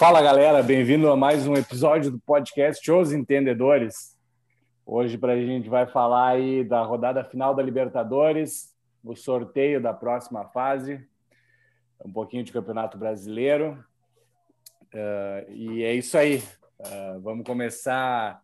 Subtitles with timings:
[0.00, 4.16] Fala galera, bem-vindo a mais um episódio do podcast Os Entendedores.
[4.86, 8.74] Hoje para a gente vai falar aí da rodada final da Libertadores,
[9.04, 11.06] o sorteio da próxima fase,
[12.02, 13.84] um pouquinho de Campeonato Brasileiro.
[14.84, 16.42] Uh, e é isso aí.
[16.78, 18.40] Uh, vamos começar.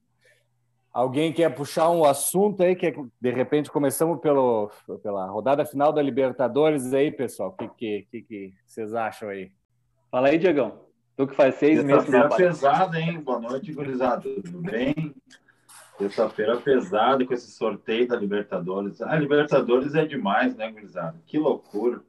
[0.93, 2.77] Alguém quer puxar um assunto aí?
[2.77, 4.71] Que de repente começamos pelo,
[5.03, 7.49] pela rodada final da Libertadores aí, pessoal.
[7.49, 9.51] O que, que, que, que vocês acham aí?
[10.11, 10.86] Fala aí, Diegão.
[11.17, 12.05] Tu que faz seis meses.
[12.05, 13.21] Terça-feira pesada, hein?
[13.23, 14.23] Boa noite, gurizada.
[14.23, 15.15] Tudo bem?
[15.97, 19.01] Terça-feira pesada com esse sorteio da Libertadores.
[19.01, 21.19] A ah, Libertadores é demais, né, gurizada?
[21.25, 22.03] Que loucura.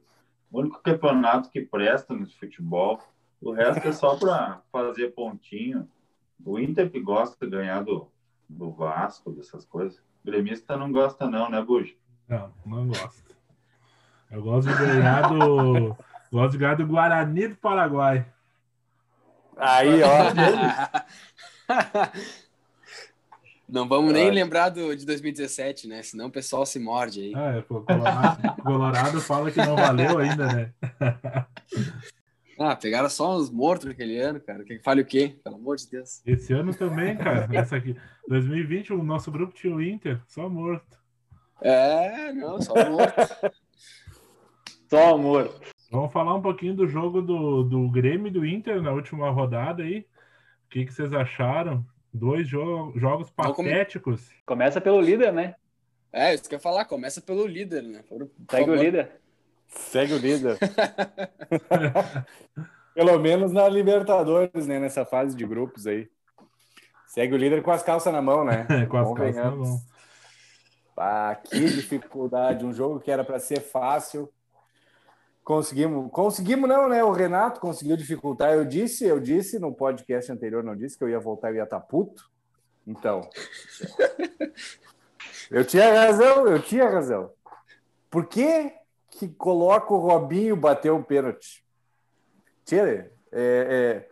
[0.52, 3.00] O único campeonato que presta no futebol.
[3.40, 5.88] O resto é só para fazer pontinho.
[6.44, 8.08] O Inter que gosta de ganhar do,
[8.46, 9.98] do Vasco, dessas coisas.
[10.22, 11.94] O gremista não gosta, não, né, Bujo?
[12.28, 13.34] Não, não gosto.
[14.30, 15.96] Eu gosto de ganhar do.
[16.30, 18.26] gosto de ganhar do Guarani do Paraguai.
[19.58, 20.08] Aí, ó.
[23.68, 26.02] Não vamos nem lembrar do, de 2017, né?
[26.02, 27.32] Senão o pessoal se morde aí.
[27.36, 30.72] Ah, é, pô, Colorado, Colorado fala que não valeu ainda, né?
[32.58, 34.64] ah, pegaram só os mortos naquele ano, cara.
[34.64, 35.36] Que fale o quê?
[35.44, 36.22] Pelo amor de Deus.
[36.24, 37.46] Esse ano também, cara.
[37.52, 37.94] Essa aqui.
[38.26, 40.98] 2020, o nosso grupo tinha o Inter, só morto.
[41.60, 43.14] É, não, só morto.
[44.88, 45.60] só morto.
[45.90, 49.82] Vamos falar um pouquinho do jogo do, do Grêmio e do Inter na última rodada
[49.82, 50.00] aí.
[50.66, 51.84] O que, que vocês acharam?
[52.12, 54.28] Dois jo jogos patéticos.
[54.44, 55.54] Começa pelo líder, né?
[56.12, 58.02] É, isso que eu ia falar, começa pelo líder, né?
[58.08, 58.78] Por, Segue favor.
[58.78, 59.12] o líder.
[59.68, 60.58] Segue o líder.
[62.94, 64.80] Pelo menos na Libertadores, né?
[64.80, 66.08] Nessa fase de grupos aí.
[67.06, 68.66] Segue o líder com as calças na mão, né?
[68.88, 69.80] com as calças na mão.
[70.96, 72.64] Ah, que dificuldade.
[72.64, 74.32] Um jogo que era para ser fácil
[75.48, 77.02] Conseguimos, conseguimos não, né?
[77.02, 78.52] O Renato conseguiu dificultar.
[78.52, 81.62] Eu disse, eu disse no podcast anterior, não disse que eu ia voltar e ia
[81.62, 82.30] estar tá puto.
[82.86, 83.22] Então,
[85.50, 87.30] eu tinha razão, eu tinha razão.
[88.10, 88.74] Por que
[89.10, 91.64] que coloca o Robinho bater o pênalti?
[92.66, 94.08] Tira, é, é,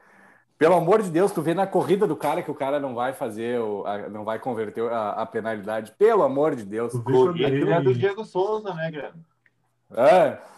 [0.57, 3.13] pelo amor de Deus, tu vê na corrida do cara que o cara não vai
[3.13, 5.93] fazer, o, a, não vai converter a, a, penalidade.
[5.99, 6.95] Pelo amor de Deus.
[6.95, 9.23] Corrida é do Diego Souza, né, Grêmio?
[9.95, 10.56] É.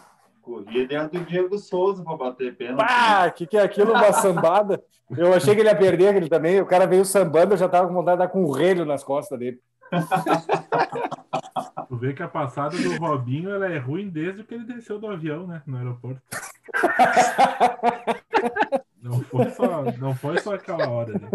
[0.49, 2.83] Corria dentro do Diego Souza para bater pênalti.
[2.89, 3.91] Ah, o que, que é aquilo?
[3.91, 4.83] Uma sambada?
[5.15, 6.59] Eu achei que ele ia perder aquele também.
[6.59, 9.03] O cara veio sambando, eu já tava com vontade de dar com um relho nas
[9.03, 9.59] costas dele.
[11.87, 15.07] Tu vê que a passada do Robinho ela é ruim desde que ele desceu do
[15.07, 15.63] avião, né?
[15.65, 16.21] No aeroporto.
[19.01, 21.29] Não foi só, não foi só aquela hora, né?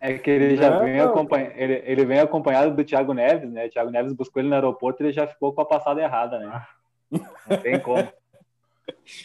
[0.00, 1.52] É que ele já vem, acompanha...
[1.54, 3.66] ele, ele vem acompanhado do Thiago Neves, né?
[3.66, 6.40] O Thiago Neves buscou ele no aeroporto e ele já ficou com a passada errada,
[6.40, 6.50] né?
[6.52, 6.66] Ah.
[7.10, 8.08] Não tem como.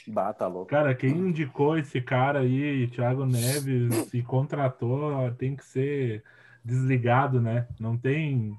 [0.08, 0.70] Bah, tá louco.
[0.70, 6.24] Cara, quem indicou esse cara aí, Thiago Neves, e contratou, tem que ser
[6.64, 7.68] desligado, né?
[7.80, 8.58] Não tem.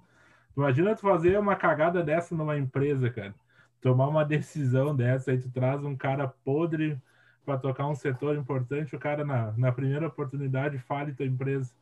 [0.57, 3.35] Imagina tu fazer uma cagada dessa numa empresa, cara.
[3.81, 7.01] Tomar uma decisão dessa, aí tu traz um cara podre
[7.45, 11.73] para tocar um setor importante, o cara na, na primeira oportunidade fale tua empresa.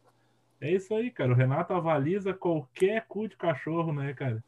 [0.60, 1.32] É isso aí, cara.
[1.32, 4.42] O Renato avaliza qualquer cu de cachorro, né, cara?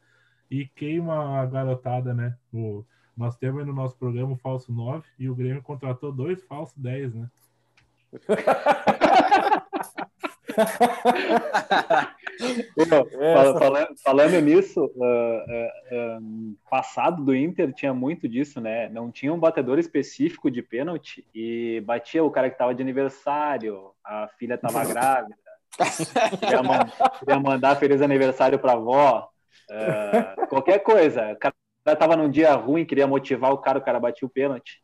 [0.53, 2.37] E queima a garotada, né?
[2.53, 2.85] O,
[3.17, 7.15] nós temos no nosso programa o falso 9 e o Grêmio contratou dois falsos 10,
[7.15, 7.27] né?
[13.57, 18.87] falando, falando, nisso, uh, uh, um, passado do Inter tinha muito disso, né?
[18.89, 23.89] Não tinha um batedor específico de pênalti e batia o cara que estava de aniversário,
[24.05, 25.35] a filha estava grávida,
[26.39, 26.85] queria, man
[27.17, 29.32] queria mandar feliz aniversário para a avó,
[29.69, 31.31] Uh, qualquer coisa.
[31.31, 31.53] O cara
[31.85, 34.81] estava num dia ruim, queria motivar o cara, o cara batia o pênalti.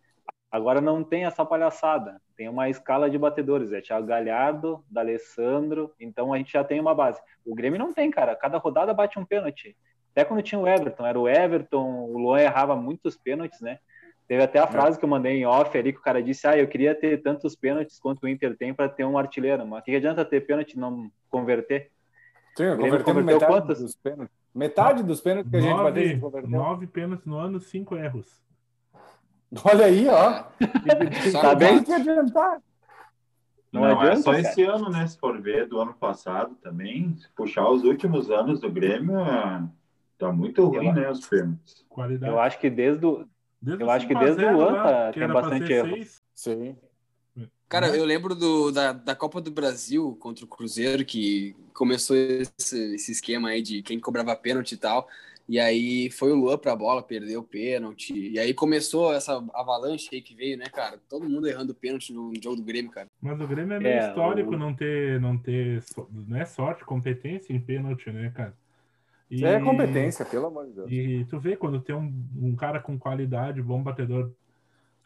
[0.52, 2.20] Agora não tem essa palhaçada.
[2.36, 3.72] Tem uma escala de batedores.
[3.72, 5.94] É Thiago Galhardo, D'Alessandro.
[6.00, 7.22] Então a gente já tem uma base.
[7.46, 8.36] O Grêmio não tem, cara.
[8.36, 9.78] Cada rodada bate um pênalti.
[10.12, 11.06] Até quando tinha o Everton.
[11.06, 13.78] Era o Everton, o Luan errava muitos pênaltis, né?
[14.28, 16.56] Teve até a frase que eu mandei em off ali que o cara disse: Ah,
[16.56, 19.66] eu queria ter tantos pênaltis quanto o Inter tem para ter um artilheiro.
[19.66, 21.92] Mas o que adianta ter pênalti e não converter?
[22.56, 23.80] Sim, converteu metade quantos?
[23.80, 24.39] dos pênaltis.
[24.54, 26.48] Metade dos pênaltis que a gente nove, bateu.
[26.50, 28.42] Nove pênaltis no ano, cinco erros.
[29.64, 30.44] Olha aí, ó.
[31.42, 32.62] tá bem que adiantar.
[33.72, 34.42] Não, não adianta, é só cara.
[34.42, 35.08] esse ano, né?
[35.08, 39.16] Se for ver, do ano passado também, se puxar os últimos anos do Grêmio,
[40.18, 41.10] tá muito ruim, eu, né?
[41.10, 41.86] Os pênaltis.
[41.88, 42.32] Qualidade.
[42.32, 43.28] Eu acho que desde o.
[43.62, 45.96] Desde eu acho que desde o ano tá, tem bastante erro.
[45.96, 46.24] Seis.
[46.34, 46.76] Sim.
[47.70, 52.96] Cara, eu lembro do, da, da Copa do Brasil contra o Cruzeiro, que começou esse,
[52.96, 55.08] esse esquema aí de quem cobrava pênalti e tal.
[55.48, 58.14] E aí foi o Luan pra bola, perdeu o pênalti.
[58.14, 61.00] E aí começou essa avalanche aí que veio, né, cara?
[61.10, 63.08] Todo mundo errando pênalti no jogo do Grêmio, cara.
[63.22, 66.46] Mas o Grêmio é meio É, histórico o- não ter, não ter, so- não é
[66.46, 68.54] sorte, competência em pênalti, né, cara?
[69.30, 70.92] E, É competência, pelo amor de Deus.
[70.92, 74.32] E tu vê quando tem um, um cara com qualidade, bom batedor,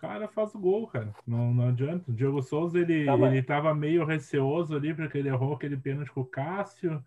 [0.07, 1.09] cara faz o gol, cara.
[1.25, 2.11] Não, não adianta.
[2.11, 6.11] O Diego Souza, ele, Tá, ele tava meio receoso ali, porque ele errou aquele pênalti
[6.11, 7.01] com o Cássio.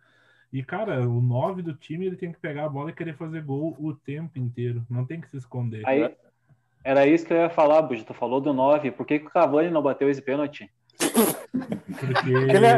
[0.53, 3.43] E, cara, o 9 do time, ele tem que pegar a bola e querer fazer
[3.43, 4.83] gol o tempo inteiro.
[4.89, 5.83] Não tem que se esconder.
[5.87, 6.11] Aí,
[6.83, 8.03] era isso que eu ia falar, Buja.
[8.05, 8.91] Tu falou do 9.
[8.93, 10.71] Por que, que o Cavani não bateu esse pênalti?
[10.97, 12.77] Porque Ele é-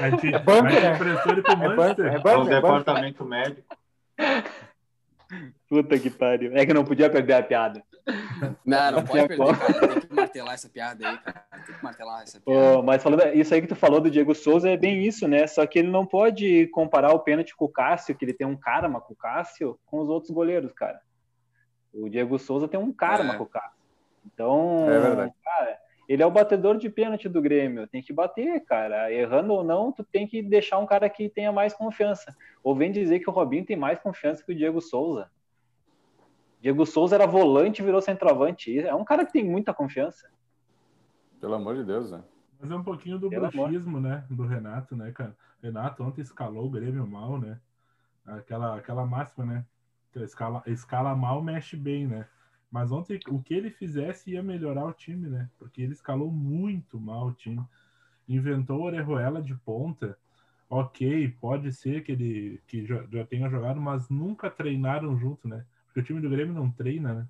[0.00, 1.12] a gente, é banco, a gente né?
[1.32, 2.06] ele pro É banco, Manchester.
[2.06, 2.78] é É o banco, é banco.
[2.78, 3.76] departamento médico.
[5.68, 6.56] Puta que pariu.
[6.56, 7.82] É que não podia perder a piada.
[8.64, 9.88] Não, não tinha pode perder, cara.
[9.88, 11.44] Tem que martelar essa piada aí, cara.
[11.66, 12.78] Tem que martelar essa piada.
[12.78, 15.46] Ô, mas falando isso aí que tu falou do Diego Souza é bem isso, né?
[15.46, 18.56] Só que ele não pode comparar o pênalti com o Cássio, que ele tem um
[18.56, 21.00] karma com o Cássio, com os outros goleiros, cara.
[21.92, 23.36] O Diego Souza tem um karma É.
[23.36, 23.78] com o Cássio.
[24.32, 27.86] Então, É cara, ele é o batedor de pênalti do Grêmio.
[27.86, 29.12] Tem que bater, cara.
[29.12, 32.34] Errando ou não, tu tem que deixar um cara que tenha mais confiança.
[32.62, 35.30] Ou vem dizer que o Robinho tem mais confiança que o Diego Souza.
[36.60, 38.78] Diego Souza era volante e virou centroavante.
[38.78, 40.28] É um cara que tem muita confiança.
[41.40, 42.22] Pelo amor de Deus, né?
[42.60, 43.68] Mas é um pouquinho do Pelo amor.
[43.68, 44.24] bruxismo, né?
[44.28, 45.36] Do Renato, né, cara?
[45.62, 47.60] Renato ontem escalou o Grêmio mal, né?
[48.26, 49.64] Aquela, aquela máxima, né?
[50.12, 52.26] Que Escala, escala mal, mexe bem, né?
[52.70, 55.48] Mas ontem o que ele fizesse ia melhorar o time, né?
[55.58, 57.64] Porque ele escalou muito mal o time.
[58.28, 60.18] Inventou o Orejuela de ponta.
[60.68, 65.64] Ok, pode ser que ele que já, já tenha jogado, mas nunca treinaram junto, né?
[65.88, 67.26] Porque o time do Grêmio não treina, né?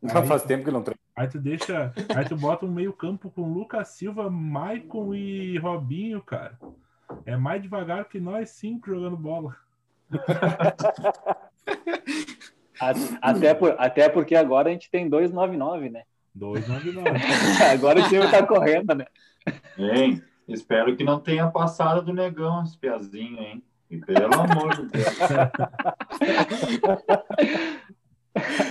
[0.00, 0.98] Não faz tempo que não treina.
[1.14, 1.92] Aí tu deixa.
[2.16, 6.58] Aí tu bota um meio-campo com Lucas Silva, Maicon e Robinho, cara.
[7.26, 9.54] É mais devagar que nós cinco jogando bola.
[13.20, 16.02] Até, por- até porque agora a gente tem 299, né?
[16.34, 17.08] 299.
[17.72, 19.06] Agora o time tá correndo, né?
[19.78, 20.22] Hein?
[20.48, 23.62] Espero que não tenha passado do negão esse piazinho, hein?
[23.92, 25.06] E pelo amor de Deus.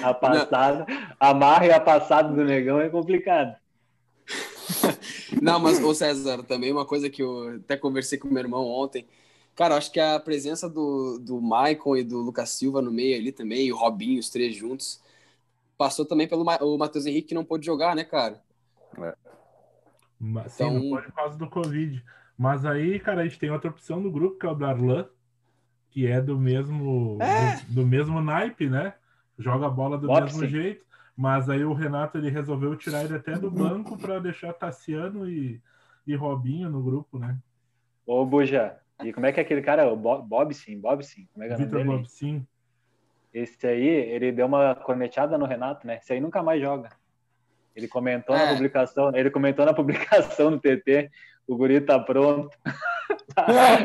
[0.03, 0.87] A passada,
[1.19, 3.55] a marra e a passada do negão é complicado.
[5.39, 9.05] Não, mas, ô César, também uma coisa que eu até conversei com meu irmão ontem.
[9.55, 13.31] Cara, acho que a presença do, do Maicon e do Lucas Silva no meio ali
[13.31, 14.99] também, e o Robinho, os três juntos,
[15.77, 18.41] passou também pelo Ma- o Matheus Henrique, que não pôde jogar, né, cara?
[18.97, 19.03] Sim,
[20.55, 22.03] Então- não pode por causa do Covid.
[22.37, 25.07] Mas aí, cara, a gente tem outra opção no grupo, que é o Darlan,
[25.89, 27.17] que é do mesmo,
[27.67, 28.93] do, do mesmo naipe, né?
[29.37, 30.85] Joga a bola do mesmo jeito.
[31.15, 35.61] Mas aí o Renato ele resolveu tirar ele até do banco para deixar Tassiano e,
[36.07, 37.37] e Robinho no grupo, né?
[38.07, 39.91] Ô, Buja, e como é que é aquele cara?
[39.91, 41.27] O Bob, Bob sim, Bob sim.
[41.33, 41.97] Como é que é o nome Vitor dele?
[41.97, 42.47] Bobsin.
[43.33, 45.97] Esse aí, ele deu uma corneteada no Renato, né?
[45.97, 46.89] Esse aí nunca mais joga.
[47.75, 48.53] Ele comentou na É.
[48.53, 51.09] publicação, ele comentou na publicação no TT,
[51.51, 52.49] o guri tá pronto.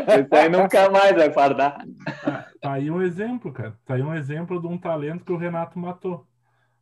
[0.08, 1.84] Esse aí nunca mais vai fardar.
[2.22, 3.76] Tá, tá aí um exemplo, cara.
[3.84, 6.24] Tá aí um exemplo de um talento que o Renato matou.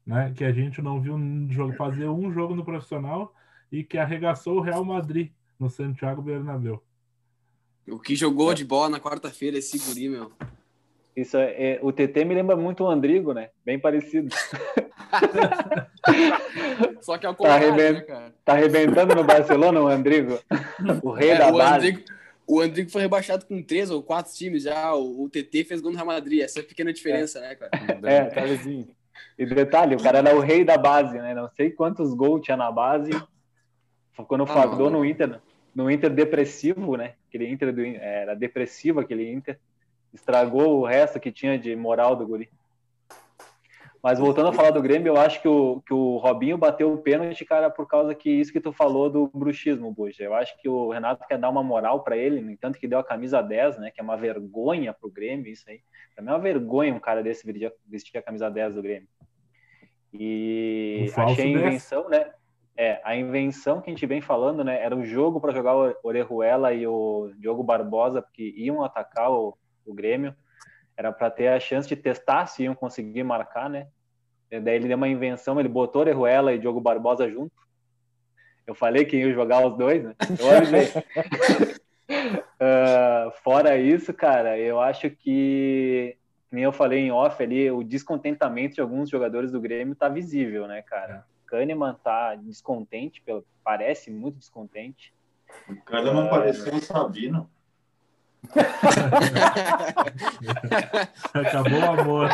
[0.06, 0.32] Né?
[0.36, 3.34] Que a gente não viu um jogo, fazer um jogo no profissional
[3.72, 6.82] e que arregaçou o Real Madrid no Santiago Bernabéu.
[7.88, 10.32] O que jogou de bola na quarta-feira, esse guri, meu.
[11.16, 13.50] Isso é, é- o TT me lembra muito o Andrigo, né?
[13.64, 14.34] Bem parecido.
[17.00, 18.34] Só que é o Tá contrário, arrebent- né, cara?
[18.44, 20.38] Tá arrebentando no Barcelona o Andrigo.
[21.02, 21.74] O rei É, da o, base.
[21.88, 22.02] Andrigo,
[22.46, 24.94] o Andrigo foi rebaixado com três ou quatro times já.
[24.94, 26.40] O, o TT fez gol no Real Madrid.
[26.40, 27.70] Essa é a pequena diferença, né, cara?
[28.02, 28.24] É.
[28.24, 28.88] Detalhezinho.
[29.38, 31.34] E detalhe, o cara era o rei da base, né?
[31.34, 33.10] Não sei quantos gols tinha na base.
[34.28, 35.40] Quando Ah, no Inter,
[35.74, 37.14] no Inter depressivo, né?
[37.28, 39.58] Aquele Inter do, era depressivo aquele Inter.
[40.14, 42.48] Estragou o resto que tinha de moral do guri.
[44.04, 46.98] Mas voltando a falar do Grêmio, eu acho que o, que o Robinho bateu o
[46.98, 50.22] pênalti, cara, por causa que isso que tu falou do bruxismo, Buja.
[50.22, 52.98] Eu acho que o Renato quer dar uma moral para ele, no entanto que deu
[52.98, 53.90] a camisa 10, né?
[53.90, 55.80] Que é uma vergonha pro Grêmio isso aí.
[56.14, 57.50] Pra mim é uma vergonha um cara desse
[57.86, 59.08] vestir a camisa 10 do Grêmio.
[60.12, 61.66] E Um achei a 10.
[61.66, 62.30] invenção, né?
[62.76, 64.82] É, a invenção que a gente vem falando, né?
[64.82, 69.56] Era o jogo para jogar o Orejuela e o Diogo Barbosa, porque iam atacar o,
[69.86, 70.34] o Grêmio.
[70.96, 73.88] Era para ter a chance de testar se iam conseguir marcar, né?
[74.50, 77.52] E daí ele deu uma invenção, ele botou Orejuela e Diogo Barbosa junto.
[78.66, 80.14] Eu falei que ia jogar os dois, né?
[80.38, 80.88] Eu avisei.
[82.60, 86.16] Ah, fora isso, cara, eu acho que,
[86.50, 90.66] nem eu falei em off ali, o descontentamento de alguns jogadores do Grêmio tá visível,
[90.66, 91.26] né, cara?
[91.46, 93.22] Kahneman tá descontente,
[93.62, 95.14] parece muito descontente.
[95.68, 97.50] O cara não pareceu o Sabino.
[101.34, 102.30] Acabou o amor.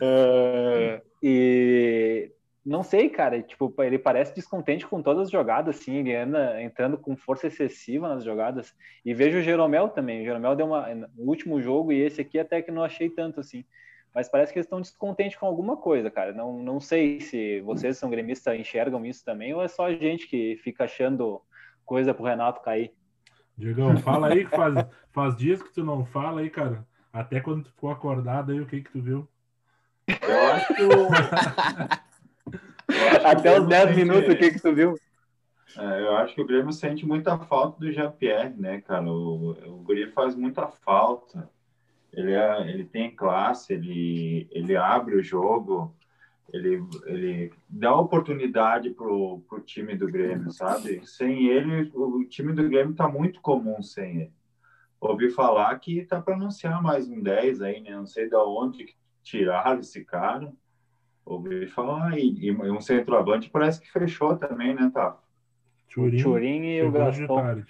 [0.00, 2.30] Uh, e
[2.64, 3.42] não sei, cara.
[3.42, 5.96] Tipo, ele parece descontente com todas as jogadas, assim.
[5.96, 8.74] Ele anda entrando com força excessiva nas jogadas.
[9.04, 10.22] E vejo o Jeromel também.
[10.22, 10.88] O Jeromel deu uma.
[11.16, 13.64] Último jogo, e esse aqui até que não achei tanto, assim.
[14.14, 16.32] Mas parece que eles estão descontentes com alguma coisa, cara.
[16.32, 20.26] Não, não sei se vocês são gremistas enxergam isso também, ou é só a gente
[20.26, 21.40] que fica achando
[21.84, 22.92] coisa pro Renato cair.
[23.56, 26.86] Diegão, fala aí que faz, faz dias que tu não fala aí, cara.
[27.12, 29.28] Até quando tu ficou acordado aí, o que que tu viu?
[30.06, 30.82] Eu acho que
[33.24, 34.96] Até os 10 minutos, o que que tu viu?
[35.76, 39.04] É, eu acho que o Grêmio sente muita falta do Jean-Pierre, né, cara?
[39.04, 41.48] O, o Guri faz muita falta.
[42.12, 45.94] Ele, é, ele tem classe, ele, ele abre o jogo,
[46.52, 51.00] ele, ele dá oportunidade pro, pro time do Grêmio, sabe?
[51.06, 54.32] Sem ele, o time do Grêmio tá muito comum sem ele.
[55.00, 57.92] Ouvi falar que tá para anunciar mais um 10 aí, né?
[57.92, 60.52] Não sei de onde tiraram esse cara.
[61.24, 65.16] Ouvi falar, e, e um centroavante parece que fechou também, né, tá?
[65.96, 67.64] O Turim e o Gaston.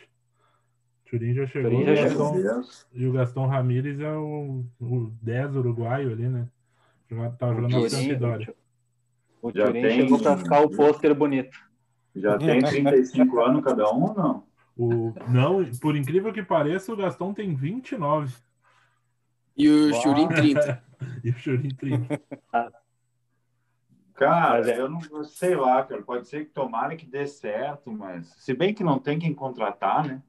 [1.05, 1.71] Turim já chegou.
[1.71, 2.43] Turim já e o chegou.
[2.43, 2.87] Gaston-.
[2.95, 6.49] E o Gastão Ramírez é o, o 10 uruguaio ali, né?
[7.39, 8.55] Tava jogando na Sampdoria.
[9.43, 11.57] O Já tem- chegou para ficar o pôster bonito.
[12.15, 14.45] Já tem 35 anos cada um ou não?
[14.77, 18.35] O, não, por incrível que pareça, o Gastão tem 29
[19.57, 20.03] E o Uau.
[20.03, 20.83] Churin 30.
[21.25, 22.21] e o Churin 30.
[24.15, 26.03] Cara, é- eu não sei lá, cara.
[26.03, 30.07] Pode ser que tomara que dê certo, mas se bem que não tem quem contratar,
[30.07, 30.23] né?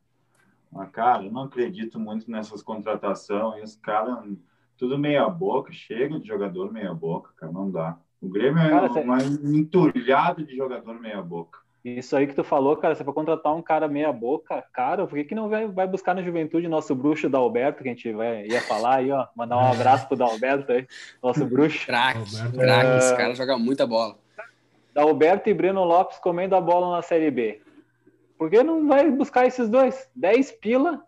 [0.72, 3.76] Mas, cara, eu não acredito muito nessas contratações.
[3.76, 4.24] Cara,
[4.78, 7.98] tudo meia boca, chega de jogador meia boca, cara, não dá.
[8.22, 11.60] O Grêmio é Cara, um, você- entulhado de jogador meia boca.
[11.84, 15.16] Isso aí que tu falou, cara, se for contratar um cara meia boca, cara, por
[15.16, 18.14] que, que não vai, vai buscar na juventude nosso bruxo da Alberto, que a gente
[18.14, 20.88] vai, ia falar aí, ó, mandar um abraço pro Dalberto aí,
[21.24, 21.84] nosso bruxo.
[21.88, 22.20] Craque,
[22.56, 22.98] craque.
[23.00, 24.16] Esse cara joga muita bola.
[24.94, 27.60] Dalberto e Breno Lopes comendo a bola na Série B.
[28.38, 30.08] Por que não vai buscar esses dois?
[30.16, 31.04] 10 pila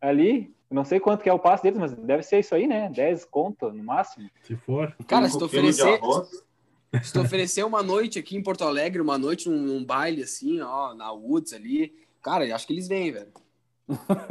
[0.00, 2.66] ali, eu não sei quanto que é o passe deles, mas deve ser isso aí,
[2.66, 2.88] né?
[2.94, 4.30] 10 conto no máximo.
[4.42, 6.00] Se for, Cara, se tu oferecer,
[7.02, 10.60] se tu oferecer uma noite aqui em Porto Alegre, uma noite num, num baile assim,
[10.60, 13.32] ó, na Woods ali, cara, eu acho que eles vêm, velho.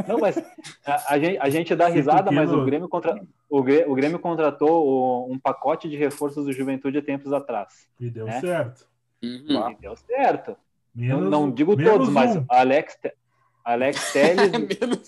[0.08, 0.38] Não, mas
[0.86, 4.86] a, a gente, a gente dá risada, mas o Grêmio, contra, o, o Grêmio contratou
[4.88, 7.86] o- um pacote de reforços do Juventude há tempos atrás.
[8.00, 8.39] e deu É?
[8.39, 8.88] certo.
[9.22, 9.72] Uhum.
[9.72, 10.55] E deu certo.
[10.96, 12.46] Não, Menos, não digo menos todos, mas um.
[12.50, 13.13] Alex, Te-
[13.65, 15.08] Alex Telles Menos-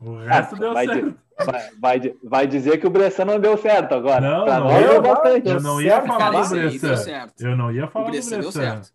[0.00, 1.10] O resto deu vai, certo.
[1.10, 4.20] di- vai, vai vai dizer que o Bressan não deu certo agora.
[4.20, 5.48] Não, pra não nós deu, deu bastante.
[5.48, 6.96] Eu não ia falar Cara, do esse aí deu Bressan.
[6.96, 7.40] certo.
[7.40, 8.60] Eu não ia O falar do Bressan deu Bressan.
[8.60, 8.92] certo.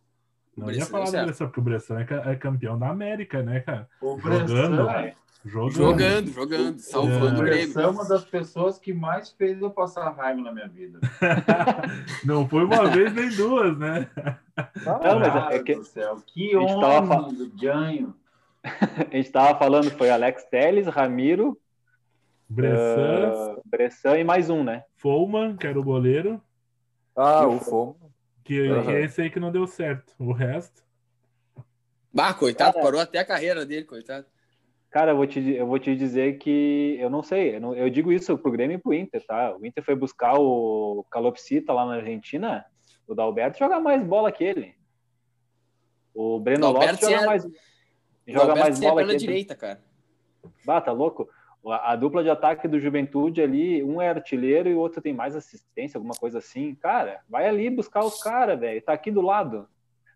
[0.57, 1.11] O Não ia Bressan falar do.
[1.25, 3.87] Bressan, porque o Bressan é, é campeão da América, né, cara?
[4.01, 4.85] O Jogando.
[4.85, 5.11] Bressan,
[5.47, 5.73] Jogando.
[5.75, 7.29] Jogando, jogando, salvando É.
[7.29, 7.63] o o Grêmio.
[7.65, 10.99] Bressan é uma das pessoas que mais fez eu passar raiva na minha vida.
[12.25, 14.07] Não foi uma vez nem duas, né?
[14.83, 18.15] Não, mas é que do céu, que a gente tava fa- homem do Ganho.
[19.11, 21.59] a gente tava falando, foi Alex Telles, Ramiro,
[22.49, 24.83] Bressan, ah, Bressan e mais um, né?
[24.95, 26.41] Foman, que era o goleiro,
[27.15, 28.11] Ah, o Fomo.
[28.43, 28.91] que Aham.
[28.91, 30.13] é esse aí que não deu certo.
[30.19, 30.83] O resto,
[32.13, 32.85] Bah, coitado, Cara.
[32.85, 34.25] parou até a carreira dele, coitado.
[34.89, 37.89] Cara, eu vou te, eu vou te dizer que eu não sei, eu, não- eu
[37.89, 39.53] digo isso pro Grêmio e pro Inter, tá?
[39.57, 42.65] O Inter foi buscar o Calopsita lá na Argentina,
[43.05, 44.73] o Dalberto joga mais bola que ele.
[46.13, 47.45] O Breno Dalberto Lopes joga é- mais,
[48.33, 49.17] joga Alberto mais bola que ele.
[49.19, 49.81] direita, cara.
[50.67, 51.29] Ah, tá louco?
[51.67, 55.13] A, a dupla de ataque do Juventude ali, um é artilheiro e o outro tem
[55.13, 56.75] mais assistência, alguma coisa assim.
[56.75, 58.81] Cara, vai ali buscar os caras, velho.
[58.81, 59.67] Tá aqui do lado.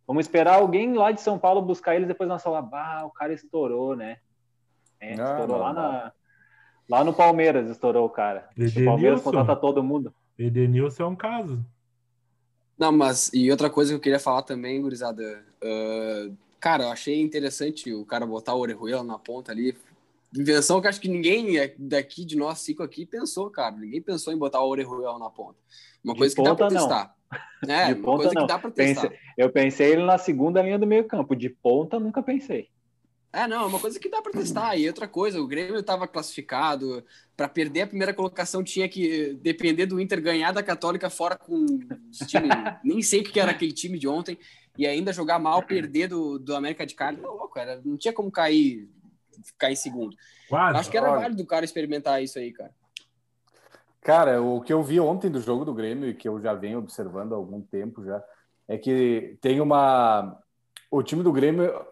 [0.06, 3.34] Vamos esperar alguém lá de São Paulo buscar eles depois nós falar, bah, o cara
[3.34, 4.18] estourou, né?
[5.00, 5.82] É, Não, estourou não, lá, não.
[5.82, 6.14] na,
[6.90, 8.50] lá no Palmeiras, estourou o cara.
[8.58, 8.86] O.
[8.86, 10.14] Palmeiras contrata todo mundo.
[10.38, 11.64] Edenilson é um caso.
[12.78, 15.44] Não, mas e outra coisa que eu queria falar também, gurizada.
[15.64, 19.76] ah, cara, eu achei interessante o cara botar o Orejuela na ponta ali.
[20.36, 23.76] Invenção que acho que ninguém daqui de nós cinco aqui pensou, cara.
[23.76, 25.58] Ninguém pensou em botar o Orejuela na ponta.
[26.04, 26.88] Uma De coisa que dá pra ponta, não.
[26.88, 27.16] testar.
[27.68, 28.42] É, De uma ponta, coisa não.
[28.44, 29.10] que dá pra testar.
[29.10, 31.36] Pense- Eu pensei ele na segunda linha do meio campo.
[31.36, 32.70] De ponta, nunca pensei.
[33.32, 34.76] É, não, é uma coisa que dá pra testar.
[34.76, 37.04] E outra coisa, o Grêmio tava classificado.
[37.38, 41.64] Pra perder a primeira colocação tinha que depender do Inter ganhar da Católica fora com
[41.64, 42.20] os
[42.84, 44.38] nem sei o que era aquele time de ontem,
[44.80, 47.18] e ainda jogar mal, perder do, do América de Cali.
[47.18, 48.90] Não, louco, era, não tinha como cair,
[49.44, 50.16] ficar em segundo.
[50.48, 50.80] Quase.
[50.80, 51.20] Acho que era olha.
[51.20, 52.72] válido o cara experimentar isso aí, cara.
[54.00, 56.80] Cara, o que eu vi ontem do jogo do Grêmio e que eu já venho
[56.80, 58.24] observando há algum tempo já
[58.70, 60.40] é que tem uma
[60.90, 61.86] o time do Grêmio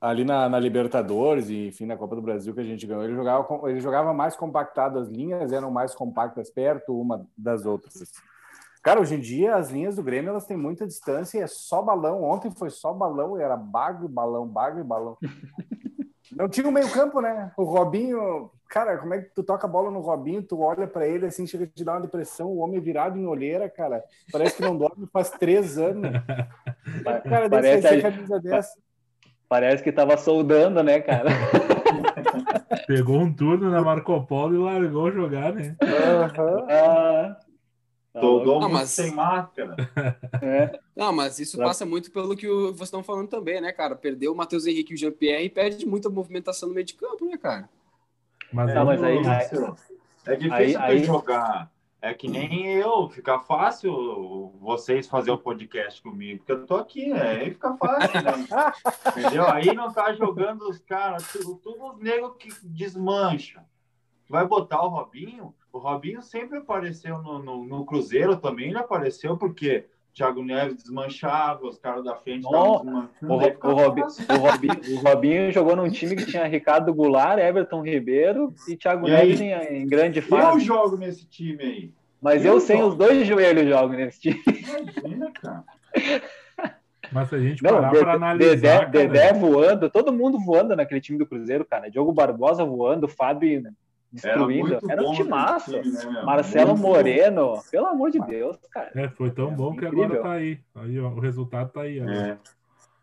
[0.00, 3.14] ali na, na, Libertadores e enfim na Copa do Brasil que a gente ganhou, ele
[3.14, 8.10] jogava, ele jogava mais compactado, as linhas eram mais compactas perto uma das outras.
[8.86, 11.82] Cara, hoje em dia as linhas do Grêmio elas têm muita distância e é só
[11.82, 12.22] balão.
[12.22, 15.16] Ontem foi só balão, era bago, balão, bago e balão.
[16.30, 17.50] Não tinha o meio campo, né?
[17.56, 21.04] O Robinho, cara, como é que tu toca a bola no Robinho, tu olha para
[21.04, 24.04] ele assim, chega a te dar uma depressão, o homem virado em olheira, cara.
[24.30, 26.08] Parece que não dorme faz três anos.
[27.28, 28.78] Cara, parece a camisa dessa.
[29.48, 31.30] Parece que tava soldando, né, cara?
[32.86, 35.76] Pegou um turno na Marco Polo e largou jogar, né?
[35.82, 36.66] Uhum.
[36.70, 37.36] Ah,
[38.20, 38.90] Soldou não, mas...
[38.90, 39.76] sem máscara.
[40.42, 40.78] É.
[40.94, 43.96] Não, mas isso passa muito pelo que vocês estão falando também, né, cara?
[43.96, 47.24] Perdeu o Matheus Henrique e o Jean-Pierre e perde muita movimentação no meio de campo,
[47.24, 47.68] né, cara?
[48.52, 49.18] Mas, é, mas aí,
[50.26, 51.04] é difícil aí, aí...
[51.04, 51.70] jogar
[52.06, 57.08] é que nem eu, fica fácil vocês fazer o podcast comigo, porque eu tô aqui,
[57.08, 57.30] né?
[57.30, 58.46] Aí fica fácil, né?
[59.10, 59.48] Entendeu?
[59.48, 63.64] Aí não tá jogando os caras, tudo, tudo os negros que desmancham.
[64.28, 65.54] Vai botar o Robinho?
[65.76, 71.66] O Robinho sempre apareceu no, no, no Cruzeiro também, ele apareceu porque Thiago Neves desmanchava,
[71.66, 76.16] os caras da frente oh, o, o, Robi, o, Robinho, o Robinho jogou num time
[76.16, 80.60] que tinha Ricardo Goulart, Everton Ribeiro e Thiago e Neves em, em, grande fase.
[80.60, 81.92] Eu jogo nesse time aí.
[82.22, 84.42] Mas eu, eu sem os dois joelhos jogo nesse time.
[84.46, 85.64] Imagina, cara.
[87.12, 88.88] Mas se a gente parar para analisar.
[88.88, 91.90] Dedé, Dedé voando, todo mundo voando naquele time do Cruzeiro, cara.
[91.90, 93.76] Diogo Barbosa voando, Fábio
[94.16, 94.74] destruindo.
[94.74, 95.80] Era, Era um timaço.
[95.80, 97.62] Time, né, Marcelo muito Moreno, bom.
[97.70, 98.90] pelo amor de Deus, cara.
[98.94, 100.04] É, foi tão bom que Incrível.
[100.04, 100.58] agora tá aí.
[100.74, 102.00] Aí, ó, o resultado tá aí.
[102.00, 102.36] É.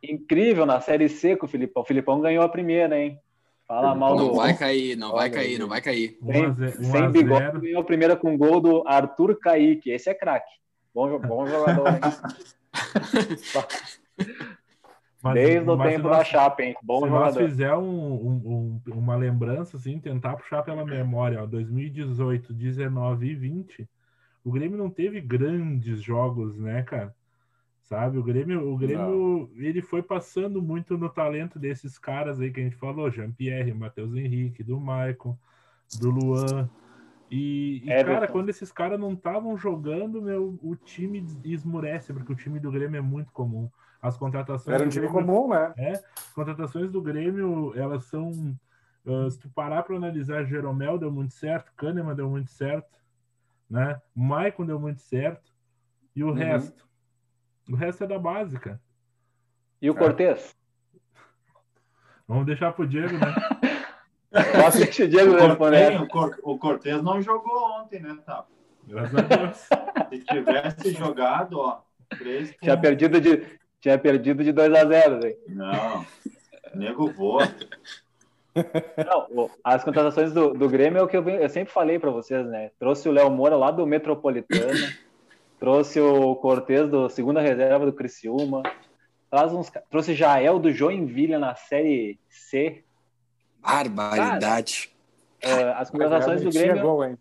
[0.03, 1.83] Incrível na Série C com o Filipão.
[1.83, 3.17] O Filipão ganhou a primeira, hein?
[3.65, 4.27] Fala mal não do.
[4.27, 6.17] Não vai cair, não vai cair, não vai cair.
[6.21, 9.89] Sem, sem bigode, ganhou a primeira com gol do Arthur Kaique.
[9.89, 10.51] Esse é craque.
[10.93, 12.01] Bom, bom jogador, hein?
[15.23, 16.75] Mas, Desde o tempo nós, da Chapa, hein?
[16.83, 17.25] Bom se jogador.
[17.25, 23.33] Nós fizer um, um, uma lembrança, assim, tentar puxar pela memória, ó, 2018, 19 e
[23.33, 23.89] 20,
[24.43, 27.15] o Grêmio não teve grandes jogos, né, cara?
[27.83, 32.59] Sabe, o Grêmio, o Grêmio ele foi passando muito no talento desses caras aí que
[32.59, 35.37] a gente falou, Jean-Pierre, Matheus Henrique, do Maicon,
[36.01, 36.69] do Luan.
[37.31, 42.35] E, e cara, quando esses caras não estavam jogando, meu, o time esmurece, porque o
[42.35, 43.69] time do Grêmio é muito comum.
[44.03, 44.75] As contratações.
[44.75, 45.73] Era um time Grêmio, comum, né?
[45.77, 48.31] É, as contratações do Grêmio, elas são.
[49.05, 52.99] Uh, se tu parar para analisar, Jeromel deu muito certo, Kahneman deu muito certo,
[53.69, 54.01] né?
[54.13, 55.53] Maicon deu muito certo,
[56.13, 56.33] e o uhum.
[56.33, 56.85] resto.
[57.69, 58.79] O resto é da base, cara.
[59.81, 60.53] E o Cortez?
[62.27, 63.33] Vamos deixar pro Diego, né?
[64.75, 66.01] Deixa o Diego responder.
[66.43, 68.45] O Cortez não jogou ontem, né, tá?
[68.85, 69.57] Graças a Deus.
[70.09, 71.81] Se tivesse jogado, ó.
[72.17, 75.37] Três Tinha perdido de, tinha perdido de 2 a 0 véio.
[75.45, 76.05] Não,
[76.73, 77.53] nego voa.
[78.55, 82.47] Não, as contratações do, do Grêmio é o que eu, eu sempre falei para vocês,
[82.47, 82.71] né?
[82.79, 84.87] Trouxe o Léo Moura lá do Metropolitano,
[85.59, 88.63] trouxe o Cortez do segunda reserva do Criciúma,
[89.29, 92.85] traz uns, trouxe Jael do Joinville na Série C.
[93.59, 94.95] Barbaridade.
[95.41, 96.75] Cara, as contratações do Grêmio.
[96.77, 97.17] Chegou, hein?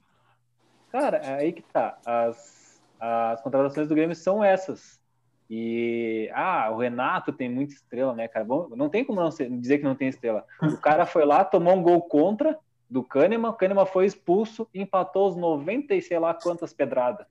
[0.93, 1.99] Cara, é aí que tá.
[2.07, 5.02] As, as contratações do Grêmio são essas.
[5.51, 8.47] E, ah, o Renato tem muita estrela, né, cara?
[8.47, 10.45] Não tem como não dizer que não tem estrela.
[10.63, 14.83] O cara foi lá, tomou um gol contra do Kahneman, o Kahneman foi expulso e
[14.83, 17.27] empatou os 90 e sei lá quantas pedradas.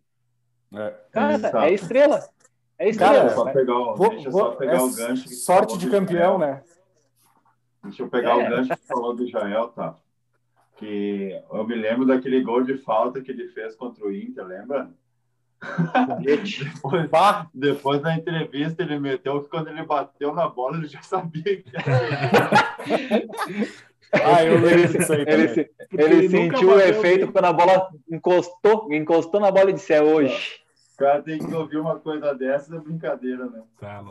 [0.73, 2.27] É, cara, é estrela.
[2.79, 3.13] É estrela.
[3.13, 5.29] Cara, só pegar, o, vou, deixa só pegar é o gancho.
[5.29, 6.63] Sorte de campeão, né?
[7.83, 8.47] Deixa eu pegar é.
[8.47, 9.95] o gancho que falou do Jael, tá?
[10.77, 14.89] Que eu me lembro daquele gol de falta que ele fez contra o Inter, lembra?
[16.21, 17.09] Depois,
[17.53, 21.71] depois da entrevista, ele meteu que quando ele bateu na bola, ele já sabia que
[21.75, 21.85] era.
[24.13, 24.87] ah, eu ele,
[25.27, 30.01] ele, ele sentiu o efeito quando a bola encostou, encostou na bola e disse: É
[30.01, 30.59] hoje.
[30.95, 33.61] O cara tem que ouvir uma coisa dessa, é brincadeira, né?
[33.79, 34.03] Tá,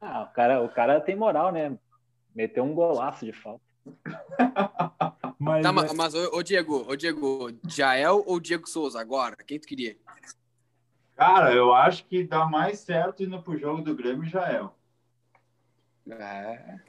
[0.00, 1.76] ah, o cara, o cara tem moral, né?
[2.34, 3.62] Meteu um golaço de falta.
[5.38, 9.36] mas, tá, mas, mas ô, ô, Diego, ô Diego, Jael ou Diego Souza agora?
[9.46, 9.96] Quem tu queria?
[11.16, 14.60] Cara, eu acho que dá mais certo indo pro jogo do Grêmio já é.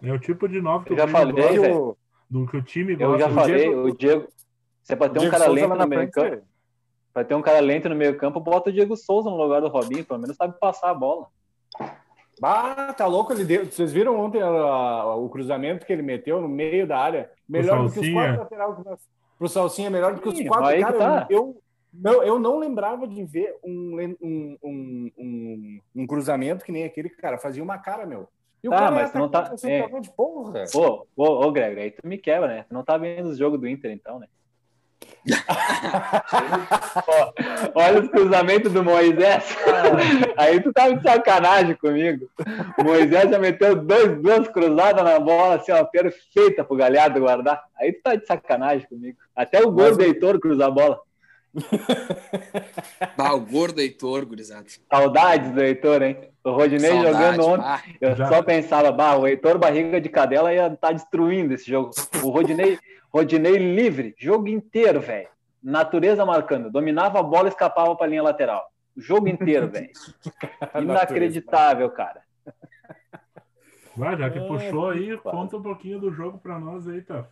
[0.04, 1.98] É, o tipo de nove que eu já falei, do,
[2.30, 3.14] do que o time gosta.
[3.14, 4.28] Eu já falei, o Diego.
[4.84, 6.44] Você pode ter um cara lento no meio campo.
[7.14, 9.70] Vai ter um cara lento no meio campo, bota o Diego Souza no lugar do
[9.70, 11.28] Robinho, pelo menos sabe passar a bola.
[12.44, 13.66] Ah, tá louco, ele deu.
[13.66, 17.32] Vocês viram ontem a, a, o cruzamento que ele meteu no meio da área?
[17.48, 18.76] Melhor do que os quatro laterais.
[19.38, 20.66] Pro Salsinha, melhor do que os quatro.
[20.66, 21.28] Aí cara, tá.
[21.30, 21.58] eu,
[22.02, 27.10] não, eu não lembrava de ver um, um, um, um, um cruzamento que nem aquele
[27.10, 27.38] cara.
[27.38, 28.28] Fazia uma cara, meu.
[28.64, 29.82] E o Tá, cara mas tu não tá- atacante, é.
[29.82, 30.64] centroavante, porra.
[30.74, 32.66] Ô, ô, ô, Greg, aí tu me quebra, né?
[32.68, 34.28] Tu não tá vendo os jogos do Inter, então, né?
[37.08, 37.34] Ó,
[37.76, 39.56] olha os cruzamentos do Moisés.
[40.38, 42.28] Aí tu tá de sacanagem comigo.
[42.80, 47.64] O Moisés já meteu dois, duas cruzadas na bola, assim, ó, perfeita pro Galhardo guardar.
[47.80, 49.18] Aí tu tá de sacanagem comigo.
[49.36, 51.00] Até o gol Mas do Heitor cruza a bola.
[53.18, 54.66] Bah, o gordo Heitor, gurizada.
[54.92, 56.18] Saudades do Heitor, hein?
[56.44, 57.64] O Rodinei Saudade, jogando ontem.
[57.64, 57.84] bah.
[58.02, 61.92] Eu Já- só pensava, bah, o Heitor Barriga de Cadela ia estar destruindo esse jogo.
[62.24, 62.78] O Rodinei,
[63.14, 65.30] Rodinei livre, jogo inteiro, velho.
[65.64, 66.70] Natureza marcando.
[66.70, 68.70] Dominava a bola e escapava para a linha lateral.
[68.96, 69.90] O jogo inteiro, velho.
[70.80, 72.22] Inacreditável, cara.
[73.96, 77.26] Vai, já que Ai, puxou aí, conta um pouquinho do jogo pra nós aí, tá?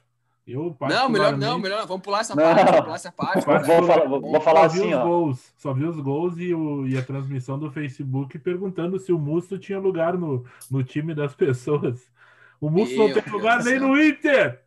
[0.46, 1.88] Eu, Não, melhor não, melhor não.
[1.88, 2.44] Vamos pular essa Não.
[2.44, 3.46] parte, vamos pular essa parte.
[3.46, 5.04] Vou- vou falar- vou- vou falar só vi assim, os ó.
[5.06, 9.18] Gols, só vi os gols e, o, e a transmissão do Facebook perguntando se o
[9.20, 12.12] Musto tinha lugar no, no time das pessoas.
[12.60, 13.88] O Musto não Meu tem Deus lugar nem céu.
[13.88, 14.62] no Inter!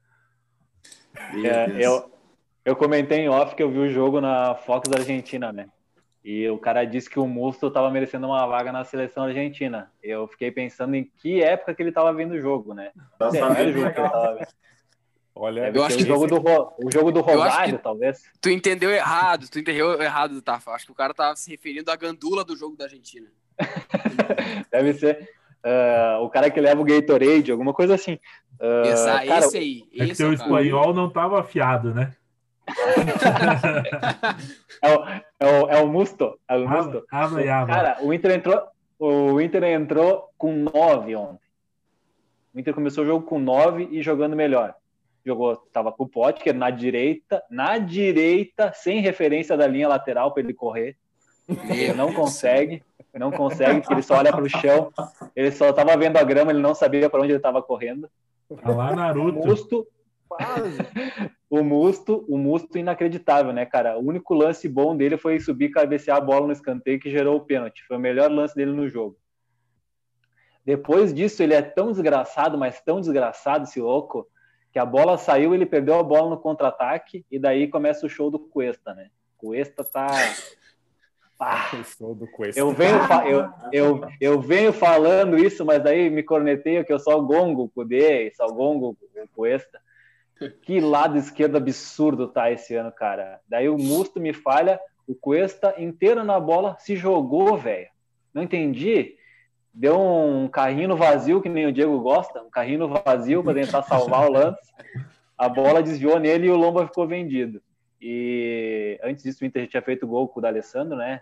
[1.45, 2.11] É, eu,
[2.65, 5.69] eu comentei em off que eu vi o jogo na Fox Argentina, né?
[6.25, 9.93] E o cara disse que o Musto estava merecendo uma vaga na seleção argentina.
[10.03, 12.91] Eu fiquei pensando em que época que ele estava vendo o jogo, né?
[13.19, 14.49] Tá É, jogo que ele tava vendo.
[15.39, 18.23] Olha, Eu acho o que- jogo do, Ro- o jogo do Rosário, que- talvez.
[18.41, 20.71] Tu entendeu errado, tu entendeu errado, Tafa.
[20.71, 23.29] Acho que o cara tava se referindo à gandula do jogo da Argentina.
[24.73, 25.29] Deve ser
[25.63, 28.19] ah, o cara que leva o Gatorade, alguma coisa assim.
[28.59, 29.85] Ah, Essa, cara, esse aí.
[29.93, 32.15] É que esse teu é o espanhol não tava afiado, né?
[34.83, 35.05] é, o,
[35.41, 36.39] é, o, é o Musto.
[36.49, 37.05] É o Musto.
[37.11, 37.67] aba e aba.
[37.67, 38.63] Cara, o Inter entrou,
[38.99, 41.47] o Inter entrou com 9 ontem.
[42.55, 44.75] O Inter começou o jogo com 9 e jogando melhor.
[45.27, 50.43] Jogou, tava com o Potker na direita, na direita, sem referência da linha lateral para
[50.43, 50.97] ele correr.
[51.49, 54.93] Ele não consegue, não consegue, porque ele só olha para o chão.
[55.35, 58.09] Ele só tava vendo a grama, ele não sabia para onde ele estava correndo.
[58.63, 59.39] Tá lá O Naruto.
[59.39, 59.87] Musto,
[61.51, 63.99] o Musto, o Musto inacreditável, né, cara?
[63.99, 67.37] O único lance bom dele foi subir e cabecear a bola no escanteio que gerou
[67.37, 67.85] o pênalti.
[67.87, 69.17] Foi o melhor lance dele no jogo.
[70.65, 74.27] Depois disso, ele é tão desgraçado, mas tão desgraçado esse louco,
[74.77, 78.31] que a bola saiu, ele perdeu a bola no contra-ataque e daí começa o show
[78.31, 79.09] do Cuesta, né?
[79.39, 80.07] Cuesta tá
[81.41, 81.71] Ah,
[82.55, 87.19] eu venho, eu, eu, eu venho falando isso, mas daí me corneteio que eu sou
[87.19, 89.81] o Gongo, o Kudê, sou o Gongo, o Cuesta.
[90.61, 93.41] Que lado esquerdo absurdo tá esse ano, cara.
[93.49, 97.89] Daí o Musto me falha, o Cuesta inteiro na bola se jogou, velho.
[98.35, 99.17] Não entendi.
[99.79, 103.61] Deu um carrinho no vazio, que nem o Diego gosta, um carrinho no vazio para
[103.61, 104.73] tentar salvar o lance.
[105.37, 107.61] A bola desviou nele e o Lomba ficou vendido.
[108.01, 111.21] E antes disso, o Inter já tinha feito gol com o D'Alessandro, né?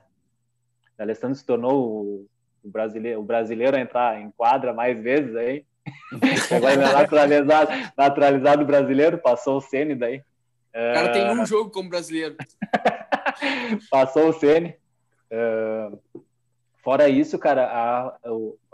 [0.95, 2.29] O D'Alessandro se tornou
[2.63, 5.65] o, brasileiro, o brasileiro a entrar em quadra mais vezes aí.
[6.55, 10.23] Agora ele é naturalizado, naturalizado brasileiro, passou o Ceni daí.
[10.71, 12.37] O cara tem um jogo como brasileiro.
[13.91, 14.77] Passou o Ceni.
[15.29, 15.91] É,
[16.85, 18.19] fora isso, cara, a,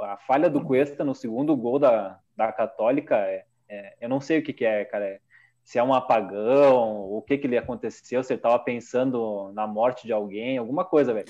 [0.01, 4.41] a falha do Cuesta no segundo gol da, da Católica, é, é- eu não sei
[4.41, 5.07] o que, que é, cara.
[5.07, 5.21] é-
[5.63, 10.05] se é um apagão, o que que lhe aconteceu, se ele estava pensando na morte
[10.05, 11.27] de alguém, alguma coisa, velho.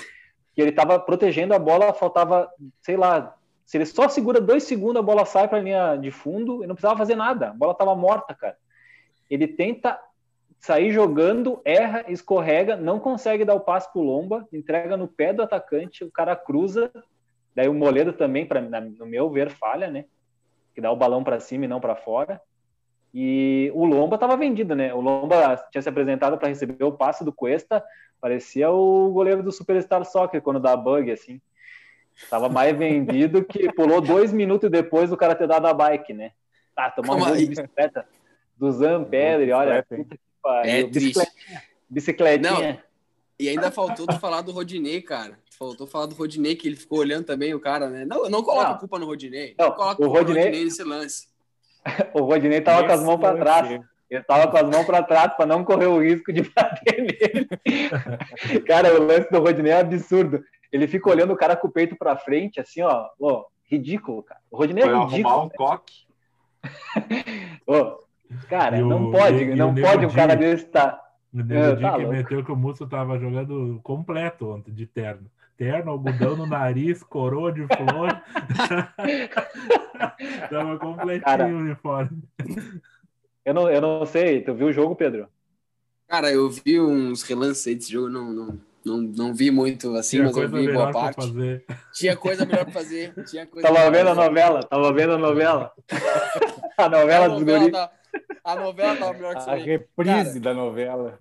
[0.55, 4.97] Que ele estava protegendo a bola, faltava, sei lá, se ele só segura dois segundos,
[4.97, 7.51] a bola sai para a linha de fundo e não precisava fazer nada.
[7.51, 8.57] A bola estava morta, cara.
[9.29, 10.01] Ele tenta
[10.61, 15.43] sair jogando, erra, escorrega, não consegue dar o passe pro Lomba, entrega no pé do
[15.43, 16.93] atacante, o cara cruza,
[17.57, 20.05] daí o Moledo também, pra, no meu ver, falha, né?
[20.75, 22.39] Que dá o balão para cima e não para fora.
[23.13, 24.93] E o Lomba estava vendido, né?
[24.93, 27.83] O Lomba tinha se apresentado para receber o passe do Cuesta,
[28.21, 31.41] parecia o goleiro do Superstar Soccer quando dá bug, assim.
[32.29, 36.33] Tava mais vendido que pulou dois minutos depois do cara ter dado a bike, né?
[36.77, 37.47] Tá, tomar um gol de aí.
[37.47, 38.07] bicicleta
[38.59, 40.30] do Zampedri, olha, puta que.
[40.65, 41.19] É triste.
[41.19, 41.63] Bicicletinha.
[41.89, 42.85] Bicicletinha.
[43.39, 45.39] E ainda faltou tu falar do Rodinei, cara.
[45.59, 48.05] Faltou falar do Rodinei, que ele ficou olhando também o cara, né?
[48.05, 48.75] Não, não coloca Não.
[48.75, 49.55] a culpa no Rodinei.
[49.59, 51.29] Não, Não, coloca o a culpa Rodinei- no Rodinei nesse lance.
[52.15, 53.81] O Rodinei tava com as mãos para trás.
[54.11, 58.61] Ele tava com as mãos para trás para não correr o risco de bater nele.
[58.67, 60.43] cara, o lance do Rodinei é absurdo.
[60.73, 64.41] Ele fica olhando o cara com o peito para frente, assim, ó, ó, ridículo, cara.
[64.51, 65.43] O Rodinei Foi é arrumar ridículo.
[65.45, 65.95] um coque.
[67.67, 67.99] Ô,
[68.49, 71.01] cara, E o- não pode, e- e não o pode um cara desse estar.
[71.33, 72.13] O É, Nego Di tá que louco.
[72.13, 75.31] meteu que o Musso tava jogando completo ontem, de terno.
[75.57, 78.21] Terno, algodão no nariz, coroa de flor.
[80.51, 81.47] tava completinho Cara.
[81.47, 82.23] o uniforme.
[83.45, 85.29] Eu não, eu não sei, tu viu o jogo, Pedro?
[86.09, 90.25] Cara, eu vi uns relances desse jogo, não, não, Não, não vi muito assim, Tinha
[90.29, 91.17] mas eu vi boa parte.
[91.27, 91.65] fazer.
[91.93, 93.13] Tinha coisa melhor pra fazer.
[93.27, 95.71] Tinha coisa Tava melhor vendo a novela, tava vendo a novela.
[96.79, 97.73] a A novela dos novela, guris.
[97.73, 97.91] tá-
[98.45, 99.63] a novela tava melhor que isso A aí.
[99.63, 101.19] reprise da novela.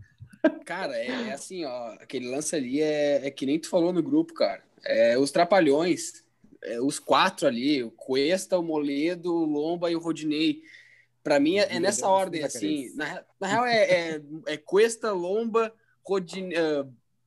[0.66, 1.94] Cara, é, é assim, ó.
[2.00, 4.64] Aquele lance ali é, é que nem tu falou no grupo, cara.
[4.86, 6.24] É, os trapalhões,
[6.64, 10.62] é, os quatro ali, o Cuesta, o Moledo, o Lomba e o Rodinei.
[11.22, 12.96] Pra mim é, é nessa Deus, ordem, assim.
[12.96, 16.86] Na, na real é, é, é Cuesta, Lomba, Rodinei, ah,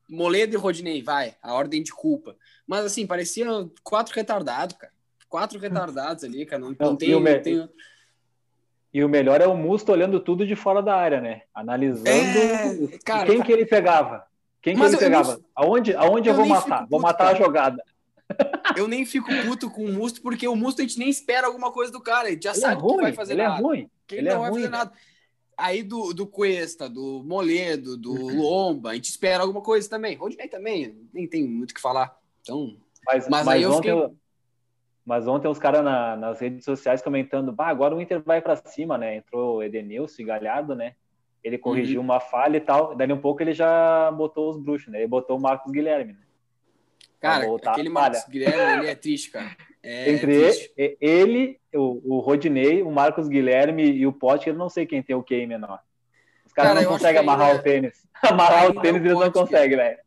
[0.09, 1.37] Moledo e Rodinei, vai.
[1.43, 2.35] A ordem de culpa.
[2.67, 3.47] Mas assim, parecia
[3.85, 4.93] quatro retardados, cara.
[5.29, 6.61] Quatro retardados ali, cara.
[6.61, 7.69] Não, não Não, tem, não tem-
[8.93, 11.43] E o melhor é o Musto olhando tudo de fora da área, né?
[11.55, 14.27] Analisando É, cara, quem que ele pegava.
[14.61, 15.41] Quem que ele eu- eu pegava?
[15.55, 16.79] Aonde, aonde eu, eu vou matar?
[16.79, 17.39] fico Vou puto, matar a cara.
[17.39, 17.83] jogada.
[18.77, 21.71] Eu nem fico puto com o Musto, porque o Musto a gente nem espera alguma
[21.71, 22.29] coisa do cara.
[22.29, 23.63] A gente já Ele é sabe que vai ruim, fazer ele é nada.
[23.63, 23.91] ruim.
[24.07, 24.85] que ele ele é não vai ruim, fazer velho.
[24.85, 24.93] nada.
[25.59, 28.13] Aí do, do Cuesta, do Moledo, do.
[28.15, 30.17] Lomba, a gente espera alguma coisa também.
[30.17, 32.17] Rodinei também, nem tem muito o que falar.
[32.41, 32.75] Então,
[33.05, 34.17] Mas, Mas mas aí eu fiquei- eu-
[35.05, 38.57] mas ontem os caras na- nas redes sociais comentando, bah, agora o Inter vai pra
[38.57, 39.17] cima, né?
[39.17, 40.95] Entrou o Edenilson e Galhardo, né?
[41.43, 42.05] Ele corrigiu Uhum.
[42.07, 42.95] uma falha e tal.
[42.95, 44.99] Daí um pouco ele já botou os bruxos, né?
[45.01, 46.13] Ele botou o Marcos Guilherme.
[46.13, 46.19] Né?
[47.21, 49.57] cara, voltar, aquele Marcos Guilherme, ele é triste, cara.
[49.83, 50.73] É Entre triste.
[51.01, 55.15] ele, o, o Rodinei, o Marcos Guilherme e o Pote, eu não sei quem tem
[55.15, 55.79] o QI menor.
[56.45, 58.09] Os caras Cara, não conseguem que amarrar ainda- o tênis.
[58.23, 59.43] Amarrar ainda o tênis é o eles não Potker.
[59.43, 59.99] conseguem, velho.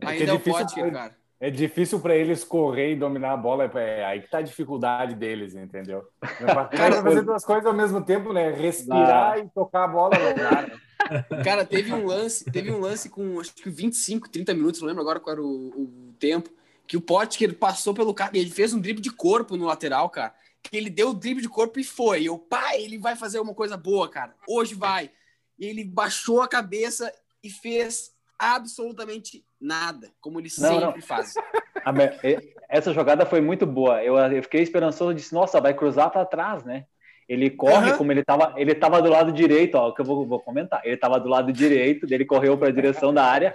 [0.00, 1.16] Porque Ainda é é o Potker, cara.
[1.40, 3.64] É difícil para eles correr e dominar a bola.
[3.76, 6.04] É aí que tá a dificuldade deles, entendeu?
[6.76, 8.50] Cara, fazer duas coisas ao mesmo tempo, né?
[8.50, 10.80] Respirar e tocar a bola no cara.
[11.44, 15.02] Cara, teve um lance, teve um lance com acho que 25, 30 minutos, não lembro
[15.02, 16.50] agora qual era o, o tempo,
[16.88, 20.10] que o Potker passou pelo cara e ele fez um drible de corpo no lateral,
[20.10, 20.34] cara.
[20.60, 22.22] Que ele deu o drible de corpo e foi.
[22.22, 24.34] E eu, pai, ele vai fazer uma coisa boa, cara.
[24.48, 25.12] Hoje vai.
[25.56, 27.12] E ele baixou a cabeça
[27.44, 31.32] e fez absolutamente nada, como ele Não, sempre faz.
[31.84, 34.02] A me- e- Essa jogada foi muito boa.
[34.02, 36.84] Eu, eu fiquei esperançoso, disse, nossa, vai cruzar para trás, né?
[37.28, 37.98] Ele corre Aham.
[37.98, 40.80] como ele estava, ele tava do lado direito, ó, que eu vou, vou comentar.
[40.84, 43.54] Ele estava do lado direito, dele correu para a direção da área.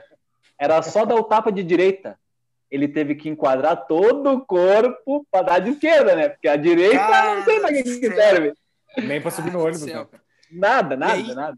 [0.60, 2.18] Era só dar o tapa de direita.
[2.70, 6.30] Ele teve que enquadrar todo o corpo para dar de esquerda, né?
[6.30, 8.54] Porque a direita Cara não sei para que, que serve.
[9.04, 9.82] Nem para subir no ônibus.
[9.82, 10.20] céu, né?
[10.52, 11.58] Nada, nada, aí- nada.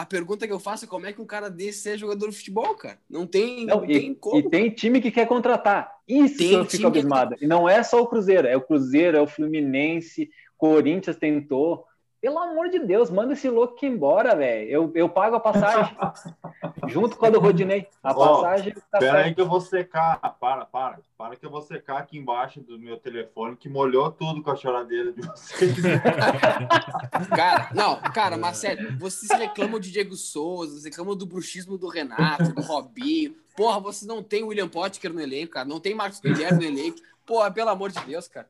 [0.00, 2.36] A pergunta que eu faço é como é que um cara desse é jogador de
[2.36, 2.98] futebol, cara?
[3.10, 4.38] Não tem, Não, não, e, tem como.
[4.38, 5.92] e tem time que quer contratar.
[6.06, 7.34] Isso Tem que eu fico que- abismado.
[7.40, 11.84] E não é só o Cruzeiro, é o Cruzeiro, é o Fluminense, Corinthians tentou.
[12.20, 14.68] Pelo amor de Deus, manda esse louco embora, velho.
[14.68, 15.96] Eu, eu pago a passagem.
[16.88, 17.86] junto com a do Rodinei.
[18.02, 20.18] A Ó, passagem tá Espera aí que eu vou secar.
[20.40, 20.98] Para, para.
[21.16, 24.56] Para que eu vou secar aqui embaixo do meu telefone, que molhou tudo com a
[24.56, 25.76] choradeira de vocês.
[27.34, 31.88] Cara, não, cara, mas sério, vocês reclamam de Diego Souza, vocês reclamam do bruxismo do
[31.88, 33.34] Renato, do Robinho.
[33.56, 35.68] Porra, vocês não tem William Potker no elenco, cara.
[35.68, 36.98] Não tem Marcos Guilherme no elenco.
[37.26, 38.48] Porra, pelo amor de Deus, cara.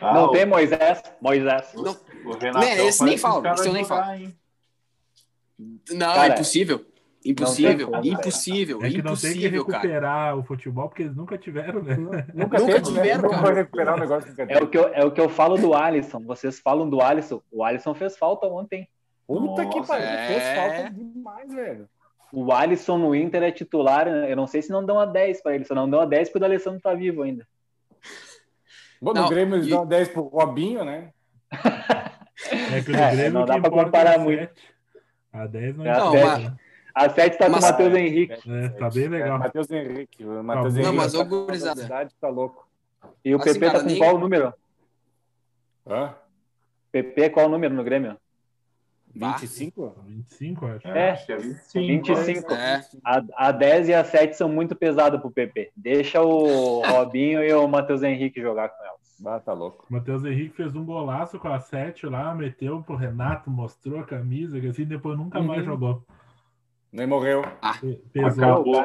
[0.00, 1.02] Ah, Não o- tem Moisés.
[1.20, 1.72] Moisés.
[1.74, 3.84] Não, o Né, esse nem fala, esse eu nem
[4.18, 4.36] hein?
[5.92, 6.84] não Cara, impossível.
[7.22, 8.14] Impossível, como, velho.
[8.14, 9.78] impossível, É que não tem que impossível, cara.
[9.82, 11.94] recuperar o futebol, porque eles nunca tiveram, né?
[12.34, 13.14] Nunca, Nunca teve, tiveram, né?
[13.16, 13.42] Nunca cara.
[13.42, 15.74] vai recuperar um negócio que É o, que eu, é o que eu falo do
[15.74, 16.20] Alisson.
[16.20, 17.42] Vocês falam do Alisson.
[17.52, 18.88] O Alisson fez falta ontem.
[19.26, 20.26] Puta que Nossa, pariu, é.
[20.28, 21.88] fez falta demais, velho.
[22.32, 24.08] O Alisson no Inter é titular.
[24.08, 25.64] Eu não sei se não dão a 10 para ele.
[25.66, 27.46] Se não dão a 10 porque o Alessandro tá vivo ainda.
[29.00, 31.10] Bom, no Não, Grêmio eles e- dão 10 pro Robinho, né?
[32.72, 34.50] É que no É, Grêmio não o dá importa comparar é muito.
[35.32, 36.38] A 10 não, É, Não, importa.
[36.40, 36.52] mas-
[36.94, 38.50] A 7 tá com Mas- o Matheus Henrique.
[38.50, 39.36] É, tá bem legal.
[39.36, 40.24] É, Matheus Henrique.
[40.24, 41.74] O Matheus Não, Henrique mas, tá ô, com gurizada.
[41.74, 42.66] velocidade, tá louco.
[43.24, 44.52] E o Assim, PP tá com nem- qual número?
[45.86, 46.14] Hã?
[46.90, 48.16] PP, qual número no Grêmio?
[49.14, 49.32] Bah.
[49.38, 49.96] 25?
[50.06, 50.88] 25, acho.
[50.88, 52.14] É, acho que é 25.
[52.14, 52.52] 25.
[52.54, 52.80] É.
[53.04, 55.70] A, a 10 e a 7 são muito pesadas pro PP.
[55.76, 59.00] Deixa o Robinho e o Matheus Henrique jogar com elas.
[59.26, 59.84] Ah, tá louco.
[59.90, 64.04] O Matheus Henrique fez um golaço com a 7 lá, meteu pro Renato, mostrou a
[64.04, 65.66] camisa, que assim depois nunca mais Uhum.
[65.66, 66.02] jogou.
[66.92, 67.42] Nem morreu.
[67.80, 68.44] Pe- Pesou.
[68.44, 68.84] Acabou.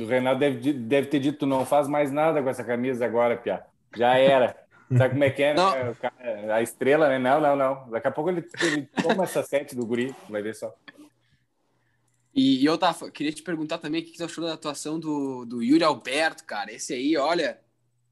[0.00, 3.62] O Renato deve, deve ter dito: não faz mais nada com essa camisa agora, Pia.
[3.96, 4.56] Já era.
[4.96, 5.94] Sabe como é que é, né?
[6.00, 7.18] Cara- a estrela, né?
[7.18, 7.90] Não, não, não.
[7.90, 10.74] Daqui a pouco ele, ele toma essa sete do guri, vai ver só.
[12.34, 14.98] E, e eu tava, queria te perguntar também o que que você achou da atuação
[14.98, 16.72] do, do Yuri Alberto, cara.
[16.72, 17.58] Esse aí, olha,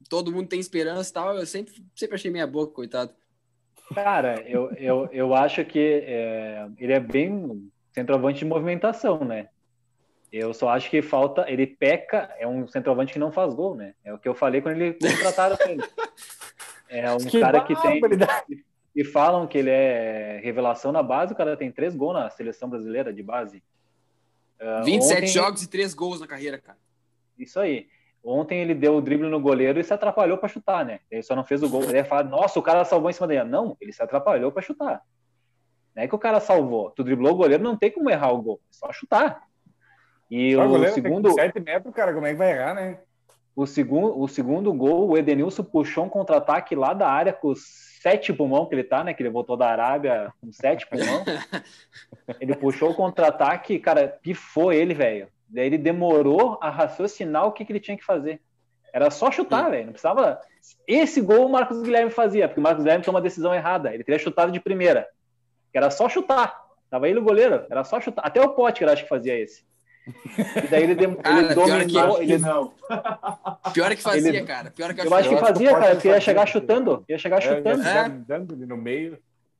[0.09, 1.35] todo mundo tem esperança e tal.
[1.35, 3.13] Eu sempre, sempre achei meia boca, coitado.
[3.95, 9.47] Cara, eu, eu, eu acho que é, ele é bem centroavante de movimentação, né?
[10.31, 11.49] Eu só acho que falta.
[11.49, 13.93] Ele peca, é um centroavante que não faz gol, né?
[14.03, 15.81] É o que eu falei quando ele contrataram ele.
[16.89, 18.01] É um cara que tem.
[18.95, 22.67] E falam que ele é revelação na base, o cara tem três gols na seleção
[22.67, 23.61] brasileira de base.
[24.59, 26.79] Uh, 27 ontem- jogos e 3 gols na carreira, cara.
[27.37, 27.87] Isso aí.
[28.23, 30.99] Ontem ele deu o drible no goleiro e se atrapalhou para chutar, né?
[31.11, 31.83] Ele só não fez o gol.
[31.83, 33.43] Ele ia falar, nossa, o cara salvou em cima dele.
[33.43, 35.01] Não, ele se atrapalhou para chutar.
[35.95, 36.89] Não é que o cara salvou.
[36.91, 38.59] Tu driblou o goleiro, não tem como errar o gol.
[38.69, 39.43] É só chutar.
[40.29, 42.99] E Só o goleiro segundo, tem 7 metros, cara, como é que vai errar, né?
[43.57, 47.65] O segundo, o segundo gol, o Edenilson puxou um contra-ataque lá da área com os
[47.99, 49.15] sete pulmão que ele tá, né?
[49.15, 51.25] Que ele voltou da Arábia com sete pulmão.
[52.39, 55.27] ele puxou o contra-ataque, cara, pifou ele, velho.
[55.49, 58.39] Daí ele demorou a raciocinar o que, que ele tinha que fazer.
[58.93, 59.85] Era só chutar, velho.
[59.85, 60.39] Não precisava.
[60.85, 63.91] Esse gol o Marcos Guilherme fazia, porque o Marcos Guilherme tomou uma decisão errada.
[63.91, 65.07] Ele teria chutado de primeira.
[65.73, 66.63] Era só chutar.
[66.91, 68.23] Tava ele o goleiro, era só chutar.
[68.23, 69.65] Até o Pote, acho que fazia esse.
[70.63, 72.15] E daí ele, dem- Cara, ele dominou.
[72.17, 72.73] Que ele- não.
[73.73, 74.71] Pior é que fazia, Ele- cara.
[74.71, 76.53] Pior é que Eu acho que Eu acho que fazia, cara, porque ia chegar isso.
[76.53, 77.05] chutando.
[77.09, 77.83] Ia chegar chutando.
[77.83, 77.95] É, É.
[78.03, 79.17] ia dando ali no meio,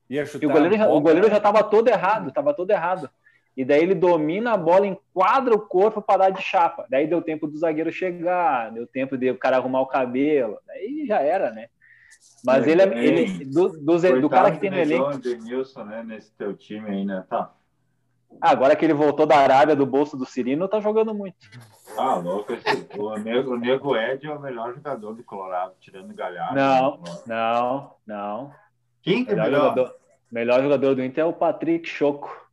[0.09, 0.43] ia chutar.
[0.43, 3.09] E o goleiro, já, o goleiro já tava todo errado, tava todo errado.
[3.55, 6.85] E daí ele domina a bola, enquadra o corpo para dar de chapa.
[6.89, 10.59] Daí deu tempo do zagueiro chegar, deu tempo de o cara arrumar o cabelo.
[10.67, 11.67] Daí já era, né?
[12.45, 13.03] Mas É, ele, é.
[13.03, 15.17] ele do, do, do cara que tem no elenco.
[15.17, 17.23] Denilson, né, nesse teu time aí, né?
[17.27, 17.51] Tá.
[18.39, 21.35] Ah, agora que ele voltou da Arábia do bolso do Cirino, tá jogando muito.
[21.97, 22.53] Ah, louco.
[22.53, 26.55] Esse, o, Nego, o Nego Ed é o melhor jogador do Colorado, tirando o Galhardo.
[26.55, 26.99] Não.
[27.25, 28.51] Não, não.
[29.01, 29.69] Quem que é Melhor melhor?
[29.69, 29.95] jogador,
[30.31, 32.45] melhor jogador do Inter é o Patrick Choco.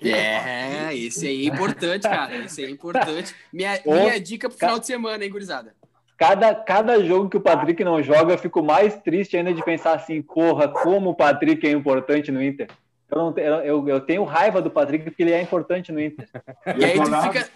[0.00, 2.36] É, esse aí é importante, cara.
[2.36, 3.34] Esse aí é importante.
[3.52, 5.74] Minha, Ô, minha dica pro ca- final de semana, hein, gurizada?
[6.16, 9.94] Cada, cada jogo que o Patrick não joga, eu fico mais triste ainda de pensar
[9.94, 12.68] assim, porra, como o Patrick é importante no Inter.
[13.10, 16.28] Eu, não, te- eu, eu, tenho raiva do Patrick porque ele é importante no Inter.
[16.76, 17.50] E aí tu fica-.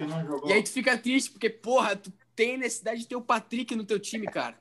[0.47, 3.85] E aí tu fica triste, porque, porra, tu tem necessidade de ter o Patrick no
[3.85, 4.55] teu time, cara.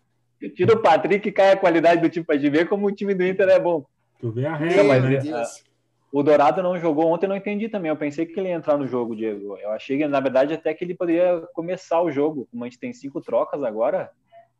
[0.55, 3.13] Tira o Patrick e cai a qualidade do time pra gente ver como o time
[3.13, 3.85] do Inter é bom.
[4.19, 5.09] Tu vê a Não, regra, mas né?
[5.09, 5.63] Meu Deus.
[6.11, 7.89] O Dourado não jogou ontem, eu não entendi também.
[7.89, 9.57] Eu pensei que ele ia entrar no jogo, Diego.
[9.57, 12.47] Eu achei que, na verdade, até que ele poderia começar o jogo.
[12.51, 14.11] Como a gente tem cinco trocas agora,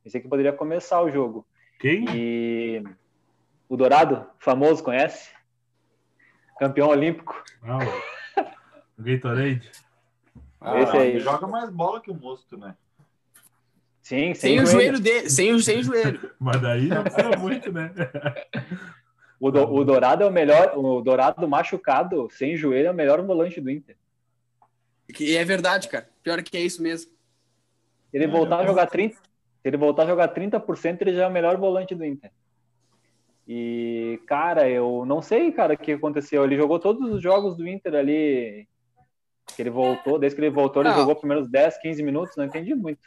[0.02, 1.46] pensei que poderia começar o jogo.
[1.80, 2.06] Quem?
[2.16, 2.84] E
[3.68, 5.30] o Dourado, famoso, conhece?
[6.62, 7.44] Campeão olímpico.
[7.64, 7.80] Ah,
[8.96, 9.72] o Gatorade.
[10.62, 11.08] Ah, esse aí.
[11.10, 12.76] Ele joga mais bola que o Musto, né?
[14.04, 16.32] Sim, Sem o joelho dele, sem sem o joelho.
[16.40, 17.92] Mas daí não precisa muito, né?
[19.40, 23.20] O, do- o Dourado é o melhor, o Dourado machucado, sem joelho, é o melhor
[23.26, 23.98] volante do Inter.
[25.20, 26.08] E é verdade, cara.
[26.22, 27.12] Pior que é isso mesmo.
[28.14, 29.22] Ele É, voltar a jogar 30, se
[29.66, 32.32] ele voltar a jogar 30%, ele já é o melhor volante do Inter.
[33.54, 36.46] E, cara, eu não sei, cara, o que aconteceu.
[36.46, 38.66] Ele jogou todos os jogos do Inter ali.
[39.54, 40.96] Que ele voltou, desde que ele voltou, ele Não.
[40.96, 43.02] jogou primeiros 10, 15 minutos, não entendi muito.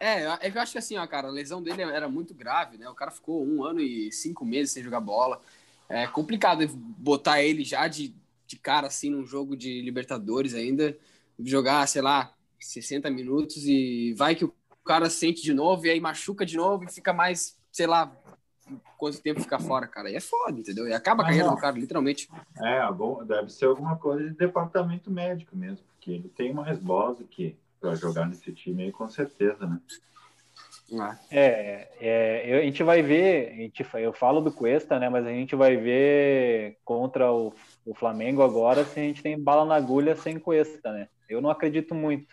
[0.00, 2.88] É, eu acho que assim, ó, cara, a lesão dele era muito grave, né?
[2.88, 5.38] O cara ficou um ano e cinco meses sem jogar bola.
[5.86, 6.66] É complicado
[6.96, 8.14] botar ele já de,
[8.46, 10.96] de cara assim num jogo de Libertadores ainda,
[11.38, 16.00] jogar, sei lá, 60 minutos e vai que o cara sente de novo e aí
[16.00, 18.10] machuca de novo e fica mais, sei lá,
[18.96, 20.10] quanto tempo fica fora, cara.
[20.10, 20.86] E é foda, entendeu?
[20.88, 22.28] E acaba a carreira do cara, literalmente.
[22.60, 27.24] É, algum- deve ser alguma coisa de departamento médico mesmo, porque ele tem bola do
[27.24, 29.78] que para jogar nesse time aí, com certeza, né?
[31.00, 35.08] Ah, É, é, eu- a gente vai ver, a gente, eu falo do Cuesta, né?
[35.08, 37.52] Mas a gente vai ver contra o,
[37.86, 41.08] o Flamengo agora se a gente tem bala na agulha sem Cuesta, né?
[41.28, 42.26] Eu não acredito muito.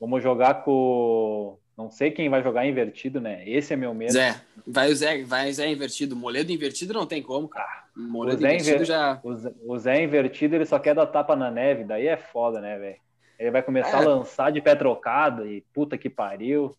[0.00, 1.58] Vamos jogar com.
[1.80, 3.42] Não sei quem vai jogar invertido, né?
[3.48, 4.12] Esse é meu medo.
[4.12, 6.14] Zé, vai o Zé, vai o Zé invertido.
[6.14, 7.84] Moledo invertido não tem como, cara.
[7.96, 9.20] Moledo o Zé invertido inver- já.
[9.66, 12.96] O Zé, invertido, ele só quer dar tapa na neve, daí é foda, né, velho?
[13.38, 14.04] Ele vai começar É.
[14.04, 16.76] a lançar de pé trocado e puta que pariu.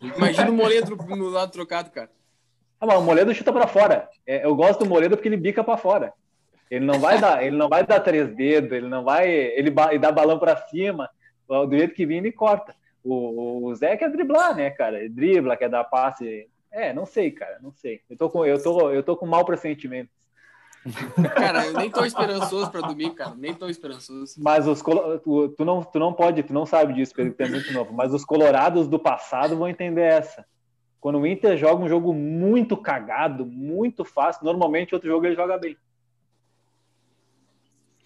[0.00, 2.10] Imagina o Moledo no lado trocado, cara.
[2.80, 4.08] Ah, mas o Moledo chuta pra fora.
[4.24, 6.12] É, eu gosto do Moledo porque ele bica pra fora.
[6.70, 9.90] Ele não vai dar, ele não vai dar três dedos, ele não vai, ele, ba-
[9.90, 11.08] ele dá balão pra cima,
[11.48, 12.74] do jeito que vem ele corta.
[13.02, 14.98] O, o Zé quer driblar, né, cara?
[14.98, 16.48] Ele dribla, quer dar passe.
[16.72, 18.00] É, não sei, cara, não sei.
[18.08, 20.10] Eu tô com, eu tô, eu tô com mau pressentimento.
[21.34, 23.34] Cara, eu nem tô esperançoso pra domingo, cara.
[23.34, 24.34] Nem tô esperançoso.
[24.36, 27.48] Mas os tu, tu não, tu não pode, tu não sabe disso, Pedro, que é
[27.48, 27.94] muito novo.
[27.94, 30.44] Mas os colorados do passado vão entender essa.
[31.00, 35.56] Quando o Inter joga um jogo muito cagado, muito fácil, normalmente outro jogo ele joga
[35.56, 35.76] bem.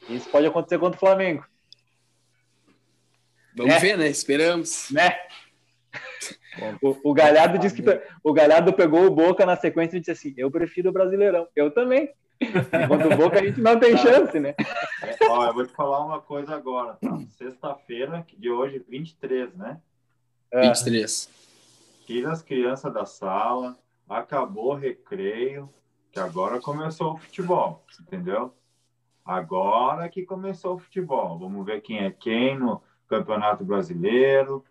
[0.09, 1.45] Isso pode acontecer contra o Flamengo,
[3.59, 3.79] Vamos É.
[3.79, 4.09] ver, né?
[4.09, 4.89] Esperamos.
[4.91, 5.17] né?
[6.83, 10.35] O, o Galhardo disse que o Galhardo pegou o Boca na sequência e disse assim:
[10.37, 11.47] "Eu prefiro o Brasileirão".
[11.55, 12.11] Eu também.
[12.41, 14.55] Enquanto o Boca a gente não tem chance, né?
[15.03, 17.19] É, ó, eu vou te falar uma coisa agora, tá?
[17.37, 19.81] Sexta-feira, de hoje, 23, né?
[20.53, 21.29] É, 23.
[22.07, 23.77] Tira as crianças da sala,
[24.09, 25.69] acabou o recreio,
[26.13, 28.55] que agora começou o futebol, entendeu?
[29.25, 31.39] agora que começou o futebol.
[31.39, 34.65] Vamos ver quem é quem no Campeonato Brasileiro,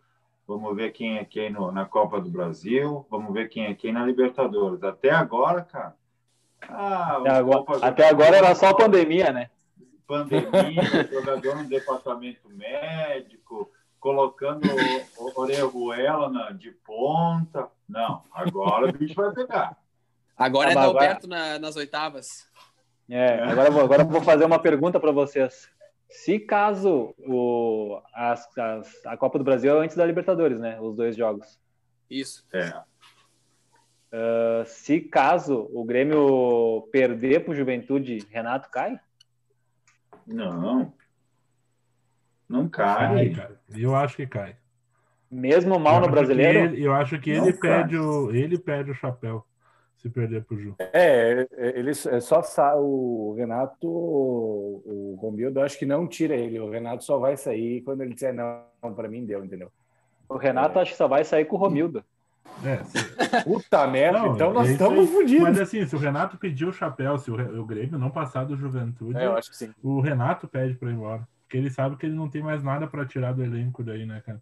[0.47, 3.91] vamos ver quem é quem no, na Copa do Brasil, vamos ver quem é quem
[3.91, 4.83] na Libertadores.
[4.83, 5.95] Até agora, cara.
[6.69, 9.49] Ah, até agora, até agora era só pandemia, né?
[10.07, 10.81] Pandemia,
[11.11, 14.67] jogador no departamento médico, colocando
[15.35, 17.67] Orejuela na, de ponta.
[17.87, 19.77] Não, agora o bicho vai pegar.
[20.37, 22.47] Agora é tá perto na, nas oitavas.
[23.09, 25.69] É, agora, vou, agora vou fazer uma pergunta para vocês.
[26.09, 30.79] Se caso o, as, as, a Copa do Brasil é antes da Libertadores, né?
[30.79, 31.59] Os dois jogos.
[32.09, 32.47] Isso.
[32.53, 32.69] É.
[34.09, 38.99] Uh, se caso o Grêmio perder para o Juventude, Renato cai?
[40.25, 40.93] Não.
[42.47, 43.29] Não cai.
[43.31, 44.55] cai eu acho que cai.
[45.29, 46.73] Mesmo mal no brasileiro?
[46.73, 49.45] Ele, eu acho que ele perde, o, ele perde o chapéu
[49.97, 50.75] se perder pro Ju.
[50.79, 52.41] É, ele é só
[52.77, 56.59] o Renato, o Romildo, acho que não tira ele.
[56.59, 59.71] O Renato só vai sair quando ele disser não, para mim deu, entendeu?
[60.29, 60.81] O Renato é.
[60.81, 62.03] acho que só vai sair com o Romildo.
[62.63, 63.43] É, se...
[63.43, 65.43] Puta merda, não, então nós estamos fodidos.
[65.43, 68.55] Mas assim, se o Renato pedir o chapéu, se o, o Grêmio não passar do
[68.55, 69.29] Juventude, é,
[69.83, 71.27] o Renato pede para ir embora.
[71.43, 74.21] Porque ele sabe que ele não tem mais nada para tirar do elenco daí, né,
[74.25, 74.41] cara?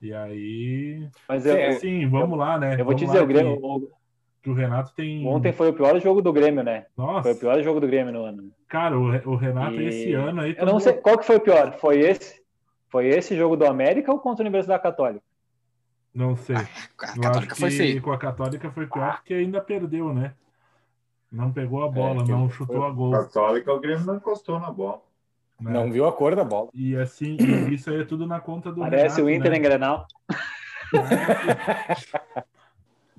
[0.00, 1.08] E aí.
[1.28, 2.80] Mas é, assim, vamos eu, lá, né?
[2.80, 3.56] Eu vou te dizer, o Grêmio.
[3.56, 3.97] Que
[4.46, 5.26] o Renato tem.
[5.26, 6.86] Ontem foi o pior jogo do Grêmio, né?
[6.96, 7.22] Nossa.
[7.22, 8.50] Foi o pior jogo do Grêmio no ano.
[8.68, 9.86] Cara, o, o Renato e...
[9.86, 10.54] esse ano aí.
[10.58, 11.72] Eu não sei qual que foi o pior.
[11.78, 12.40] Foi esse?
[12.88, 15.24] Foi esse jogo do América ou contra a Universidade Católica?
[16.14, 16.56] Não sei.
[16.56, 16.66] Ah,
[16.98, 18.02] a Católica foi feio.
[18.02, 20.34] Com a Católica foi pior porque ainda perdeu, né?
[21.30, 23.12] Não pegou a bola, é, não chutou a gol.
[23.12, 25.02] Católica, o Grêmio não encostou na bola.
[25.60, 25.72] Né?
[25.72, 26.70] Não viu a cor da bola.
[26.72, 27.36] E assim,
[27.70, 28.80] isso aí é tudo na conta do.
[28.80, 29.56] Parece Renato, o Inter né?
[29.58, 30.06] em Grenal.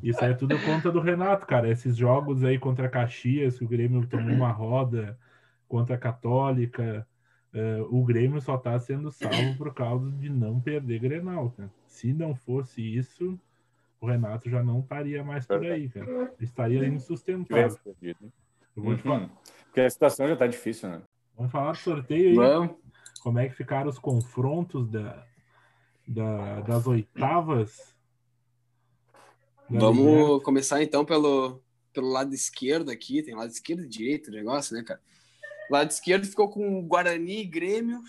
[0.02, 1.70] Isso aí é tudo conta do Renato, cara.
[1.70, 5.18] Esses jogos aí contra Caxias, que o Grêmio tomou uma roda,
[5.68, 7.08] contra a Católica,
[7.54, 11.70] uh, o Grêmio só tá sendo salvo por causa de não perder Grenal, cara.
[11.86, 13.40] Se não fosse isso,
[14.02, 16.34] o Renato já não estaria mais por aí, cara.
[16.40, 17.78] Estaria insustentável.
[18.02, 19.30] Eu vou te falar.
[19.66, 21.02] Porque a situação já tá difícil, né?
[21.36, 22.36] Vamos falar do sorteio aí.
[22.36, 22.76] Vamos.
[23.22, 25.26] Como é que ficaram os confrontos da,
[26.08, 27.96] da das oitavas
[29.70, 31.62] Vamos começar então pelo,
[31.94, 33.22] pelo lado esquerdo aqui.
[33.22, 35.00] Tem lado esquerdo e direito o negócio, né, cara?
[35.70, 38.02] lado esquerdo ficou com Guarani, Grêmio,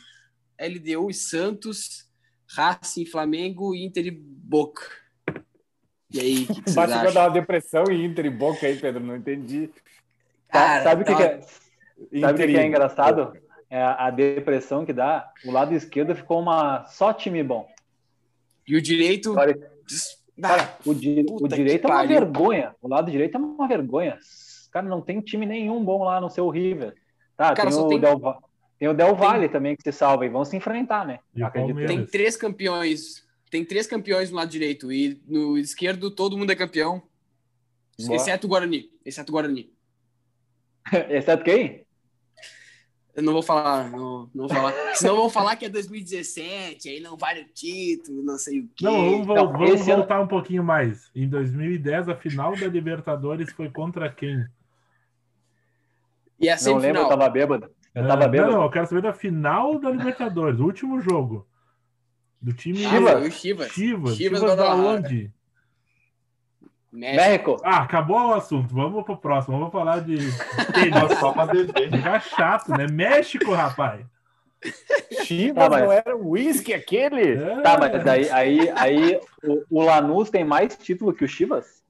[0.58, 2.08] LDU e Santos,
[2.48, 4.82] Racing, Flamengo, Inter e Boca.
[6.12, 7.02] E aí, o que, que acham?
[7.04, 9.70] Vai dar uma depressão em Inter e Boca aí, Pedro, não entendi.
[10.48, 11.16] Cara, sabe o tá...
[11.16, 11.40] que, é?
[12.20, 13.32] Sabe o que é engraçado?
[13.68, 15.30] É a depressão que dá.
[15.44, 17.68] O lado esquerdo ficou uma só time bom.
[18.66, 19.34] E o direito.
[20.40, 22.20] Cara, o, di o direito é uma pariu.
[22.20, 22.74] vergonha.
[22.80, 24.18] O lado direito é uma vergonha.
[24.70, 26.94] Cara, não tem time nenhum bom lá no seu River.
[27.36, 28.00] Tá, Cara, tem, o tem...
[28.00, 28.20] Del...
[28.78, 29.48] tem o Del Valle tem...
[29.48, 31.20] também que se salva e vão se enfrentar, né?
[31.86, 33.26] Tem três campeões.
[33.50, 37.02] Tem três campeões no lado direito e no esquerdo todo mundo é campeão.
[37.98, 38.16] Boa.
[38.16, 38.90] Exceto o Guarani.
[39.04, 39.72] Exceto o Guarani.
[41.10, 41.84] exceto quem?
[43.14, 44.72] Eu não vou falar, não, não vou falar.
[44.94, 48.84] Senão vão falar que é 2017, aí não vale o título, não sei o quê.
[48.84, 50.24] Não, vamos, então, vamos voltar ano...
[50.24, 51.10] um pouquinho mais.
[51.14, 54.46] Em 2010, a final da Libertadores foi contra quem?
[56.38, 56.56] E a?
[56.62, 57.70] Não lembro, eu tava bêbado.
[57.94, 58.52] Eu tava é, bêbado.
[58.52, 61.46] Não, não, eu quero saber da final da Libertadores, o último jogo.
[62.40, 62.78] Do time...
[62.78, 63.34] Chivas.
[63.34, 63.72] Chivas.
[63.72, 65.30] Chivas, Chivas da onde?
[66.92, 67.56] México.
[67.62, 68.74] Ah, acabou o assunto.
[68.74, 69.58] Vamos pro próximo.
[69.58, 70.16] Vamos falar de.
[71.90, 72.86] Ficar chato, né?
[72.90, 74.04] México, rapaz.
[75.24, 75.84] Chivas tá, mas...
[75.84, 77.32] não era o uísque aquele?
[77.32, 77.60] É.
[77.62, 81.82] Tá, mas aí, aí, aí o, o, Lanús tem mais título que o Chivas?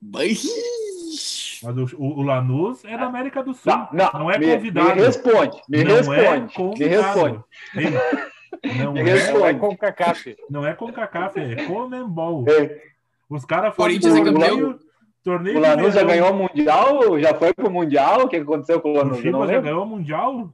[0.00, 0.44] Mas
[1.62, 3.72] o, o, Lanús é da América do Sul.
[3.72, 4.94] Não, não, não é me, convidado.
[4.94, 6.84] Me responde, me não responde.
[6.84, 7.44] É me responde.
[8.78, 9.38] Não, me é, responde.
[9.38, 10.36] não é com CACAF.
[10.48, 12.44] Não é com CACAF, é Comembol.
[12.48, 12.93] É.
[13.28, 14.78] Os caras foram Corinthians é campeão.
[15.22, 17.18] Torneio o Lanús já ganhou o Mundial?
[17.18, 18.24] Já foi pro Mundial?
[18.24, 19.18] O que aconteceu com o Lanús?
[19.18, 20.52] O Chivas já ganhou o Mundial?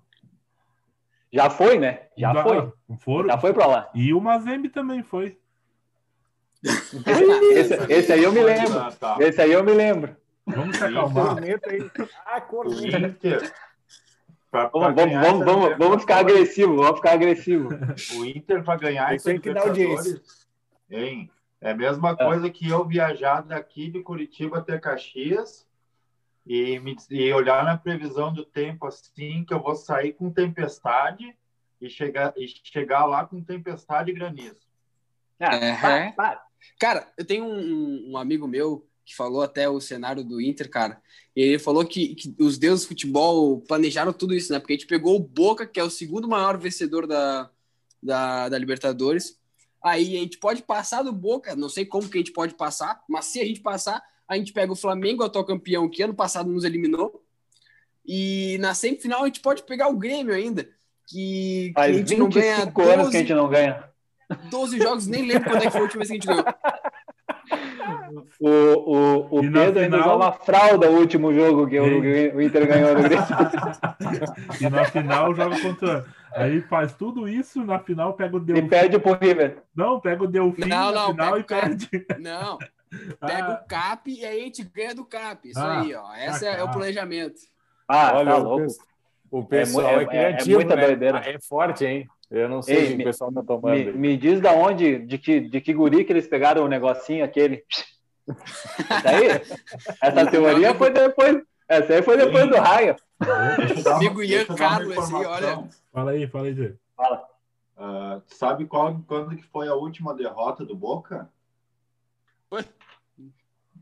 [1.33, 2.03] Já foi, né?
[2.17, 2.73] Já, já foi.
[2.99, 3.29] Foram.
[3.29, 3.91] Já foi pra lá.
[3.95, 5.37] E o Mazembe também foi.
[6.63, 8.93] esse, esse, aí eu me lembro.
[8.97, 9.17] Tá.
[9.19, 10.17] Esse aí eu me lembro.
[10.47, 11.37] Vamos se acalmar.
[12.27, 12.41] Ah.
[14.51, 17.69] Pra, pra vamos, vamos, vamos, vamos ficar agressivo, vamos ficar agressivo.
[18.17, 20.21] O Inter vai ganhar esse que dar audiência.
[20.91, 21.31] Hein?
[21.61, 22.17] É a mesma é.
[22.17, 25.69] coisa que eu viajar daqui de Curitiba até Caxias
[26.47, 31.37] e, me, e olhar na previsão do tempo assim, que eu vou sair com tempestade
[31.81, 34.61] e chegar, e chegar lá com tempestade e granizo.
[35.39, 36.15] Ah, é.
[36.79, 41.01] Cara, eu tenho um, um, amigo meu que falou até o cenário do Inter, cara.
[41.35, 44.59] E ele falou que, que os deuses do futebol planejaram tudo isso, né?
[44.59, 47.51] Porque a gente pegou o Boca, que é o segundo maior vencedor da,
[48.03, 49.40] da, da Libertadores.
[49.83, 53.03] Aí a gente pode passar do Boca, não sei como que a gente pode passar,
[53.09, 56.51] mas se a gente passar, a gente pega o Flamengo, atual campeão, que ano passado
[56.51, 57.25] nos eliminou.
[58.05, 60.69] E na semifinal a gente pode pegar o Grêmio ainda,
[61.07, 63.91] que, que a gente não ganha 25 anos que a gente não ganha.
[64.51, 66.45] 12 jogos, nem lembro quando é que foi a última vez que a gente ganhou.
[68.41, 72.43] O, o, o E Pedro ainda final- usava fralda o último jogo que o, o
[72.43, 73.25] Inter ganhou no Grêmio.
[74.61, 76.05] E na final joga contra.
[76.35, 78.69] Aí faz tudo isso, na final pega o E Delfim.
[78.69, 79.63] perde pro River.
[79.75, 81.89] Não, pega o Delfim Não, na não, final e perde.
[82.19, 82.59] Não,
[83.21, 85.49] pega Ah, o CAP e aí a gente ganha do CAP.
[85.51, 86.15] Isso Ah, aí, ó.
[86.15, 86.73] Esse é, é o tá.
[86.73, 87.41] planejamento.
[87.89, 88.67] Ah, Olha, tá o, louco.
[89.31, 90.87] o pessoal é, é- é criativo, muita né?
[90.87, 91.19] doideira.
[91.19, 92.09] É forte, hein?
[92.31, 93.75] Eu não sei Ei, o que o me- pessoal tá tomando.
[93.77, 97.25] Me, me diz da onde, de que, de que guri que eles pegaram o negocinho
[97.25, 97.65] aquele.
[98.89, 99.29] Essa aí?
[100.01, 101.43] Essa teoria foi depois.
[101.69, 102.95] Essa aí foi depois do raio.
[103.97, 105.69] Amigo Ian Carlos, assim, olha.
[105.93, 106.75] Fala aí, fala aí, Zé.
[106.97, 107.29] Fala.
[107.77, 111.31] Ah, sabe qual, quando que foi a última derrota do Boca?
[112.53, 112.65] Ué?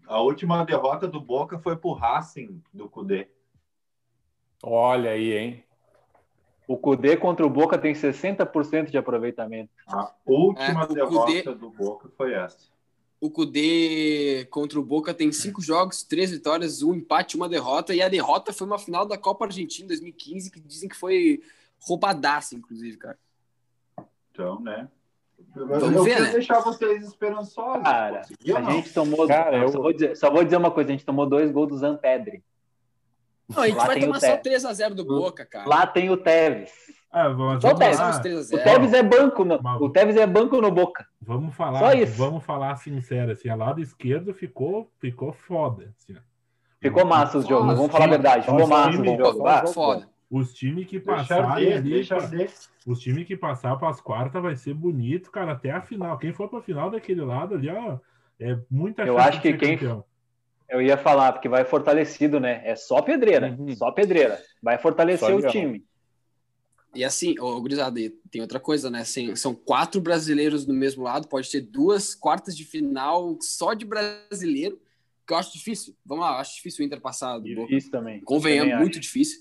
[0.07, 3.29] A última derrota do Boca foi pro Racing do Cudê.
[4.63, 5.65] Olha aí, hein?
[6.69, 9.71] O Cudê contra o Boca tem 60% de aproveitamento.
[9.87, 12.69] A última É, o derrota Cudê- do Boca foi essa.
[13.21, 17.95] O Cudê contra o Boca tem cinco jogos, três vitórias, um empate, uma derrota.
[17.95, 21.41] E a derrota foi uma final da Copa Argentina em 2015, que dizem que foi
[21.81, 23.19] roubadaça, inclusive, cara.
[24.31, 24.89] Então, né?
[25.55, 26.31] Vamos eu ver, né?
[26.33, 27.83] deixar vocês esperançosos.
[27.83, 28.21] Cara,
[28.57, 29.27] A gente tomou.
[29.27, 31.69] Cara, eu- só, vou dizer, só vou dizer uma coisa: a gente tomou dois gols
[31.69, 32.43] do Zampedri.
[33.49, 35.69] Não, a gente Lá vai tem o tomar só 3x0 do Boca, cara.
[35.69, 36.71] Lá tem o Tevez.
[37.11, 37.97] Ah, vamos, Só vamos, Tevez.
[37.97, 38.55] Só os lá, 3x0.
[38.61, 41.07] O Tevez é banco no, Mas- o Tevez é banco no Boca.
[41.21, 42.17] vamos falar, Só isso.
[42.19, 45.93] vamos falar sincero, assim, a lado esquerdo ficou, ficou foda.
[45.97, 46.15] Assim.
[46.81, 48.45] Ficou massa os jogos, vamos falar a verdade.
[48.45, 49.75] Ficou massa time, os jogos.
[49.75, 50.09] Foda.
[50.31, 52.07] Os times que passarem ali,
[52.87, 56.19] os times que passar para as quartas vai ser bonito, cara, até a final.
[56.19, 57.97] Quem for para a final daquele lado ali, ó,
[58.39, 60.05] é muita Eu acho que quem- campeão.
[60.69, 62.61] Eu ia falar, porque vai fortalecido, né?
[62.65, 63.57] É só pedreira.
[63.59, 63.75] Uhum.
[63.75, 64.43] Só pedreira.
[64.63, 65.85] Vai fortalecer o time.
[66.95, 69.01] E assim, ô, gurizada, e tem outra coisa, né?
[69.01, 73.85] Assim, são quatro brasileiros no mesmo lado, pode ter duas quartas de final só de
[73.85, 74.81] brasileiro,
[75.27, 75.95] que eu acho difícil.
[76.05, 77.75] Vamos lá, eu acho difícil o Inter passar do Boca.
[77.75, 78.21] Isso também.
[78.21, 79.39] Convenhamos, Também muito difícil.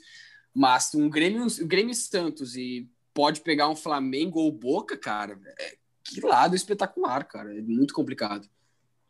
[0.54, 5.78] Mas um Grêmio, um Grêmio Santos e pode pegar um Flamengo ou Boca, cara, é,
[6.04, 7.58] que lado espetacular, cara.
[7.58, 8.48] É muito complicado.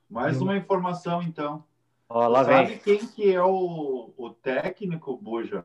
[0.09, 1.63] Mais uma informação, então.
[2.10, 2.78] Ó, lá Sabe vem.
[2.80, 5.64] quem que é o, o técnico, Buja,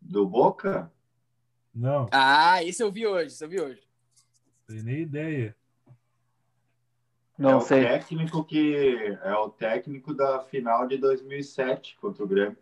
[0.00, 0.90] do Boca?
[1.74, 3.82] Não, Ah, esse eu vi hoje, esse eu vi hoje.
[4.66, 5.54] tem nem ideia.
[7.36, 7.82] Não é o sei.
[7.82, 12.56] técnico que é o técnico da final de 2007 contra o Grêmio.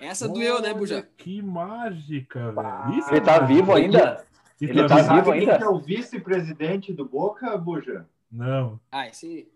[0.00, 1.02] Essa doeu, né, Olha, Buja?
[1.16, 2.98] Que mágica, velho.
[2.98, 3.46] Isso Ele é tá mágica.
[3.46, 4.26] vivo ainda?
[4.60, 5.14] Ele é tá mágica.
[5.14, 5.58] vivo Sabe quem ainda?
[5.58, 8.08] que é o vice-presidente do Boca, Buja?
[8.30, 8.80] Não.
[8.90, 9.50] Ah, esse.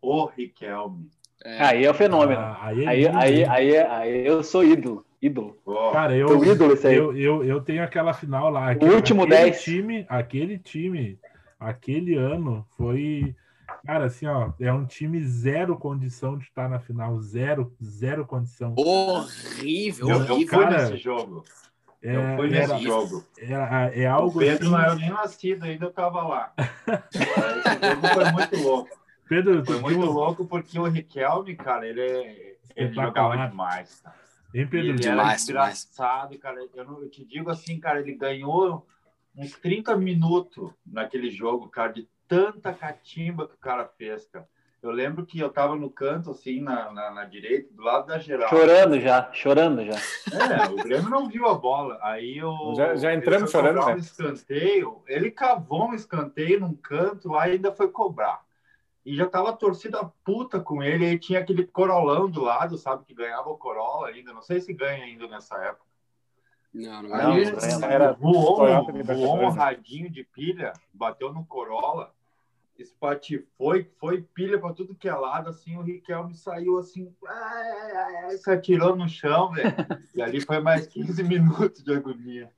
[0.00, 1.10] O Riquelme.
[1.44, 2.40] É, Aí é o fenômeno.
[2.40, 5.04] Ah, aí, é Aí, aí, aí, aí eu sou ídolo.
[5.20, 5.56] Ídolo.
[5.92, 6.96] Cara, eu, ídolo esse aí.
[6.96, 8.74] eu, eu, eu tenho aquela final lá.
[8.80, 9.62] O último aquele 10.
[9.62, 11.18] time, aquele time,
[11.60, 13.34] aquele ano foi.
[13.86, 17.18] Cara, assim, ó, é um time zero condição de estar na final.
[17.20, 18.74] Zero, zero condição.
[18.76, 20.36] horrível, eu, eu horrível.
[20.36, 21.44] fui Cara, nesse jogo.
[22.02, 23.24] É, eu fui era- nesse jogo.
[23.38, 24.84] é, é O algo Pedro não assim.
[24.86, 26.52] era nem nascido ainda, eu tava lá.
[27.14, 29.03] Esse jogo foi muito louco.
[29.28, 34.16] Pedro, Foi muito viu- louco porque o Riquelme, cara, ele, é- ele jogava demais, cara.
[34.54, 34.88] Hein, Pedro?
[34.90, 36.60] ele Demais, era engraçado, cara.
[36.74, 38.86] Eu, não- eu te digo assim, cara, ele ganhou
[39.36, 44.46] uns 30 minutos naquele jogo, cara, de tanta catimba que o cara fez, cara.
[44.80, 48.18] Eu lembro que eu tava no canto, assim, na, na, na direita, do lado da
[48.18, 48.50] geral.
[48.50, 49.94] Chorando já, chorando já.
[49.94, 51.98] É, o Grêmio não viu a bola.
[52.02, 52.74] Aí eu.
[52.76, 53.94] Já- já entramos chorando, né?
[53.94, 58.43] Um escanteio, ele cavou um escanteio num canto lá e ainda foi cobrar.
[59.04, 63.04] E já tava a torcida puta com ele, aí tinha aquele corolão do lado, sabe,
[63.04, 64.32] que ganhava o Corolla ainda.
[64.32, 65.84] Não sei se ganha ainda nessa época.
[66.72, 67.88] Não, não, Não.
[67.88, 68.56] Era voou,
[69.04, 72.12] voou um radinho de pilha, bateu no Corolla,
[72.78, 78.16] espatifou, foi pilha para tudo que é lado, assim, o Riquelme saiu assim, ai, ai,
[78.24, 79.72] ai, se atirou no chão, velho.
[80.14, 82.50] E ali foi mais 15 minutos de agonia.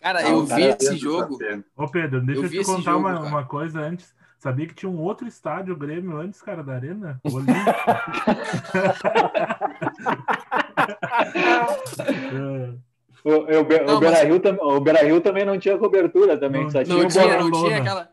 [0.00, 1.38] Cara, Não, eu cara, vi esse jogo.
[1.76, 3.26] Ô, Pedro, deixa Eu te contar jogo, uma, cara.
[3.26, 4.14] uma coisa antes.
[4.44, 7.18] Sabia que tinha um outro estádio Grêmio antes, cara, da Arena?
[7.24, 7.40] O.
[12.04, 12.74] É,
[13.24, 14.80] O, eu- o, mas- tam- o
[15.22, 17.38] também não tinha cobertura também, Não só tinha Não o tinha, boné.
[17.38, 18.12] não tinha aquela.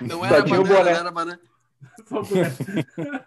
[0.00, 0.92] Não Só era tinha o banana, boné.
[0.92, 1.40] não era banana.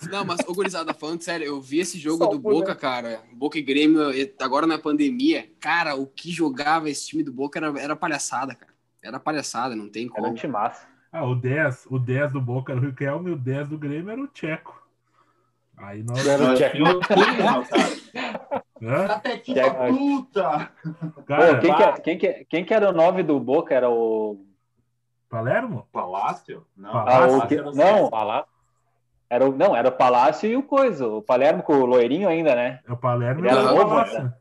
[0.10, 3.20] Não, mas, ô gurizada, falando sério, eu vi esse jogo Só do Boca, cara.
[3.34, 4.00] Boca e Grêmio,
[4.40, 5.46] agora na pandemia.
[5.60, 8.72] Cara, o que jogava esse time do Boca era, era palhaçada, cara.
[9.02, 10.36] Era palhaçada, não tem Era um como.
[11.18, 14.10] Ah, o 10, o 10 do Boca era o Riquelme e o 10 do Grêmio
[14.10, 14.86] era o Tcheco.
[15.78, 16.26] Aí nós.
[16.26, 16.84] Era o Tcheco.
[19.10, 19.86] Até que Tcheco.
[19.96, 20.70] puta!
[21.26, 23.74] Cara, Pô, quem, que, é- quem, que, quem que era o 9 do Boca?
[23.74, 24.44] Era o.
[25.30, 25.88] Palermo?
[25.90, 26.66] Palácio?
[26.76, 27.40] Não, Palácio?
[27.40, 28.44] Ah, o que- era o não, Falar?
[29.30, 31.06] era o, não, era o Palácio e o Coisa.
[31.08, 32.80] O Palermo com o loirinho ainda, né?
[32.86, 34.32] É o Palermo Ele e era o Palácio.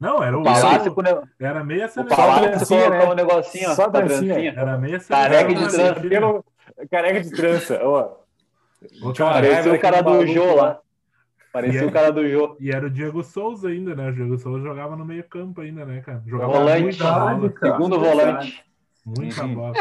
[0.00, 0.40] Não, era o.
[0.40, 2.16] O Palácio com o, Era meia o seleção.
[2.16, 3.12] Palácio trancinha, colocou né?
[3.12, 4.34] um negocinho, ó, Só trancinha.
[4.34, 4.54] trancinha.
[4.56, 6.02] Era meia Careca seleção.
[6.02, 6.88] de Não, trança.
[6.90, 7.80] Careca de trança.
[7.82, 8.16] Ó.
[9.16, 10.78] Parecia o cara do Jô lá?
[11.52, 12.56] Parecia o cara do Jô.
[12.60, 14.10] E era o Diego Souza ainda, né?
[14.10, 16.22] O Diego Souza jogava no meio campo ainda, né, cara?
[16.26, 16.98] Jogava Volante.
[16.98, 17.50] bola.
[17.50, 18.26] Cara, Segundo verdade.
[18.26, 18.64] volante.
[19.16, 19.54] Muita Uhum.
[19.54, 19.72] bola.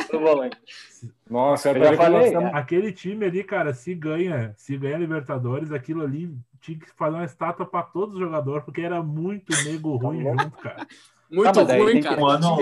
[1.30, 4.98] Nossa, Eu já que nós falei, estamos- Aquele time ali, cara, se ganha, se ganha
[4.98, 9.52] Libertadores, aquilo ali tinha que fazer uma estátua pra todos os jogadores, porque era muito
[9.66, 10.88] nego ruim junto, cara.
[11.30, 12.16] Muito Tá, ruim, tem cara.
[12.16, 12.56] que- Um que ano,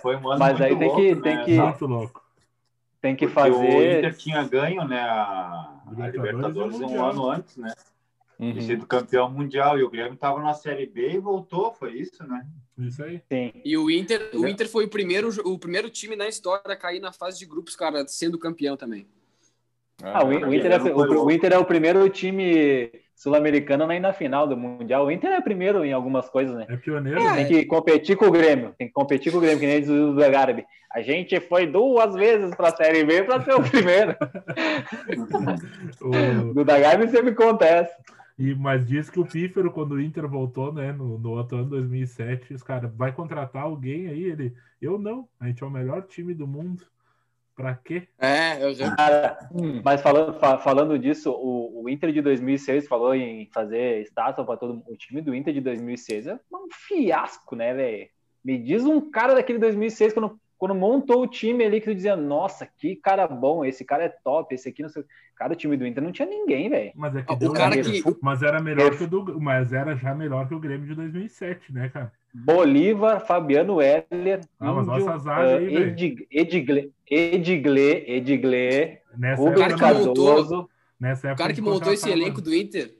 [0.00, 1.62] foi um ano mas aí tem que- louco, tem né, que- Zé?
[1.62, 2.22] Muito louco.
[3.00, 3.98] Tem que Porque O fazer.
[3.98, 7.72] Inter tinha ganho, né, a, a Libertadores Libertadores o um ano antes, né?
[8.40, 8.50] Uhum.
[8.56, 9.78] E sido campeão mundial.
[9.78, 12.46] E o Grêmio tava na Série B e voltou, foi isso, né?
[12.78, 13.20] Isso aí.
[13.30, 13.52] Sim.
[13.62, 17.00] E o Inter, o Inter foi o primeiro, o primeiro time na história a cair
[17.00, 19.06] na fase de grupos, cara, sendo campeão também.
[20.02, 24.14] Ah, o, o Inter é, o, o Inter é o primeiro time sul-americano ir na
[24.14, 25.04] final do Mundial.
[25.04, 26.64] O Inter é primeiro em algumas coisas, né?
[26.70, 27.34] É pioneiro, É, né?
[27.36, 28.74] Tem que competir com o Grêmio.
[28.78, 30.64] Tem que competir com o Grêmio, que nem diz o Zagarbi.
[30.90, 34.16] A gente foi duas vezes para a Série B para ser o primeiro.
[36.00, 37.92] O- Do Zagarbi sempre acontece.
[38.40, 41.68] E, mas diz que o Pífero, quando o Inter voltou, né, no, no outro ano
[41.68, 44.24] 2007, os caras, vai contratar alguém aí?
[44.24, 46.82] Ele, eu não, a gente é o melhor time do mundo.
[47.54, 48.08] Pra quê?
[48.18, 49.82] É, eu Cara, Hum.
[49.84, 54.56] mas falando, fa- falando disso, o, o Inter de 2006 falou em fazer estátua para
[54.56, 54.84] todo mundo.
[54.88, 58.08] O time do Inter de 2006 é um fiasco, né, velho?
[58.42, 62.14] Me diz um cara daquele 2006 quando, quando montou o time ali que tu dizia,
[62.14, 65.02] nossa, que cara bom, esse cara é top, esse aqui não sei.
[65.34, 66.92] Cara, o time do Inter não tinha ninguém, velho.
[66.94, 70.14] Mas é que O cara que- Mas era melhor que o do, mas era já
[70.14, 72.12] melhor que o Grêmio de 2007, né, cara?
[72.34, 75.90] Bolívar, Fabiano Heller, Ah, mas Índio, essa zaga aí, eh, velho.
[75.92, 80.68] Edig- Edigle, Edigle, Edigle, Nessa cara época, que montou-
[81.00, 82.94] nessa O cara que montou esse elenco do Inter,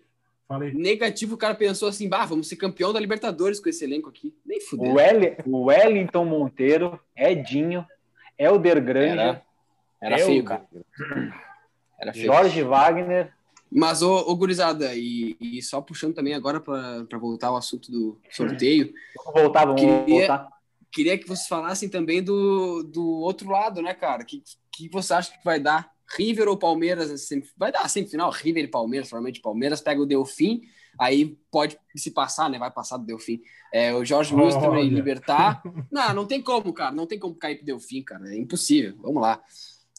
[0.51, 4.09] Falei, negativo, o cara pensou assim, bah, vamos ser campeão da Libertadores com esse elenco
[4.09, 4.35] aqui.
[4.45, 4.95] Nem O, fudeu.
[4.95, 7.87] Wel- o Wellington Monteiro, Edinho,
[8.37, 9.43] Helder Granja, Era,
[10.03, 10.67] era Eu- feio, cara.
[12.01, 12.27] Era feio.
[12.27, 13.33] Jorge Wagner.
[13.71, 18.19] Mas, ô, ô gurizada, e, e só puxando também agora para voltar ao assunto do
[18.33, 18.93] sorteio,
[19.25, 20.49] Vamos voltar, vamos Queria- voltar.
[20.91, 24.25] queria que vocês falassem também do, do outro lado, né, cara?
[24.25, 24.43] Que,
[24.73, 25.93] que você acha que vai dar?
[26.17, 27.21] River ou Palmeiras?
[27.23, 28.31] sem- Vai dar semifinal?
[28.31, 30.63] River e Palmeiras, provavelmente Palmeiras pega o Delfim,
[30.99, 32.59] aí pode se passar, né?
[32.59, 33.41] Vai passar do Delfim.
[33.73, 34.95] É, o Jorge Wilson também Olha.
[34.95, 35.63] libertar.
[35.91, 36.91] Não, não tem como, cara.
[36.93, 38.29] Não tem como cair pro Delfim, cara.
[38.35, 38.97] É impossível.
[39.01, 39.41] Vamos lá.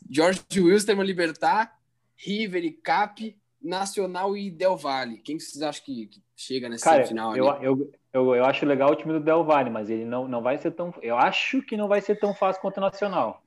[0.10, 1.78] Jorge Wilson libertar,
[2.18, 5.18] River e Cap, Nacional e Del Valle.
[5.20, 7.36] Quem vocês acham que, que chega nessa Cara, semifinal?
[7.38, 7.66] eu, ali?
[7.66, 10.58] eu, eu, eu acho legal o time do Del Valle, mas ele não, não vai
[10.58, 10.94] ser tão.
[11.02, 13.41] Eu acho que não vai ser tão fácil quanto o Nacional.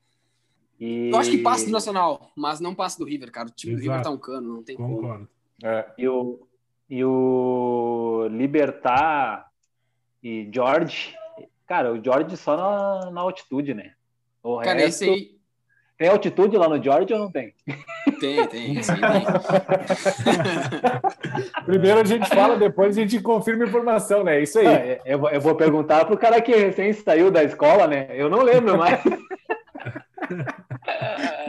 [0.80, 3.48] E, Eu acho que passa do Nacional, mas não passa do River, cara.
[3.48, 4.08] O time do River Exato.
[4.08, 4.96] tá um cano, não tem como.
[4.96, 5.28] concordo.
[5.62, 5.86] É.
[5.96, 6.40] E o,
[6.90, 9.46] e o Libertar
[10.22, 11.14] e George.
[11.66, 13.92] Cara, o George só na, na altitude, né?
[14.42, 15.30] O Cara, resto- esse aí
[15.96, 17.54] Tem altitude lá no George ou não tem?
[18.20, 18.84] tem, tem, aí tem.
[21.64, 24.42] Primeiro a gente fala, depois a gente confirma a informação, né?
[24.42, 24.66] Isso aí.
[24.66, 28.08] Ah, eu, vou- eu vou perguntar pro cara que recém saiu da escola, né?
[28.10, 29.00] Eu não lembro mais.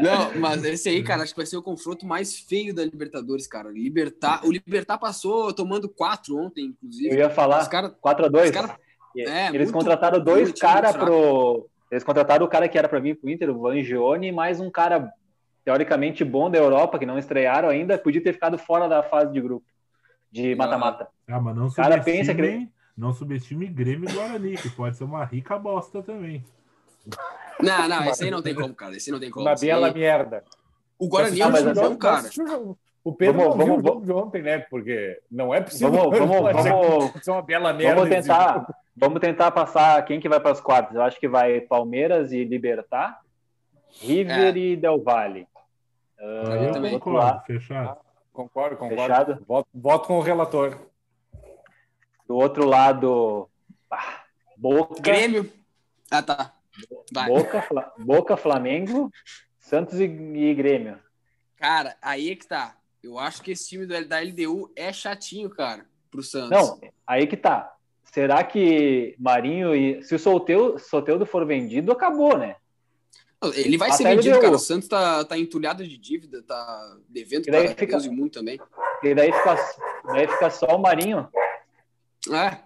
[0.02, 3.48] Não, mas esse aí, cara, acho que vai ser o confronto mais feio da Libertadores,
[3.48, 3.70] cara.
[3.70, 7.14] Libertar, o Libertar passou tomando quatro ontem, inclusive.
[7.14, 8.46] Eu ia falar Os caras 4x2.
[8.46, 8.78] os cara-
[9.18, 11.70] É, Eles muito- contrataram dois caras pro.
[11.90, 14.70] Eles contrataram o cara que era para vir pro Inter, o Vangione, e mais um
[14.70, 15.10] cara
[15.64, 19.40] teoricamente bom da Europa, que não estrearam ainda, podia ter ficado fora da fase de
[19.40, 19.66] grupo,
[20.30, 21.08] de mata-mata.
[21.28, 25.06] Ah, mas não cara subestime, pensa que- não subestime Grêmio e Guarani, que pode ser
[25.06, 26.44] uma rica bosta também.
[27.62, 28.96] Não, não, esse aí não tem como, cara.
[28.96, 29.46] Esse aí não tem como.
[29.46, 30.44] Uma bela aí- merda.
[31.00, 32.30] O Guarani é um assim, bom, cara.
[33.04, 34.60] O Pedro Vamos- não viu vamos- o jogo de ontem, né?
[34.60, 35.92] Porque não é possível.
[35.92, 36.18] Vamos,
[36.54, 36.54] vamos,
[37.12, 37.96] vamos, uma bela merda.
[38.02, 40.96] vamos tentar, vamos tentar passar quem que vai para as quartas.
[40.96, 43.22] Eu acho que vai Palmeiras e Libertar,
[44.02, 44.58] River É.
[44.58, 45.48] e Del Valle.
[46.20, 46.98] Mim eu também.
[46.98, 47.98] concordo, fechado.
[48.34, 49.02] Concordo, concordo.
[49.04, 49.46] Fechado?
[49.48, 50.78] Voto, voto com o relator.
[52.28, 53.48] Do outro lado,
[53.92, 54.22] ah,
[54.58, 55.52] Boca, Grêmio.
[56.10, 56.54] Ah, tá.
[57.14, 57.28] Vai.
[57.28, 59.12] Boca, Fla- Boca, Flamengo,
[59.60, 61.00] Santos e, e Grêmio.
[61.58, 62.78] Cara, aí é que tá.
[63.04, 66.50] Eu acho que esse time da LDU é chatinho, cara, pro Santos.
[66.50, 67.72] Não, aí que tá.
[68.12, 70.02] Será que Marinho e.
[70.04, 72.56] Se o Soteudo, Soteudo for vendido, acabou, né?
[73.54, 74.56] Ele vai Até ser vendido, cara.
[74.56, 78.60] O Santos tá, tá entulhado de dívida, tá devendo para fica- Deus e mundo também.
[79.04, 79.56] E daí fica,
[80.06, 81.28] daí fica só o Marinho.
[82.32, 82.58] É.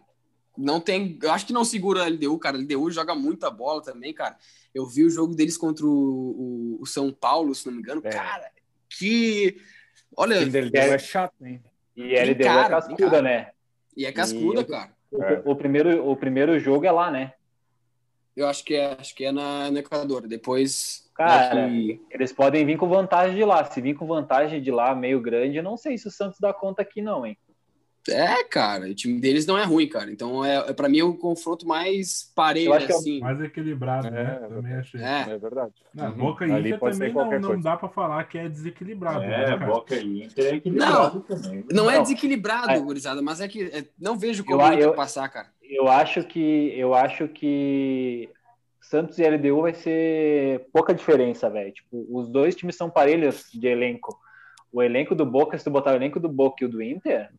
[0.62, 1.18] Não tem.
[1.24, 2.58] Eu acho que não segura a LDU, cara.
[2.58, 4.38] A LDU joga muita bola também, cara.
[4.76, 8.02] Eu vi o jogo deles contra o, o- o São Paulo, se não me engano.
[8.04, 8.10] É.
[8.10, 8.52] Cara,
[8.90, 9.58] que.
[10.16, 11.64] O Olha, time dele é chato, hein?
[11.96, 13.22] E LDU é cara, cascuda, cara.
[13.22, 13.52] né?
[13.96, 14.92] e é cascuda, E- cara.
[15.12, 15.42] O, É.
[15.46, 17.34] o primeiro, o primeiro jogo é lá, né?
[18.36, 20.28] Eu acho que é, acho que é na, no Equador.
[20.28, 21.10] Depois.
[21.16, 23.64] Cara, daqui- Eles podem vir com vantagem de lá.
[23.66, 26.54] Se vir com vantagem de lá meio grande, eu não sei se o Santos dá
[26.54, 27.38] conta aqui, não, hein?
[28.08, 30.10] É, cara, o time deles não é ruim, cara.
[30.12, 33.20] Então, é, é para mim, o confronto mais parelho, Eu acho que é o- assim.
[33.20, 34.40] Mais equilibrado, É, né?
[34.44, 35.02] é Também achei.
[35.02, 35.22] É.
[35.30, 35.74] É verdade.
[35.94, 36.12] Não, Uhum.
[36.18, 39.20] Boca e Ali Inter também não, não dá pra falar que é desequilibrado.
[39.20, 39.66] né, É, cara?
[39.68, 41.66] Boca e Inter é equilibrado também.
[41.72, 42.04] Não é Não.
[42.04, 42.80] desequilibrado, É.
[42.80, 45.48] gurizada, mas é que é, não vejo como Eu- o Inter eu- passar, cara.
[45.62, 48.30] Eu acho que eu acho que
[48.82, 51.72] Santos e LDU vai ser pouca diferença, velho.
[51.72, 54.18] Tipo, os dois times são parelhos de elenco.
[54.72, 57.30] O elenco do Boca, se tu botar o elenco do Boca e o do Inter,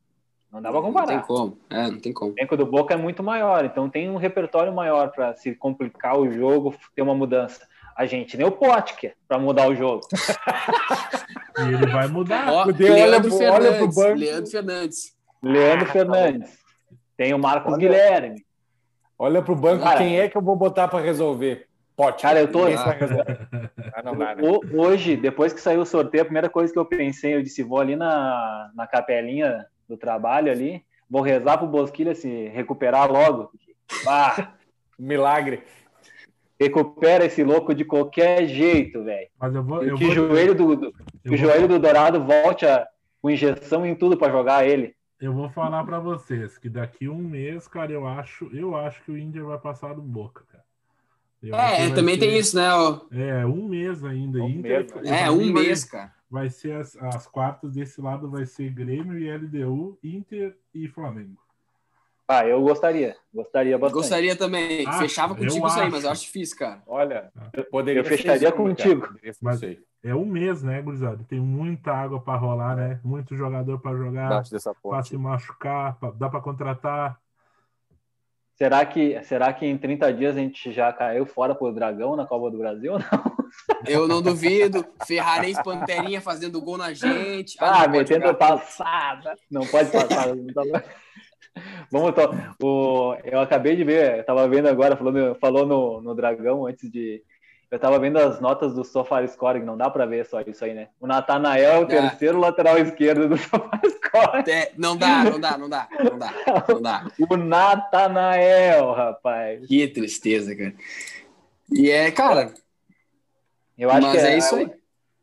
[0.53, 1.23] não dá pra Não tem comparar.
[1.27, 1.59] como.
[1.71, 2.33] É, não tem como.
[2.33, 6.19] O elenco do Boca é muito maior, então tem um repertório maior pra se complicar
[6.19, 7.67] o jogo, ter uma mudança.
[7.97, 10.01] A gente nem o Potker pra mudar o jogo.
[11.59, 12.49] E ele vai mudar.
[12.51, 13.95] Ó, olha Leandro pro- olha pro Fernandes.
[13.95, 14.19] banco.
[14.19, 15.17] Leandro Fernandes.
[15.43, 16.59] Leandro Fernandes.
[17.17, 17.81] Tem o Marcos Olha.
[17.81, 18.45] Guilherme.
[19.19, 21.67] Olha pro banco, Cara, quem é que eu vou botar pra resolver?
[21.95, 22.23] Pote.
[22.23, 22.65] Cara, eu tô-.
[23.93, 24.43] Ah, não dá, né?
[24.75, 27.79] Hoje, depois que saiu o sorteio, a primeira coisa que eu pensei, eu disse, vou
[27.81, 33.51] ali na, na capelinha do trabalho ali, vou rezar pro Bosquilha se recuperar logo.
[34.09, 34.53] Ah,
[34.99, 35.63] Milagre.
[36.59, 39.29] recupera esse louco de qualquer jeito, velho.
[39.39, 39.83] Mas eu vou.
[39.83, 42.87] Eu Que vou, joelho do, do- que o joelho do Dourado volte a,
[43.21, 44.95] com injeção em tudo pra jogar ele.
[45.21, 49.11] Eu vou falar pra vocês que daqui um mês, cara, eu acho, eu acho que
[49.11, 50.60] o Inter vai passar do Boca, cara.
[51.43, 52.73] Eu É, também ser- tem isso, né?
[52.75, 53.01] ó.
[53.11, 54.41] É, um mês ainda.
[54.41, 56.13] Um Inter, mês, É, um vai- mês, cara.
[56.31, 61.37] Vai ser as, as quartas desse lado, vai ser Grêmio e LDU, Inter e Flamengo.
[62.29, 63.17] Ah, eu gostaria.
[63.35, 63.95] Gostaria bastante.
[64.01, 64.87] Gostaria também.
[64.87, 66.81] Acho, Fechava contigo eu isso aí, mas eu acho difícil, cara.
[66.87, 67.33] Olha,
[67.73, 68.57] poderia eu ser fecharia isso, cara.
[68.57, 69.07] contigo.
[69.09, 69.61] Poderia Mas-.
[70.03, 71.25] É um mês, né, gurizada?
[71.29, 73.01] Tem muita água pra rolar, né?
[73.03, 74.43] Muito jogador pra jogar,
[74.81, 75.09] ponte.
[75.09, 77.19] se machucar, pra- dá pra contratar.
[78.61, 82.27] Será que, será que em 30 dias a gente já caiu fora pro Dragão na
[82.27, 82.93] Copa do Brasil?
[83.89, 84.85] Eu não duvido.
[85.07, 87.57] Ferrarens Panterinha fazendo gol na gente.
[87.59, 89.35] Ah, não pode metendo passada.
[89.51, 90.37] Não pode passar.
[90.37, 90.85] não tá-
[91.91, 92.31] Vamos, to...
[92.63, 93.17] o...
[93.25, 97.23] eu acabei de ver, eu tava vendo agora, falou, falou no, no Dragão antes de.
[97.71, 100.75] Eu tava vendo as notas do Sofar Scoring, não dá pra ver só isso aí,
[100.75, 100.89] né?
[100.99, 104.51] O Natanael é o terceiro lateral esquerdo do Sofar Scoring.
[104.51, 106.35] É, não dá, não dá, não dá, não dá,
[106.69, 107.07] não dá.
[107.31, 109.67] O Natanael, rapaz.
[109.69, 110.75] Que tristeza, cara.
[111.71, 112.53] E é, cara,
[113.79, 114.71] Eu acho Mas que é isso aí.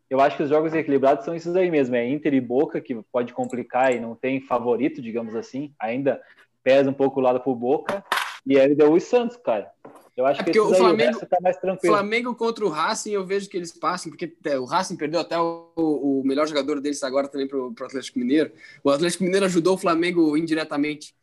[0.09, 1.97] Eu acho que os jogos equilibrados são esses aí mesmo.
[1.97, 5.73] É Inter e Boca, que pode complicar e não tem favorito, digamos assim.
[5.77, 6.21] Ainda
[6.63, 8.01] pesa um pouco o lado pro Boca.
[8.45, 9.69] E LDU e Santos, cara.
[10.17, 11.93] Eu acho É que o Flamengo- resto tá mais tranquilo.
[11.93, 15.39] Flamengo contra o Racing, eu vejo que eles passam, porque é, o Racing perdeu até
[15.39, 18.51] o, o melhor jogador deles agora também pro, pro Atlético Mineiro.
[18.83, 21.15] O Atlético Mineiro ajudou o Flamengo indiretamente.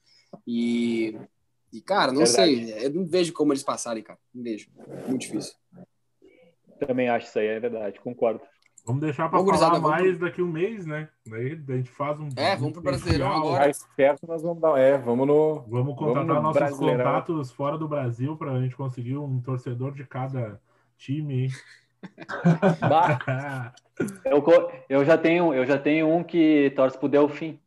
[0.46, 1.18] E,
[1.72, 2.66] e cara, não Verdade.
[2.66, 4.18] sei, eu não vejo como eles passarem, cara.
[4.32, 4.68] Não vejo.
[5.08, 5.54] Muito difícil.
[6.78, 8.40] Também acho isso aí, é verdade, concordo.
[8.86, 11.08] Vamos deixar gurizada, falar vamos mais daqui um mês, né?
[11.26, 12.28] Daí a gente faz um.
[12.36, 13.60] É, vamos pro Brasileirão agora.
[13.60, 14.78] Mais perto nós vamos dar.
[14.78, 15.62] É, vamos no.
[15.68, 17.04] Vamos contratar Vamos no nossos Brasileirão.
[17.04, 20.60] contatos fora do Brasil para a gente conseguir um torcedor de cada
[20.98, 21.48] time.
[24.24, 24.44] Eu,
[24.88, 27.60] eu, já tenho, eu já tenho um que torce pro Delfim.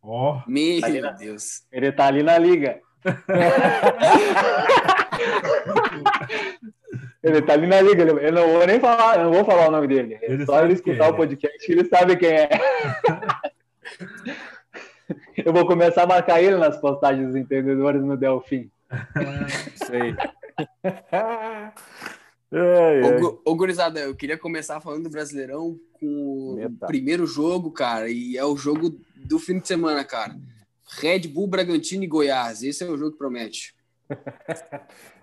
[0.00, 1.66] Ó, Meu Ali na- Deus.
[1.72, 2.78] Ele tá ali na liga.
[7.24, 8.02] Ele tá ali na liga.
[8.02, 10.18] ele- Eu não vou nem falar, eu não vou falar o nome dele.
[10.20, 11.08] É Ele só ele escutar é.
[11.08, 12.48] o podcast, ele sabe quem é.
[15.44, 18.70] Eu vou começar a marcar ele nas postagens dos entendedores no Delfim.
[19.86, 20.14] Sei.
[22.52, 23.18] Ô, ai, ai.
[23.20, 26.86] gu- ô, gurizada, eu queria começar falando do Brasileirão com o Meta.
[26.86, 30.36] primeiro jogo, cara, e é o jogo do fim de semana, cara.
[31.00, 32.62] Red Bull, Bragantino e Goiás.
[32.62, 33.74] Esse é o jogo que promete.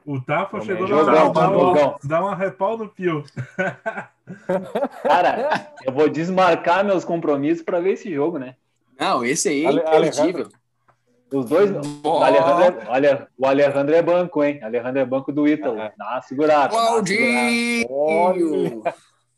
[0.06, 0.66] o Tafa Também.
[0.68, 2.00] chegou Jogão, lá dá uma, jogão.
[2.04, 3.24] dá uma repau no pio.
[5.04, 8.56] Cara, eu vou desmarcar meus compromissos para ver esse jogo, né?
[9.00, 10.50] Não, esse aí é Ale- imperdível.
[11.34, 11.72] Os dois.
[12.04, 14.60] O Alejandro, é, olha, o Alejandro é banco, hein?
[14.62, 15.80] Alejandro é banco do Ítalo.
[15.82, 15.92] Ah.
[15.98, 16.70] Dá uma segurada.
[16.70, 17.88] Claudinho!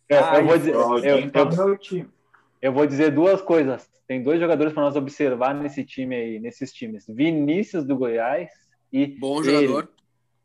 [0.09, 0.75] Eu, eu vou dizer,
[2.61, 3.87] eu, vou dizer duas coisas.
[4.07, 7.05] Tem dois jogadores para nós observar nesse time aí, nesses times.
[7.07, 8.49] Vinícius do Goiás
[8.91, 9.89] e Bom ele, jogador.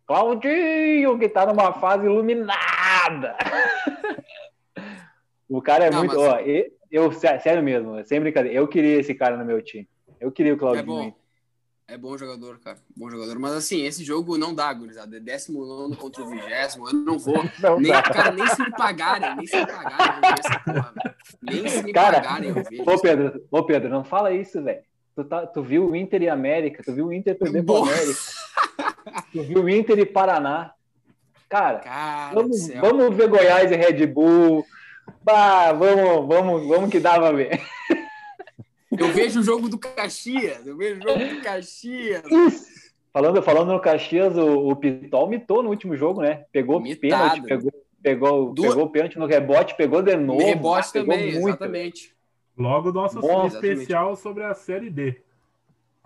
[0.09, 3.37] Claudinho, que tá numa fase iluminada.
[5.49, 6.17] o cara é Não, muito.
[6.17, 6.39] mas- Ó,
[6.91, 8.57] eu, sé- sério mesmo, sem brincadeira.
[8.57, 9.87] Eu queria esse cara no meu time.
[10.19, 10.87] Eu queria o É Claudinho.
[10.87, 11.01] bom.
[11.03, 11.15] aí.
[11.91, 12.77] É bom jogador, cara.
[12.97, 13.39] Bom jogador.
[13.39, 15.17] Mas assim, esse jogo não dá, gurizada.
[15.17, 16.43] É 19 contra o 20.
[16.43, 17.43] Eu não vou.
[17.61, 18.03] Não Nem, dá.
[18.03, 21.15] cara, nem se me pagarem, nem se me pagarem, eu ver essa porra, velho.
[21.43, 22.83] Nem se me Cara, pagarem, eu vejo.
[22.91, 24.83] Ô, Pedro, ô, Pedro, não fala isso, velho.
[25.19, 27.89] Tu, tá, tu viu o Inter e América, tu viu o Inter perder Boa.
[27.89, 28.21] América.
[29.33, 30.71] Tu viu o Inter e Paraná.
[31.49, 34.65] Cara, Cara vamos, vamos ver Goiás e Red Bull.
[35.25, 37.61] Bah, vamos, vamos, vamos que pra ver.
[38.97, 40.65] Eu vejo o jogo do Caxias.
[40.65, 42.23] Eu vejo o jogo do Caxias.
[43.13, 46.45] Falando, falando no Caxias, o, o Pitol mitou no último jogo, né?
[46.53, 47.01] Pegou Mitado.
[47.01, 50.45] pênalti, pegou, pegou, Duas- pegou pênalti no rebote, pegou de novo.
[50.45, 51.49] Rebote ah, pegou também, muito.
[51.49, 52.18] exatamente.
[52.59, 55.21] Logo, nosso Bom, especial sobre a Série D.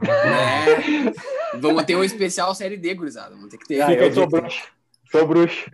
[0.03, 1.57] É.
[1.59, 3.34] Vamos ter um especial Série D, gurizada.
[3.34, 3.80] Vamos ter que ter.
[3.80, 4.68] Ah, a eu sou bruxo.
[5.11, 5.70] Sou bruxo.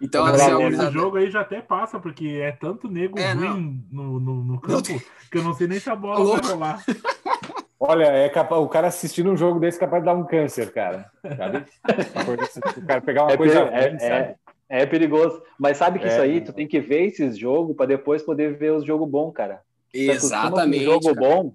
[0.00, 3.82] Então, Vamos assim, gurizada, jogo aí já até passa, porque é tanto nego É, ruim
[3.90, 5.00] no, no, no campo
[5.30, 6.36] que eu não sei nem se a bola Alô?
[6.36, 6.84] vai rolar.
[7.80, 10.72] Olha, é capaz, o cara assistindo um jogo desse é capaz de dar um câncer,
[10.72, 11.10] cara.
[11.36, 11.64] Sabe?
[12.42, 14.12] Assim, o cara pegar uma É, coisa é- ruim, sabe?
[14.14, 14.36] é-
[14.68, 15.42] é perigoso.
[15.58, 16.40] Mas sabe que É, isso aí, né?
[16.40, 19.60] tu tem que ver esses jogos para depois poder ver os jogos bons, cara.
[19.92, 20.84] Exatamente.
[20.84, 21.20] jogo cara.
[21.20, 21.54] bom,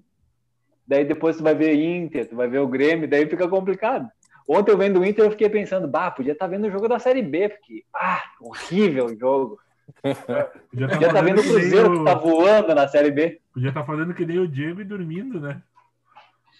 [0.86, 4.08] daí depois tu vai ver Inter, tu vai ver o Grêmio, daí fica complicado.
[4.48, 6.98] Ontem eu vendo o Inter, eu fiquei pensando, bah, podia estar vendo o jogo da
[6.98, 9.58] Série B, porque, ah, horrível o jogo.
[10.70, 13.40] Podia Podia estar vendo o que nem Cruzeiro que tá o- voando na Série B.
[13.52, 15.62] Podia estar fazendo que nem o Diego e dormindo, né?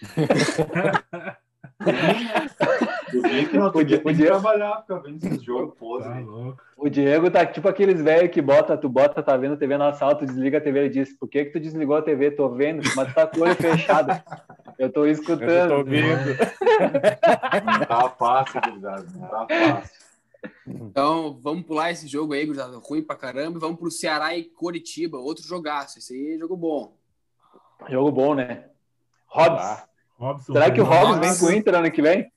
[3.18, 4.26] O não podia.
[4.26, 6.10] trabalhar, ficar vendo esses jogos podres.
[6.10, 6.64] Tá.
[6.76, 10.14] O Diego tá tipo aqueles velhos que bota, tu bota, tá vendo TV na sala,
[10.14, 12.30] tu desliga a TV e diz, por que que tu desligou a TV?
[12.30, 14.10] Tô vendo, mas tá com o olho fechado.
[14.78, 15.68] Eu tô Eu escutando.
[15.68, 16.36] tô ouvindo.
[17.64, 19.06] Não tá fácil, gurizada.
[19.14, 20.02] Não tá fácil.
[20.66, 22.76] Então, vamos pular esse jogo aí, gurizada.
[22.78, 23.58] Ruim pra caramba.
[23.58, 25.18] E vamos pro Ceará e Coritiba.
[25.18, 25.98] Outro jogaço.
[25.98, 26.96] Esse aí é jogo bom.
[27.88, 28.64] Jogo bom, né?
[29.26, 29.62] Hobbs.
[29.62, 29.84] Ah,
[30.18, 31.40] Robson, Será que o Hobbs vem Nossa.
[31.46, 32.31] com o Inter ano que vem?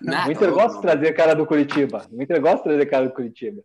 [0.00, 2.06] Não, o Inter gosta de trazer cara do Curitiba.
[2.12, 3.62] O Inter gosta de trazer cara do Curitiba.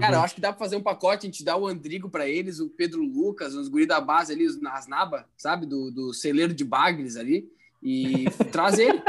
[0.00, 2.26] Cara, eu acho que dá pra fazer um pacote, a gente dá o Andrigo pra
[2.26, 5.66] eles, o Pedro Lucas, os guri da base ali, os Nasnaba, sabe?
[5.66, 7.48] Do, do celeiro de Bagres ali.
[7.82, 9.00] E traz ele.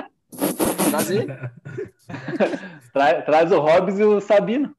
[0.90, 1.28] Traz ele.
[2.94, 4.76] Tra- traz o Hobbs e o Sabino.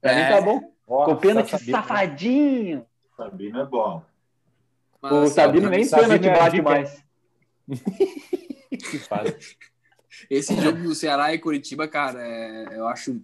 [0.00, 0.22] Pra É.
[0.24, 0.72] mim tá bom.
[0.86, 2.84] ó, Com pênalti tá safadinho.
[3.16, 4.02] Sabino é bom.
[5.00, 7.02] Mas, O Sabino nem pênalti é bate mais.
[8.70, 9.56] Que faz.
[10.30, 13.20] Esse jogo do Ceará e Curitiba, cara, é- eu acho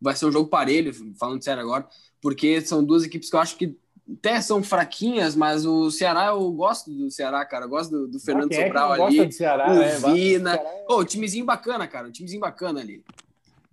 [0.00, 1.86] vai ser um jogo parelho, falando sério agora,
[2.20, 3.74] porque são duas equipes que eu acho que
[4.18, 7.64] até são fraquinhas, mas o Ceará, eu gosto do Ceará, cara.
[7.64, 9.26] Eu gosto do, do Fernando Quem é Sobral ali.
[9.26, 9.96] do Ceará, o né?
[9.96, 10.52] Vai- Vina.
[10.54, 12.06] Ceará é- Pô, timezinho bacana, cara.
[12.06, 13.02] Um timezinho bacana ali.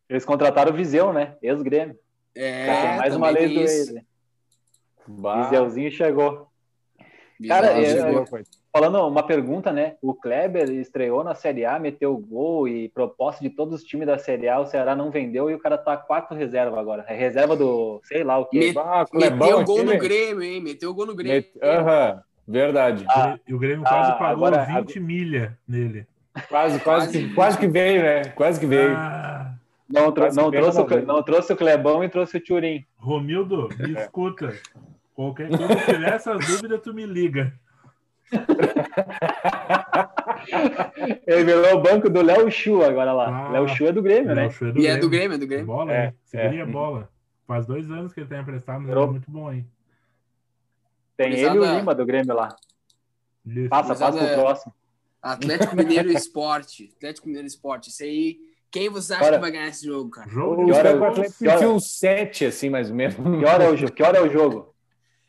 [0.10, 1.36] Eles contrataram o Viseu, né?
[1.42, 2.00] Ex-Grêmio.
[2.34, 3.94] É, Tem mais uma lei do ex.
[5.08, 6.48] Viseuzinho chegou.
[7.40, 8.26] Viseu Cara, é- chegou.
[8.26, 8.40] chegou,
[8.76, 9.94] Falando uma pergunta, né?
[10.02, 14.18] O Kleber estreou na Série A, meteu gol e proposta de todos os times da
[14.18, 17.06] Série A, o Ceará não vendeu e o cara tá quatro reserva agora.
[17.08, 18.58] É reserva do, sei lá o quê.
[18.58, 20.60] Me- Bah, Clebão Meteu gol no Grêmio, hein?
[20.60, 21.36] Meteu gol no Grêmio.
[21.36, 23.06] Met- Aham, verdade.
[23.10, 26.08] Ah, E o Grêmio quase ah, pagou agora- 20 milha nele.
[26.50, 28.24] Quase, quase, que, quase que veio, né?
[28.30, 28.96] Quase que veio.
[28.98, 29.54] Ah,
[29.88, 32.84] Não, Quase não trouxe o, não trouxe o Clebão e trouxe o Turim.
[32.98, 34.52] Romildo, me escuta.
[35.16, 37.54] Qualquer coisa, se tiver essas dúvidas, tu me liga.
[41.28, 43.48] Ele virou o banco do Léo Chu agora lá.
[43.48, 43.52] Ah.
[43.52, 44.42] Léo Chu é do Grêmio, né?
[44.44, 45.66] Léo Chu é do E é do Grêmio, é do Grêmio.
[45.66, 46.14] Bola, É, hein?
[46.26, 47.10] Segura a bola.
[47.48, 49.68] Faz dois anos que ele tá emprestado, mas Virou- é muito bom, hein?
[51.18, 52.50] Tem ele e o Lima do Grêmio lá.
[53.46, 53.70] Isso.
[53.70, 54.74] Passa, passa pro próximo.
[55.22, 56.92] Atlético Mineiro Esporte.
[56.98, 57.90] Atlético Mineiro Esporte.
[57.90, 58.38] Isso aí.
[58.72, 59.36] Quem você acha Bora.
[59.36, 60.28] que vai ganhar esse jogo, cara?
[60.30, 61.12] Jogo O de hora- Atlético bola.
[61.12, 63.16] Atlético que hora- tinha uns sete, assim, mais ou menos.
[63.16, 64.74] Que hora é o, jo- que hora é o jogo?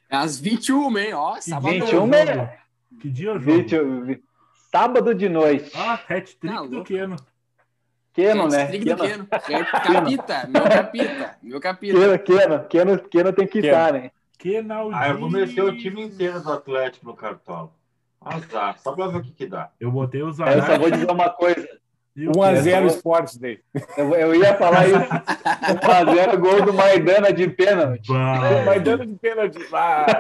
[0.09, 1.13] É às 21, hein?
[1.15, 1.73] Ó, Que sábado.
[1.85, 2.59] dia é
[2.97, 3.01] o 21, jogo?
[3.01, 3.01] né?
[3.01, 3.57] Que dia é o jogo?
[3.59, 4.25] 20, vi-
[4.71, 5.71] sábado de noite.
[5.75, 6.85] Ah, hat-trick Tá do louco.
[6.85, 7.17] Keno.
[8.13, 8.67] Keno, né?
[8.67, 8.97] Do Keno,
[9.47, 9.67] Keno.
[9.67, 12.19] Capita, meu capita, meu capita.
[12.19, 14.11] Keno, Keno, Keno, tem que estar, né?
[14.39, 14.95] Kenaldinho.
[14.97, 17.71] Ah, eu vou meter o time inteiro do Atlético no cartola.
[18.21, 19.71] Azar, só pra ver o que que dá.
[19.79, 21.69] Eu botei os Eu só vou dizer uma coisa.
[22.17, 22.87] E o 1x0 Keno.
[22.87, 23.61] Esportes daí.
[23.97, 24.95] Eu, eu ia falar isso.
[25.83, 28.09] 1x0 gol do Maidana de pênalti.
[28.85, 29.59] Dando de pênalti.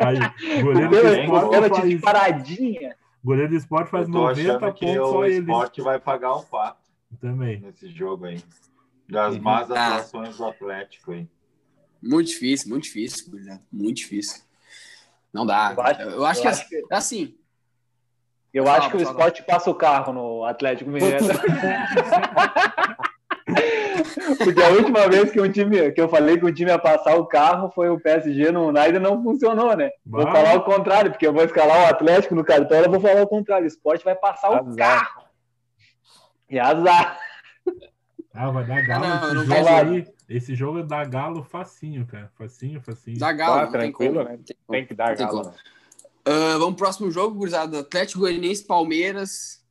[0.05, 2.97] Aí, goleiro do Pênalti, esporte pênalti de faz, paradinha.
[3.24, 5.38] goleiro do esporte faz Eu tô 90 achando que pontos só o ele.
[5.38, 6.78] esporte vai pagar o pato
[7.20, 7.61] Também.
[7.61, 8.42] nesse jogo aí.
[9.09, 9.42] Das Uhum.
[9.42, 9.86] más Ah.
[9.97, 11.28] atuações do Atlético aí.
[12.03, 13.32] Muito difícil, muito difícil,
[13.72, 14.42] muito difícil.
[15.32, 15.74] Não dá.
[15.76, 17.34] Eu acho- Eu acho eu que acho é assim.
[18.55, 19.11] Eu Fala, acho que o fala.
[19.11, 21.18] Sport passa o carro no Atlético Mineiro.
[24.38, 27.16] Porque a última vez que um time que eu falei que um time ia passar
[27.16, 29.90] o carro foi o PSG no United não funcionou, né?
[30.07, 33.22] Vou falar o contrário, porque eu vou escalar o Atlético no cartola, eu vou falar
[33.22, 33.64] o contrário.
[33.64, 34.76] O Sport vai passar o Azar.
[34.76, 35.24] carro.
[36.48, 37.18] E azar.
[38.32, 40.07] Ah, vai dar galo Não, esse não jogo aí.
[40.28, 42.30] Esse jogo é dar galo facinho, cara.
[42.38, 43.18] Facinho, facinho.
[43.18, 43.61] Dá galo.
[43.61, 44.28] Ah, tranquilo, como.
[44.28, 44.38] né?
[44.44, 44.57] Tem.
[44.70, 45.52] Tem que dar galo.
[46.27, 47.81] Ah, vamos pro próximo jogo, gurizada.
[47.81, 49.62] Atlético Goianiense, Palmeiras.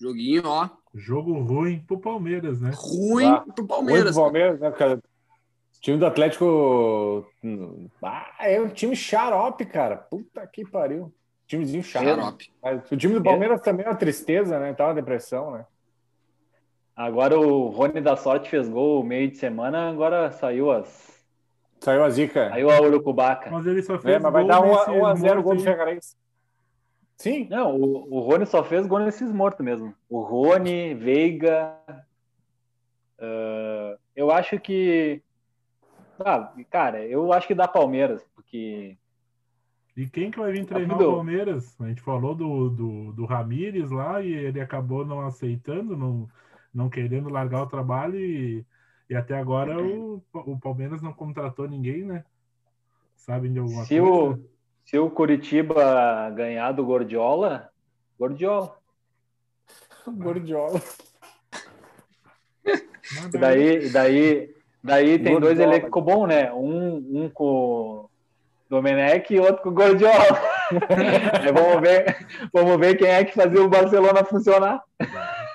[0.00, 0.68] Joguinho, ó.
[0.94, 2.72] Jogo ruim pro Palmeiras, né?
[2.74, 4.16] Ruim Ah, pro Palmeiras.
[4.16, 4.96] o Palmeiras, né, cara?
[4.96, 7.26] O time do Atlético.
[7.42, 9.96] hum, Ah, é um time xarope, cara.
[9.96, 11.12] Puta que pariu.
[11.46, 12.50] Timezinho xarope.
[12.62, 12.94] Xarope.
[12.94, 14.74] O time do Palmeiras também é uma tristeza, né?
[14.74, 15.64] Tá uma depressão, né?
[16.94, 21.17] Agora o Rony da Sorte fez gol meio de semana, agora saiu as.
[21.80, 22.48] Saiu a zica.
[22.50, 23.50] Saiu a Urucubaca.
[23.50, 25.62] Mas ele só fez É, mas vai dar nesse 1 a 0 gol do.
[25.62, 26.16] Ferrarense.
[27.16, 27.48] Sim.
[27.50, 29.94] Não, o, o Rony só fez gol nesses mortos mesmo.
[30.08, 31.76] O Rony, Veiga.
[33.20, 35.22] ah, eu acho que.
[36.24, 38.96] Ah, cara, eu acho que dá Palmeiras, porque.
[39.96, 41.74] E quem que vai vir treinar o Palmeiras?
[41.80, 46.28] A gente falou do, do, do Ramires lá e ele acabou não aceitando, não,
[46.72, 48.64] não querendo largar o trabalho e,
[49.08, 52.24] e até agora o, o Palmeiras não contratou ninguém, né?
[53.16, 54.14] Sabem de alguma Se coisa?
[54.14, 54.44] o,
[54.84, 57.70] se o Curitiba ganhar do Gordiola,
[58.18, 58.76] Gordiola.
[60.06, 60.80] Gordiola.
[62.64, 65.76] Mas E daí, daí, daí tem dois Gordiola.
[65.76, 66.52] elencos bons, né?
[66.52, 68.10] Um, um com o
[68.68, 70.14] Domenech e outro com o Gordiola.
[71.40, 74.82] Aí vamos ver, vamos ver quem é que fazia o Barcelona funcionar.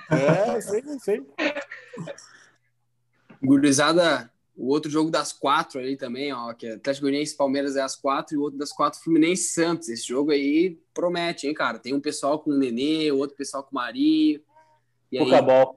[0.10, 1.28] É, sei, sei.
[3.46, 7.82] Gurizada, o outro jogo das quatro aí também, ó, que é Atlético Goianiense Palmeiras é
[7.82, 9.90] às quatro e o outro das quatro Fluminense e Santos.
[9.90, 11.80] Esse jogo aí promete, hein, cara?
[11.80, 14.40] Tem um pessoal com o Nenê, outro pessoal com o Marinho.
[15.12, 15.76] E aí, Cucabol.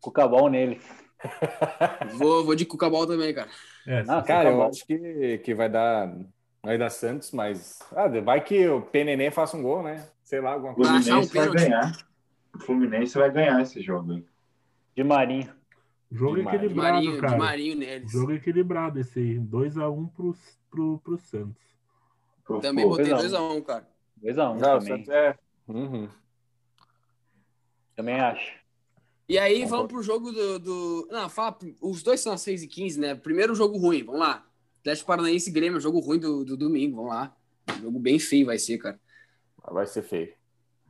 [0.00, 0.82] Cucabol neles.
[2.18, 3.48] vou, vou de Cucabol também, cara.
[3.86, 6.12] É, Ah, se- Cara, eu acho que, que vai dar.
[6.64, 7.78] Vai dar Santos, mas.
[7.94, 10.08] Ah, vai que o PNN faça um gol, né?
[10.24, 10.92] Sei lá, alguma O coisa.
[10.92, 11.92] Um Fluminense vai ganhar.
[12.54, 14.24] O Fluminense vai ganhar esse jogo aí.
[14.96, 15.52] De Marinho.
[16.12, 17.38] Jogo de equilibrado, Marinho, de cara.
[17.38, 18.10] Marinho neles.
[18.10, 19.38] Jogo equilibrado esse aí.
[19.38, 20.36] 2x1 pro,
[20.70, 21.62] pro, pro Santos.
[22.44, 22.96] Pro Também Flu.
[22.96, 23.88] botei Dois a 2x1, cara.
[24.22, 24.88] 2x1 Não, o também.
[24.88, 25.38] Santos é.
[25.68, 26.08] Uhum.
[27.96, 28.52] Também acho.
[29.28, 30.58] E aí, vamos pro jogo do.
[30.58, 31.08] do...
[31.10, 33.14] Não, fala, os dois são às 6 e 15 né?
[33.14, 34.46] Primeiro jogo ruim, vamos lá.
[34.80, 37.34] Atlético Paranaense e Grêmio, jogo ruim do, do domingo, vamos lá.
[37.80, 39.00] Jogo bem feio vai ser, cara.
[39.70, 40.34] Vai ser feio.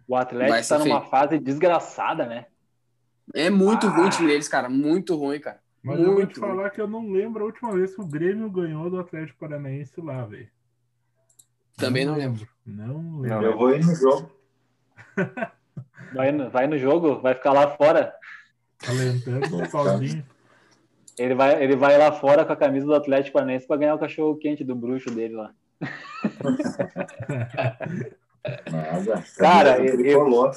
[0.08, 1.10] O Atlético tá numa feio.
[1.10, 2.46] fase desgraçada, né?
[3.34, 3.90] É muito Ah.
[3.90, 4.68] ruim o time deles, cara.
[4.68, 5.60] Muito ruim, cara.
[5.82, 6.50] Mas eu vou te Muito ruim.
[6.50, 10.00] falar que eu não lembro a última vez que o Grêmio ganhou do Atlético Paranaense
[10.00, 10.48] lá, velho.
[11.76, 12.46] Também não lembro.
[12.64, 13.40] Não lembro.
[13.40, 14.30] Não, Eu vou ir no jogo.
[16.14, 18.14] Vai no, vai no jogo, vai ficar lá fora.
[18.86, 20.22] Alentando sozinho.
[21.18, 23.98] Ele vai, ele vai lá fora com a camisa do Atlético Paranaense pra ganhar o
[23.98, 25.54] cachorro quente do bruxo dele lá.
[28.70, 29.24] Nada.
[29.38, 30.52] Cara, eu- tricolor.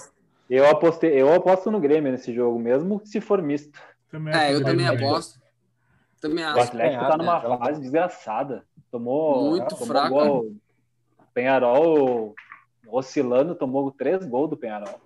[0.49, 3.77] Eu apostei, eu aposto no Grêmio nesse jogo, mesmo se for misto.
[4.11, 5.39] Também É, eu também aposto.
[6.21, 6.59] Também O acho.
[6.61, 7.57] Atlético ganhar, tá numa né?
[7.57, 8.65] fase desgraçada.
[8.91, 10.09] Tomou, Muito tomou fraco.
[10.13, 10.55] gol.
[11.33, 12.33] Penharol
[12.87, 15.01] oscilando, tomou três gols do Penharol.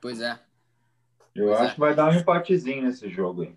[0.00, 0.38] Pois é.
[1.34, 1.74] Eu Pois acho é.
[1.74, 3.56] que vai dar um empatezinho nesse jogo aí.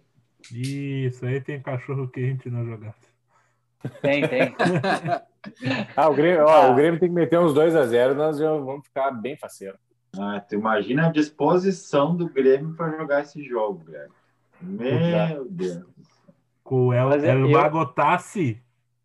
[0.51, 2.95] Isso aí tem cachorro quente na jogada.
[4.01, 4.55] Tem, tem.
[5.95, 6.71] Ah, o Grêmio, ó, Ah.
[6.71, 9.77] o Grêmio tem que meter uns 2x0, nós já vamos ficar bem faceiro.
[10.19, 14.11] Ah, tu imagina a disposição do Grêmio para jogar esse jogo, Greg.
[14.61, 15.83] Meu Deus.
[16.63, 17.59] Com o El, Mas é- El eu-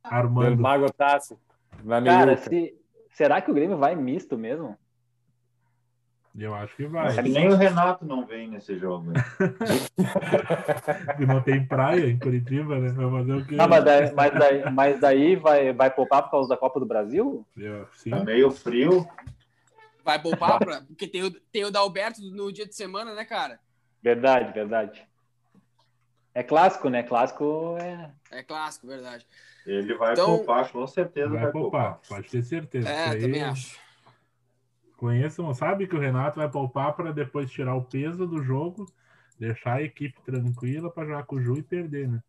[0.04, 0.62] armando.
[0.62, 1.36] Mago Tassi.
[1.84, 2.74] Na Cara, se,
[3.12, 4.76] será que o Grêmio vai misto mesmo?
[6.38, 7.06] Eu acho que vai.
[7.06, 9.10] Mas nem o Renato não vem nesse jogo.
[9.10, 9.16] aí.
[11.20, 12.88] E não tem praia em Curitiba, né?
[12.90, 13.56] Vai fazer o quê?
[13.56, 16.86] Não, mas daí, mas daí, mas daí vai, vai poupar por causa da Copa do
[16.86, 17.44] Brasil?
[17.56, 18.10] Eu- sim.
[18.10, 19.06] Tá meio frio.
[20.04, 20.80] Vai poupar, pra...
[20.82, 23.60] porque tem o, tem o Dalberto no dia de semana, né, cara?
[24.02, 25.06] Verdade, verdade.
[26.34, 27.02] É clássico, né?
[27.02, 28.10] Clássico é.
[28.30, 29.26] É clássico, verdade.
[29.66, 31.94] Ele vai Então- poupar, com certeza vai, Vai poupar.
[31.94, 32.88] poupar, pode ter certeza.
[32.88, 33.78] É, aí, também acho.
[34.96, 38.86] Conheçam, sabe que o Renato vai poupar para depois tirar o peso do jogo,
[39.38, 42.22] deixar a equipe tranquila para jogar com o Ju e perder, né?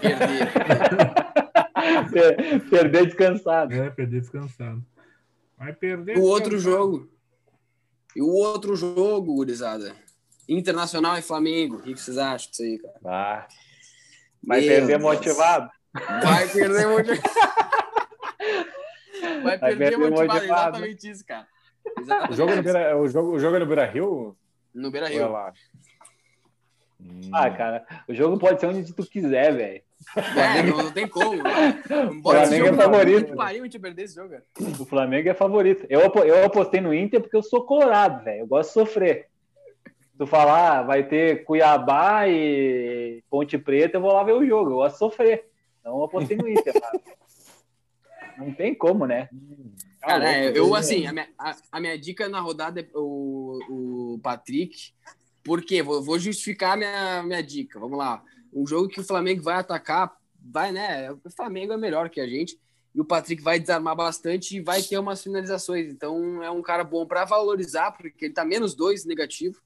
[0.00, 0.48] Perder.
[2.10, 3.74] Per- Perder descansado.
[3.74, 4.84] É, perder descansado.
[5.58, 6.18] Vai perder.
[6.18, 7.08] O outro jogo.
[8.16, 9.94] E o outro jogo, gurizada.
[10.48, 11.76] Internacional e Flamengo.
[11.76, 12.94] O que vocês acham disso aí, cara?
[13.04, 13.48] Ah,
[14.46, 15.02] Vai Meu perder Deus.
[15.02, 15.70] motivado.
[16.22, 17.10] Vai perder muito.
[19.42, 20.32] Vai Vai perder motivado.
[20.34, 20.44] motivado.
[20.44, 21.46] Exatamente isso, cara.
[21.98, 22.62] Exatamente O jogo, no isso.
[22.64, 24.36] Beira, o, jogo, o jogo é no Beira Rio?
[24.74, 25.26] No Beira Rio.
[27.00, 27.30] Hum.
[27.32, 29.82] Ah, cara, o jogo pode ser onde tu quiser, velho.
[30.16, 31.42] É, não, não tem como.
[31.42, 31.82] né?
[32.10, 33.26] Embora esse Flamengo é jogo favorito.
[33.26, 34.34] Que pariu, a jogo.
[34.80, 35.86] O Flamengo é favorito.
[35.88, 38.40] Eu, eu apostei no Inter porque eu sou colorado, velho.
[38.40, 39.28] Eu gosto de sofrer.
[40.16, 44.70] Tu falar, ah, vai ter Cuiabá e Ponte Preta, eu vou lá ver o jogo.
[44.70, 45.48] Eu gosto de sofrer.
[45.80, 46.72] Então eu apostei no Inter.
[48.38, 49.28] Não tem como, né?
[50.00, 50.78] Cara, é, eu, né?
[50.78, 54.92] assim, a minha, a, a minha dica na rodada é o, o Patrick.
[55.42, 55.82] Por quê?
[55.82, 57.78] Vou, vou justificar minha, minha dica.
[57.78, 58.22] Vamos lá.
[58.54, 61.10] Um jogo que o Flamengo vai atacar, vai, né?
[61.12, 62.58] O Flamengo é melhor que a gente.
[62.94, 65.90] E o Patrick vai desarmar bastante e vai ter umas finalizações.
[65.90, 69.60] Então é um cara bom para valorizar, porque ele tá menos dois negativo.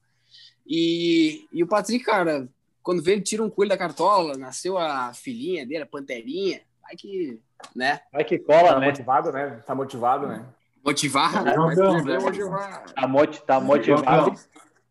[0.65, 2.47] E, e o Patrick, cara,
[2.81, 6.61] quando vê ele tira um coelho da cartola, nasceu a filhinha dele, a panterinha.
[6.81, 7.39] Vai que,
[7.75, 7.99] né?
[8.11, 8.87] Vai que cola, Tá né?
[8.87, 9.63] motivado, né?
[9.65, 10.45] Tá motivado, né?
[10.83, 12.19] Motivar, jogando, vai né?
[12.19, 12.83] motivar.
[12.93, 14.33] Tá, moti- tá motivado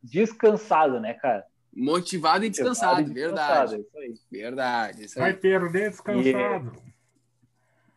[0.03, 1.45] descansado, né, cara?
[1.75, 3.77] Motivado e descansado, Motivado e verdade.
[3.77, 3.99] descansado, isso
[4.33, 4.41] aí.
[4.41, 5.37] Verdade, isso Vai aí.
[5.37, 6.73] perder descansado.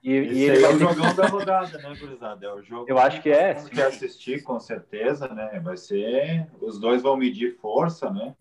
[0.04, 2.46] E, e Esse ele é vai o jogão da rodada, né, gurizada?
[2.46, 3.54] É o jogo Eu acho que é.
[3.54, 5.60] que quer assistir, com certeza, né?
[5.64, 6.48] Vai ser.
[6.60, 8.36] Os dois vão medir força, né?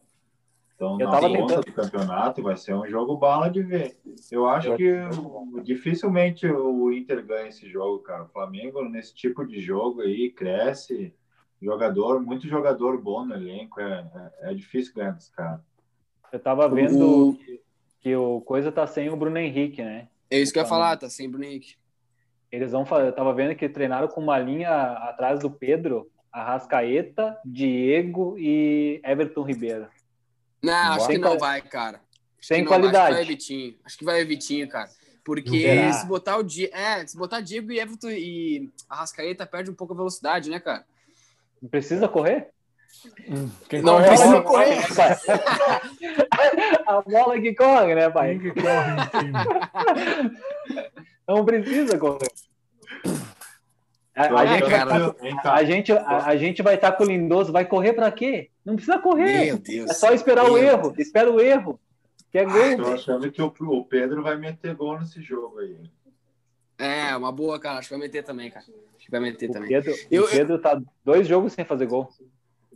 [0.75, 3.99] Então, Eu na tava ponta do campeonato, vai ser um jogo bala de ver.
[4.33, 8.23] Eu acho Eu- que dificilmente o Inter ganha esse jogo, cara.
[8.25, 11.13] O Flamengo, nesse tipo de jogo aí, cresce.
[11.61, 13.81] Jogador, muito jogador bom no elenco.
[13.81, 14.07] É,
[14.43, 15.61] é, é difícil ganhar dos caras.
[16.33, 17.61] Eu tava vendo O- que,
[18.01, 20.09] que o coisa tá sem o Bruno Henrique, né?
[20.31, 21.75] É isso que eu ia falar, tá sem Bruno Henrique.
[22.51, 23.09] Eles vão fazer.
[23.09, 29.43] Eu tava vendo que treinaram com uma linha atrás do Pedro, Arrascaeta, Diego e Everton
[29.43, 29.89] Ribeiro.
[30.63, 31.99] Não, acho que não vai, cara.
[32.39, 33.15] Acho Sem não, Acho que qualidade.
[33.15, 33.75] vai Vitinho.
[33.85, 34.89] Acho que vai Vitinho, cara.
[35.25, 35.93] Porque Será?
[35.93, 36.75] se botar o Diego.
[36.75, 40.85] É, se botar Diego e Everton e Arrascaeta perde um pouco a velocidade, né, cara?
[41.61, 42.49] Não precisa correr?
[43.69, 44.79] Quem Não corre precisa correr.
[46.87, 48.39] A bola que corre, né, pai?
[48.39, 48.97] Quem que corre?
[51.29, 52.29] Não precisa correr.
[54.17, 54.91] A, a gente cara.
[55.13, 55.55] tá- Vem cá.
[55.55, 58.51] a gente, a, a gente vai estar com o Lindoso, vai correr pra quê?
[58.65, 59.47] Não precisa correr.
[59.47, 59.91] Meu Deus.
[59.91, 60.93] É só esperar o erro.
[60.99, 61.81] Espera o erro.
[62.31, 62.93] Que é gol.
[62.95, 65.77] achando que o, o Pedro vai meter gol nesse jogo aí.
[66.81, 67.79] É, uma boa, cara.
[67.79, 68.65] Acho que vai meter também, cara.
[68.97, 69.69] Acho que vai meter O também.
[69.69, 72.09] Pedro, Eu- o Pedro tá dois jogos sem fazer gol.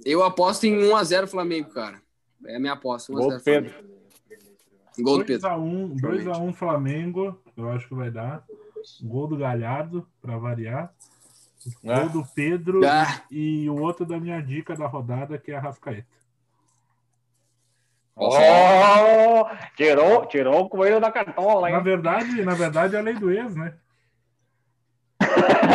[0.05, 2.01] Eu aposto em 1x0 Flamengo, cara.
[2.47, 3.13] É a minha aposta.
[3.13, 3.71] 1x0 Gol do Pedro.
[3.71, 3.95] Flamengo.
[4.99, 5.49] Gol do Pedro.
[5.49, 8.45] 2x1 2x1 Flamengo, eu acho que vai dar.
[9.03, 10.93] Gol do Galhardo, pra variar.
[11.87, 12.01] Ah.
[12.01, 13.23] Gol do Pedro Ah.
[13.31, 16.07] e o outro da minha dica da rodada, que é a Rascaeta.
[18.17, 19.45] Oh,
[19.77, 21.83] tirou, tirou o coelho da cartola, Na hein?
[21.83, 23.75] verdade, na verdade é a lei do ex, né?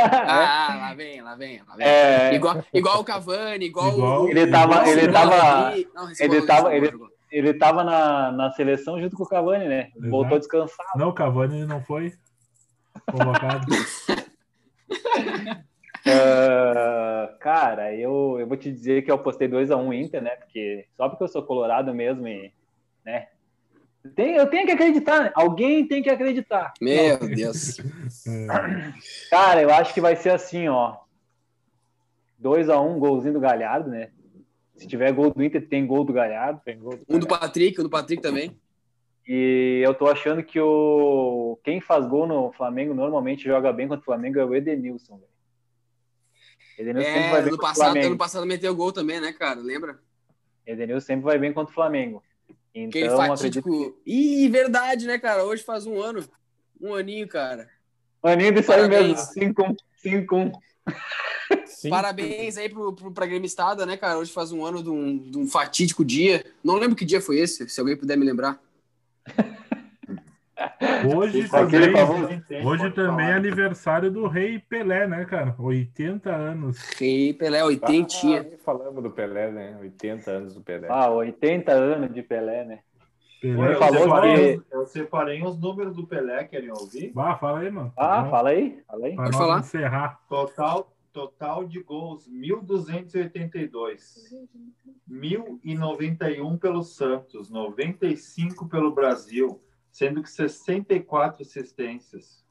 [0.28, 1.88] Ah, lá vem, lá vem, lá vem.
[1.88, 4.30] É, Igual, igual o Cavani, igual, Igual- o.
[4.30, 5.74] Ele tava- ele tava-.
[5.94, 6.92] Não, ele tava- ele-
[7.32, 9.90] ele tava na, na seleção junto com o Cavani, né?
[9.96, 10.10] Exato.
[10.10, 10.90] Voltou descansado.
[10.98, 12.12] Não, o Cavani não foi
[13.12, 13.68] convocado.
[16.08, 20.32] Ah, cara, eu, eu vou te dizer que eu apostei 2x1 Inter, né?
[20.38, 22.52] Porque só porque eu sou colorado mesmo e,
[23.06, 23.28] né?
[24.16, 25.32] Tem, eu tenho que acreditar, né?
[25.36, 26.74] Alguém tem que acreditar.
[26.82, 27.80] Meu Deus.
[27.80, 28.94] É,
[29.30, 30.98] Cara, eu acho que vai ser assim, ó.
[32.42, 34.10] 2x1, golzinho do Galhardo, né?
[34.78, 36.62] Se tiver gol do Inter, tem gol do Galhardo.
[36.64, 37.48] Tem gol do Um do Galhardo.
[37.48, 38.58] Patrick, um do Patrick também.
[39.28, 44.02] E eu tô achando que o quem faz gol no Flamengo normalmente joga bem contra
[44.02, 45.30] o Flamengo é o Edenilson, velho.
[46.80, 48.08] Edenilson sempre É, vai bem ano contra o passado, Flamengo.
[48.08, 49.60] ano passado meteu gol também, né, cara?
[49.60, 50.00] Lembra?
[50.66, 52.24] Edenilson sempre vai bem contra o Flamengo.
[52.70, 54.02] Aquele Então, acredito fatídico.
[54.06, 55.44] Ih, verdade, né, cara?
[55.44, 56.24] Hoje faz um ano.
[56.80, 57.70] Um aninho, cara.
[58.24, 59.16] Maninho disso aí mesmo.
[59.16, 59.34] Parabéns.
[59.36, 59.78] 5-1.
[60.06, 60.52] 5-1.
[61.66, 61.90] Sim.
[61.90, 64.18] Parabéns aí pro, pro, pra gremistada, né, cara?
[64.18, 66.46] Hoje faz um ano de um, de um fatídico dia.
[66.64, 68.62] Não lembro que dia foi esse, se alguém puder me lembrar.
[71.16, 75.56] Hoje também, hoje também é aniversário do Rei Pelé, né, cara?
[75.58, 76.78] 80 anos.
[77.00, 78.42] Rei Pelé, oitentinha.
[78.42, 79.78] Ah, nem falamos do Pelé, né?
[79.82, 80.88] 80 anos do Pelé.
[80.90, 82.80] Ah, 80 anos de Pelé, né?
[83.42, 87.12] Pelé Eu, falou separei, que- eu separei os números do Pelé, querem ouvir?
[87.14, 87.94] Bah, fala aí, mano.
[87.96, 89.16] Ah, Vamos- fala aí, fala aí.
[89.16, 89.60] Pode falar.
[89.60, 90.20] encerrar.
[90.28, 94.36] Total, total de gols, 1.282.
[95.08, 102.46] 1.091 pelo Santos, 95 pelo Brasil, sendo que 64 assistências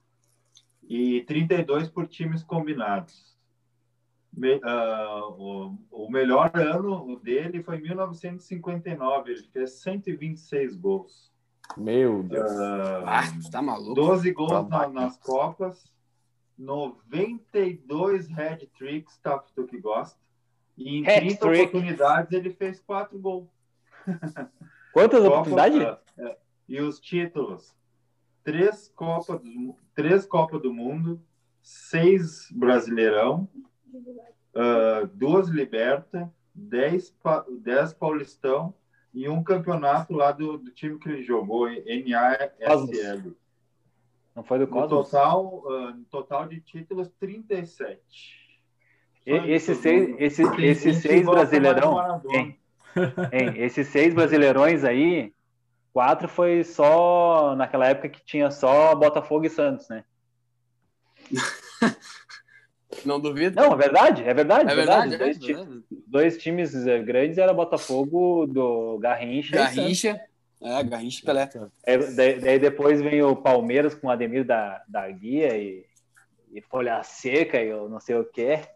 [0.89, 3.37] e 32 por times combinados.
[4.33, 11.33] Me- ah, o, o melhor ano dele foi em 1959, ele fez 126 gols.
[11.77, 12.51] Meu Deus.
[12.53, 13.95] Ah, Ah, tá maluco?
[13.95, 15.91] 12 gols Tá na- nas Copas
[16.57, 19.39] 92 head tricks, tá?
[19.55, 20.19] Tu que gosta.
[20.77, 21.61] E em Hat 30 trick.
[21.69, 23.49] oportunidades ele fez quatro gols.
[24.93, 25.99] Quantas Copa- oportunidades?
[26.19, 26.39] é,
[26.69, 27.75] E os títulos:
[28.45, 31.21] três Copas do, três Copa do Mundo,
[31.63, 33.49] seis Brasileirão,
[34.55, 37.15] ah, duas Liberta, dez,
[37.61, 38.75] dez Paulistão
[39.15, 43.35] e um campeonato lá do, do time que ele jogou, NASL.
[44.35, 45.11] Não foi do No Cosmos?
[45.11, 47.99] total, ah, no total de títulos, 37.
[49.27, 52.59] E- Esses seis, esse, esses seis brasileirão, hein?
[53.33, 55.35] hein, esses seis brasileirões aí,
[55.99, 60.05] quatro foi só naquela época que tinha só Botafogo e Santos, né?
[63.05, 63.57] Não duvido.
[63.61, 64.71] Não, é verdade, é verdade.
[64.71, 65.83] é verdade, Os é dois, verdade.
[66.07, 69.57] dois times eh, grandes era Botafogo do Garrincha.
[69.57, 69.59] e.
[69.59, 70.21] Garrincha.
[70.63, 71.49] É, Garrincha e Pelé.
[71.85, 75.85] É, daí, daí depois vem o Palmeiras com o Ademir da, da Guia e,
[76.53, 78.61] e Folha Seca e eu não sei o que.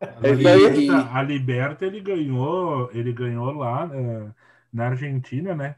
[0.00, 0.30] A É.
[0.32, 4.28] Liberta, a Liberta, ele ganhou, ele ganhou lá eh,
[4.72, 5.76] na Argentina, né?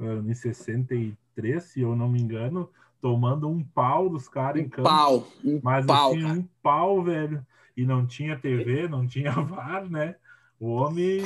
[0.00, 2.68] Em 63, se eu não me engano,
[3.00, 4.88] tomando um pau dos caras em Um campo.
[4.88, 5.28] pau.
[5.44, 6.34] Um Mas pau, assim, cara.
[6.34, 7.46] um pau, velho.
[7.76, 10.16] E não tinha TV, não tinha VAR, né?
[10.60, 11.20] O homem,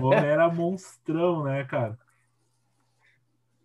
[0.00, 1.98] o homem era monstrão, né, cara?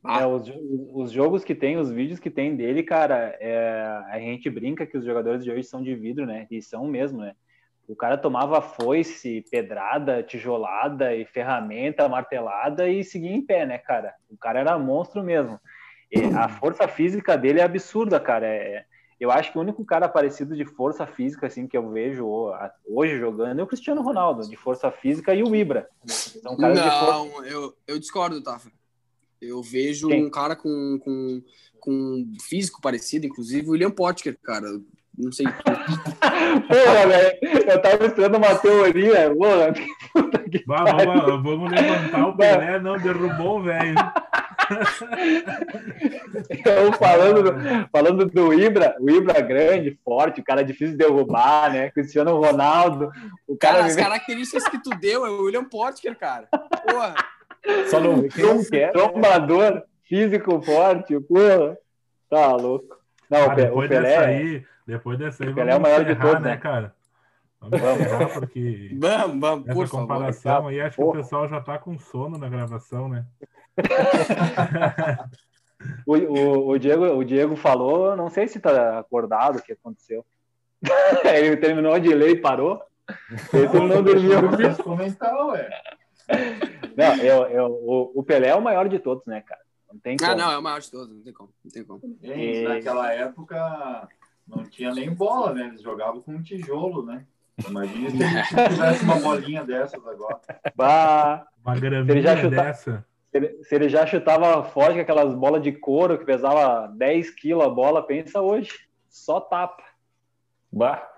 [0.04, 0.22] Ah.
[0.22, 0.52] É, os,
[0.94, 3.82] os jogos que tem, os vídeos que tem dele, cara, é,
[4.12, 6.46] a gente brinca que os jogadores de hoje são de vidro, né?
[6.52, 7.36] E são mesmo, né?
[7.88, 14.14] O cara tomava foice, pedrada, tijolada e ferramenta, martelada e seguia em pé, né, cara?
[14.30, 15.60] O cara era monstro mesmo.
[16.12, 18.48] E a força física dele é absurda, cara.
[18.48, 18.86] É-
[19.20, 22.52] eu acho que o único cara parecido de força física, assim, que eu vejo
[22.86, 25.88] hoje jogando é o Cristiano Ronaldo, de força física, e o Ibra.
[26.06, 28.70] São caras de força Não, eu, eu discordo, Tafa.
[29.41, 30.26] Eu vejo Quem?
[30.26, 31.41] um cara com, com,
[31.80, 34.68] com um físico parecido, inclusive o William Potker, cara.
[35.18, 35.46] Não sei.
[36.68, 37.38] Porra, velho,
[37.72, 39.74] eu tava esperando uma teoria, porra.
[40.68, 43.96] Bah, vamos, vamos levantar o Pelé, não, derrubou o velho.
[46.66, 51.72] Eu falando, do- falando do Ibra, o Ibra grande, forte, o cara difícil de derrubar,
[51.72, 51.90] né?
[51.92, 53.10] Cristiano Ronaldo,
[53.48, 56.48] o cara, Cara, as características que tu deu é o William Potker, cara.
[56.52, 57.16] Porra.
[57.90, 58.92] Só não não quer.
[58.92, 61.78] trombador, físico forte, porra.
[62.30, 62.96] Tá louco.
[63.30, 66.12] Não, Ah, o Pelé, dessa aí, depois dessa aí, Pelé é o vamos maior de
[66.12, 66.57] encerrar, todos, né, né?
[66.57, 66.95] cara?
[67.60, 67.99] Vamos Vamos.
[68.02, 70.02] encerrar, porque Vamos, vamos, essa por favor.
[70.02, 71.20] comparação aí, acho que Porra.
[71.20, 73.26] o pessoal já tá com sono na gravação, né?
[76.06, 80.26] o, o, o Diego, o Diego falou, não sei se tá acordado o que aconteceu.
[81.26, 82.82] Ele terminou de ler e parou.
[83.53, 84.76] Ele não dormiu.
[84.84, 85.70] Comentar, ué.
[86.98, 89.62] Não, eu, eu, o, o Pelé é o maior de todos, né, cara?
[89.91, 90.32] Não tem como.
[90.32, 91.49] Ah, não, é o maior de todos, não tem como.
[91.64, 92.02] Não tem como.
[92.22, 94.07] E- naquela época
[94.48, 95.68] não tinha nem bola, né?
[95.68, 97.26] Eles jogavam com um tijolo, né?
[97.68, 100.40] Imagina se a gente tivesse uma bolinha dessas agora.
[100.76, 103.06] Bah, Uma Ele graminha já chuta- dessa.
[103.32, 107.30] se, ele, se ele já chutava forte com aquelas bolas de couro que pesava 10
[107.32, 108.72] quilos a bola, pensa hoje.
[109.10, 109.82] Só tapa.
[110.72, 111.10] Bah.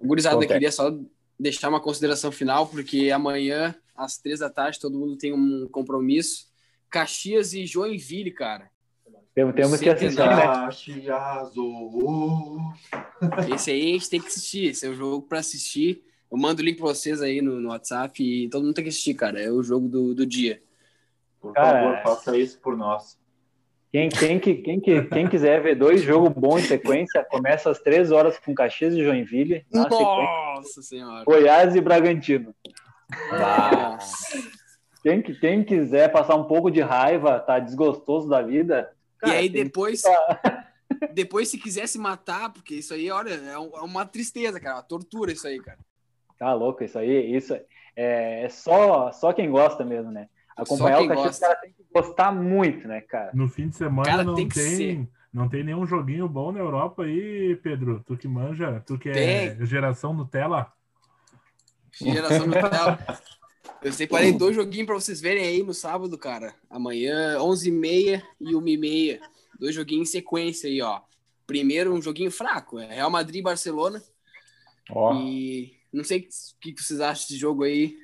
[0.00, 0.90] Gurizada, eu queria só
[1.38, 6.50] deixar uma consideração final, porque amanhã, às três da tarde, todo mundo tem um compromisso.
[6.90, 8.70] Caxias e Joinville, cara.
[9.34, 10.68] Temos, temos que assistir, né?
[13.54, 14.66] Esse aí a gente tem que assistir.
[14.66, 16.04] Esse é o jogo pra assistir.
[16.30, 18.90] Eu mando o link pra vocês aí no, no WhatsApp e todo mundo tem que
[18.90, 19.40] assistir, cara.
[19.40, 20.62] É o jogo do, do dia.
[21.40, 23.18] Por Cara, favor, faça isso por nós.
[23.90, 27.78] Quem, quem, que- quem, que- quem quiser ver dois jogos bons em sequência, começa às
[27.80, 29.66] 3 horas com Caxias e Joinville.
[29.72, 31.24] Na sequência, Nossa senhora.
[31.24, 32.54] Goiás e Bragantino.
[33.30, 34.38] Nossa.
[35.02, 38.90] Quem, que- quem quiser passar um pouco de raiva, tá desgostoso da vida.
[39.22, 40.02] E cara, aí tem- depois,
[41.14, 44.82] depois se quiser se matar, porque isso aí, olha, é é uma tristeza, cara, uma
[44.82, 45.78] tortura isso aí, cara.
[46.38, 50.28] Tá louco, isso aí, isso é, é só, só quem gosta mesmo, né?
[50.56, 51.46] Acompanhar o Caxias, o gosta.
[51.46, 53.30] cara tem que gostar muito, né, cara?
[53.32, 56.58] No fim de semana Cara, não tem que tem, não tem nenhum joguinho bom na
[56.58, 58.02] Europa aí, Pedro.
[58.06, 60.72] Tu que manja, tu que é geração Nutella.
[61.92, 62.98] Geração Nutella.
[63.82, 66.54] Eu separei dois joguinhos pra vocês verem aí no sábado, cara.
[66.70, 69.20] Amanhã, 11h30 e 1h30.
[69.58, 71.00] Dois joguinhos em sequência aí, ó.
[71.46, 72.78] Primeiro, um joguinho fraco.
[72.78, 74.02] É Real Madrid e Barcelona.
[74.90, 77.96] Ó, E não sei o que vocês acham desse jogo aí.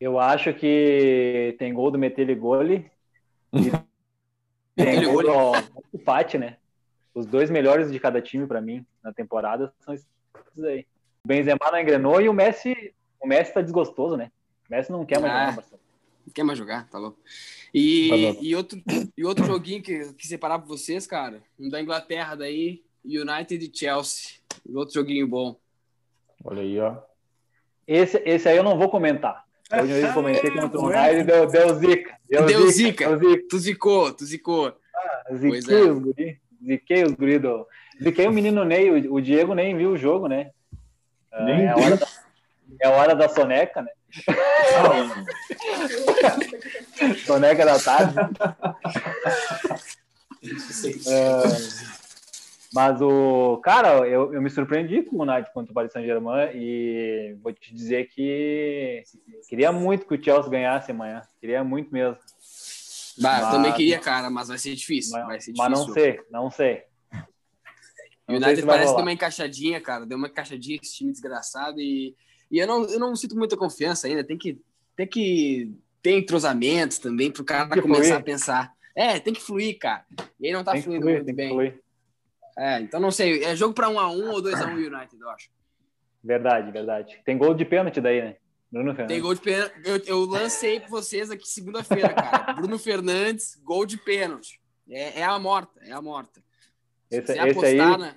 [0.00, 2.90] Eu acho que tem gol do Metele Gole
[3.54, 3.70] e
[4.76, 5.32] tem gol do
[5.94, 6.58] empate, né?
[7.14, 10.06] Os dois melhores de cada time pra mim na temporada são esses
[10.64, 10.86] aí.
[11.24, 12.92] O Benzema não engrenou e o Messi,
[13.24, 14.30] o Messi tá desgostoso, né?
[14.68, 15.36] O Messi não quer mais Ah.
[15.38, 15.82] jogar no Barcelona.
[16.26, 17.18] Não quer mais jogar, tá louco.
[17.72, 18.44] E, Tá louco.
[18.44, 18.82] e, outro,
[19.16, 23.76] e outro joguinho que, que separar pra vocês, cara, um da Inglaterra daí, United e
[23.78, 24.36] Chelsea.
[24.74, 25.56] Outro joguinho bom.
[26.44, 26.96] Olha aí, ó.
[27.86, 29.44] Esse, esse aí eu não vou comentar.
[29.70, 32.18] A última vez que eu comentei contra o United, deu, deu zica.
[32.28, 32.72] Deu, Deu zica.
[32.72, 33.16] zica.
[33.16, 33.46] Deu zica.
[33.50, 34.72] Tu zicou, tu zicou.
[35.28, 35.90] Pois Ziquei é.
[35.90, 36.40] os guri.
[36.66, 37.66] Ziquei os guri do...
[38.02, 38.90] Ziquei o menino Ney.
[39.08, 40.50] O, o Diego nem viu o jogo, né?
[41.32, 42.06] Ah, Nem é, a hora da,
[42.80, 43.90] é a hora da soneca, né?
[47.26, 48.14] Soneca da tarde.
[51.06, 51.42] É,
[52.72, 57.36] mas o cara, eu, eu me surpreendi com o United contra o Paris Saint-Germain e
[57.42, 59.02] vou te dizer que
[59.48, 61.22] queria muito que o Chelsea ganhasse amanhã.
[61.40, 62.16] Queria muito mesmo.
[63.18, 65.12] Bah, eu Mas- também queria, cara, mas vai ser difícil.
[65.12, 65.86] vai Mas, ser mas difícil.
[65.86, 66.82] não sei, não sei.
[68.26, 68.96] O United se vai parece que rolar.
[68.96, 70.06] deu uma encaixadinha, cara.
[70.06, 72.16] Deu uma encaixadinha esse time desgraçado e,
[72.54, 74.22] e eu, não, eu não sinto muita confiança ainda.
[74.22, 74.60] Tem que,
[74.94, 78.20] tem que ter entrosamentos também pro cara Tem que começar fluir.
[78.20, 78.72] a pensar.
[78.94, 80.04] É, tem que fluir, cara.
[80.38, 81.80] E aí não tá Tem fluindo fluir, muito bem.
[82.56, 83.42] É, então não sei.
[83.42, 85.50] É jogo pra 1 a 1 ou 2 a 1 United, eu acho.
[86.22, 87.20] Verdade, verdade.
[87.24, 88.36] Tem gol de pênalti daí, né?
[88.70, 89.14] Bruno Fernandes.
[89.14, 89.74] Tem gol de pênalti.
[89.84, 92.52] Eu, eu lancei pra vocês aqui segunda-feira, cara.
[92.54, 94.60] Bruno Fernandes, gol de pênalti.
[94.88, 96.40] É, é a morta, é a morta.
[97.10, 98.16] Se Esse, quiser esse aí apostar, né?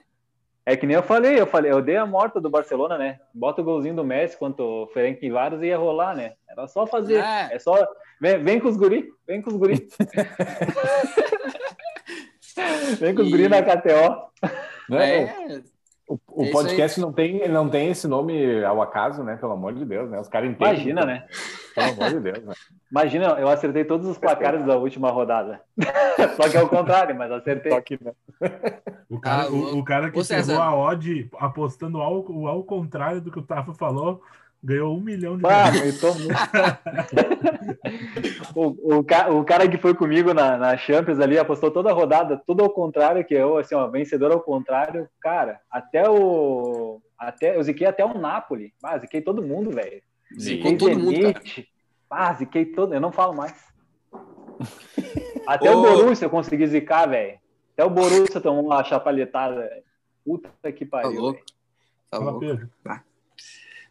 [0.68, 3.22] É que nem eu falei, eu falei, eu dei a morta do Barcelona, né?
[3.34, 6.34] Bota o golzinho do Messi contra o Ferenc Varos e ia rolar, né?
[6.50, 7.24] Era só fazer.
[7.24, 7.54] É.
[7.54, 7.88] É, só.
[8.20, 9.88] Vem, vem com os guri, vem com os guri.
[13.00, 14.28] vem com os E- guri na KTO.
[14.90, 15.24] Né?
[15.24, 15.62] É,
[16.08, 19.36] O, o É podcast não tem, não tem esse nome ao acaso, né?
[19.36, 20.20] Pelo amor de Deus, né?
[20.20, 20.74] Os caras entendem.
[20.74, 21.26] Imagina, né?
[21.76, 22.54] Pelo amor de Deus, né?
[22.90, 25.60] Imagina, eu acertei todos os placares da última rodada.
[26.38, 27.74] Só que é o contrário, mas acertei.
[27.74, 28.12] Só que, né?
[29.10, 33.32] O cara, Ah, o, o cara que pegou a odd apostando ao, ao contrário do
[33.32, 34.22] que o Tafa falou,
[34.68, 36.02] ganhou um milhão de Ah, reais.
[38.56, 41.94] o, o, ca- o cara que foi comigo na, na Champions ali apostou toda a
[41.94, 45.08] rodada, tudo ao contrário que eu, assim, ó, vencedor ao contrário.
[45.22, 47.02] Cara, até o.
[47.18, 48.74] Até, eu ziquei até o Napoli.
[48.84, 50.02] Ah, ziquei todo mundo, velho.
[50.38, 51.34] Zicou Ziquei todo mundo, cara.
[51.40, 51.68] Zenit.
[52.10, 52.94] Ah, ziquei todo.
[52.94, 53.56] Eu não falo mais.
[55.48, 55.80] Até Ô.
[55.80, 57.40] o Borussia eu consegui zicar, velho.
[57.74, 59.56] Até o Borussia tomou uma chapalhetada.
[59.62, 59.84] velho.
[60.26, 61.22] Puta que Tá pariu.
[61.22, 61.40] louco.
[61.40, 61.46] velho.
[62.12, 62.46] Tá louco.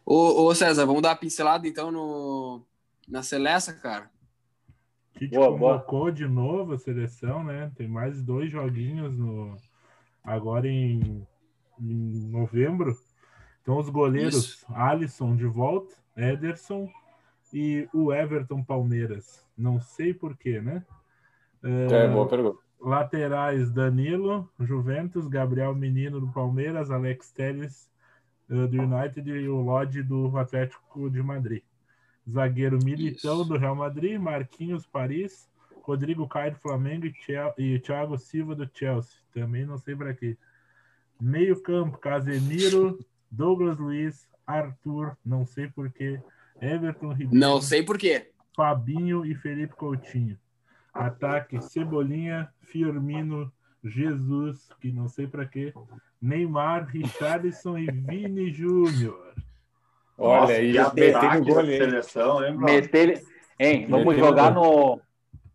[0.09, 2.65] Ô, ô, César, vamos dar uma pincelada então no,
[3.05, 4.09] na Celeste, cara.
[5.17, 5.73] Tite Boa, boa.
[5.73, 7.69] convocou de novo a seleção, né?
[7.75, 9.57] Tem mais dois joguinhos no
[10.23, 11.27] agora em,
[11.77, 12.97] em novembro.
[13.61, 14.65] Então os goleiros Isso.
[14.73, 16.89] Alisson de volta, Ederson
[17.53, 19.45] e o Everton Palmeiras.
[19.57, 20.85] Não sei porquê, né?
[21.61, 22.59] É, boa pergunta.
[22.79, 27.96] Laterais Danilo, Juventus, Gabriel Menino do Palmeiras, Alex Telles eh,
[28.47, 31.63] do United e o Lodge do Atlético de Madrid.
[32.29, 33.49] Zagueiro Militão Isso.
[33.49, 35.49] do Real Madrid, Marquinhos Paris,
[35.81, 37.05] Rodrigo Caio do Flamengo
[37.57, 39.19] e, Thiago Silva do Chelsea.
[39.33, 40.37] Também não sei para quê.
[41.19, 42.99] Meio campo, Casemiro,
[43.31, 46.21] Douglas Luiz, Arthur, não sei porquê,
[46.61, 47.35] Everton Ribeiro.
[47.35, 48.31] Não sei por quê.
[48.55, 50.37] Fabinho e Felipe Coutinho.
[50.93, 53.51] Ataque Cebolinha, Firmino,
[53.89, 55.73] Jesus, que não sei pra quê,
[56.21, 59.33] Neymar, Richarlison e Vini Júnior.
[60.17, 62.57] Olha aí, que metei no gol seleção, hein?
[62.57, 63.23] Meter.
[63.59, 64.99] Hein, vamos Meteu jogar no.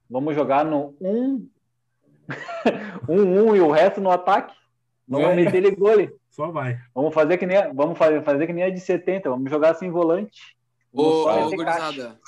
[0.09, 1.49] Vamos jogar no 1.
[3.09, 4.55] 1 1 e o resto no ataque.
[5.09, 5.35] Vamos É.
[5.35, 6.11] meter ele gole.
[6.31, 6.79] Só vai.
[6.95, 9.71] Vamos fazer que nem a- vamos fazer, fazer que nem a de 70, vamos jogar
[9.71, 10.57] assim volante.
[10.93, 11.81] Ô, ô meter caixa.
[11.87, 12.21] gurizada,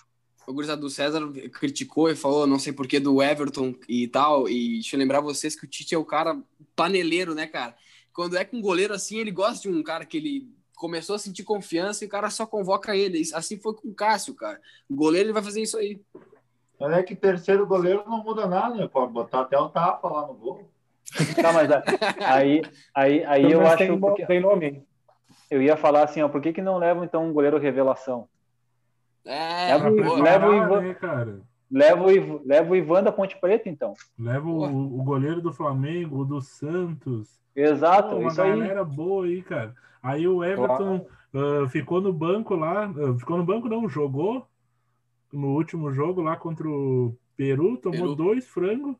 [0.46, 1.20] o gurizada do César
[1.52, 4.48] criticou e falou não sei por que do Everton e tal.
[4.48, 6.38] E deixa eu lembrar vocês que o Tite é o cara
[6.76, 7.74] paneleiro, né, cara?
[8.12, 11.18] Quando é com um goleiro assim, ele gosta de um cara que ele começou a
[11.18, 13.22] sentir confiança e o cara só convoca ele.
[13.34, 14.60] Assim foi com o Cássio, cara.
[14.88, 16.00] O goleiro ele vai fazer isso aí.
[16.78, 18.86] Mas é que terceiro goleiro não muda nada, né?
[18.88, 20.68] Pode botar até o tapa lá no gol.
[21.40, 21.70] Tá, mas
[22.24, 22.62] aí,
[22.94, 24.82] aí, aí eu acho tem, porque- tem nome.
[25.50, 28.28] eu ia falar assim, ó, por que, que não levam então um goleiro revelação?
[29.24, 30.22] É, Leva o- boa.
[30.22, 31.40] leva o Ivan- né, cara?
[31.70, 33.94] Leva o, Iv- leva o Ivan da Ponte Preta, então.
[34.18, 37.40] Leva o, o goleiro do Flamengo, o do Santos.
[37.56, 38.50] Exato, Pô, uma isso aí.
[38.50, 39.74] galera boa aí, cara.
[40.02, 42.84] Aí o Everton ah, ficou no banco lá.
[42.84, 44.46] ah, ficou no banco, não, jogou
[45.32, 48.14] no último jogo lá contra o Peru, tomou Peru.
[48.14, 48.94] dois frangos.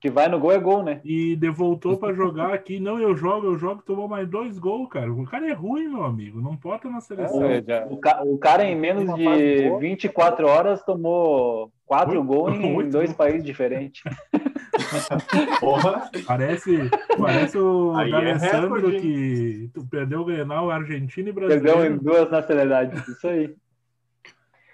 [0.00, 1.00] Que vai no gol é gol, né?
[1.04, 2.78] e de- voltou para jogar aqui.
[2.78, 5.12] Não, eu jogo, eu jogo, tomou mais dois gols, cara.
[5.12, 6.40] O cara é ruim, meu amigo.
[6.40, 7.42] Não bota na seleção.
[7.44, 9.24] É, já- O, ca- o cara em menos de
[9.68, 9.80] boa.
[9.80, 14.02] 24 horas tomou quatro Oito- gols em oito dois países diferentes.
[15.60, 16.88] Porra, Parece,
[17.18, 21.96] parece o Aí é D'Alessandro recorde, que tu perdeu o Grenal Argentina e Perdeu em
[21.96, 23.06] duas nacionalidades.
[23.08, 23.54] Isso aí.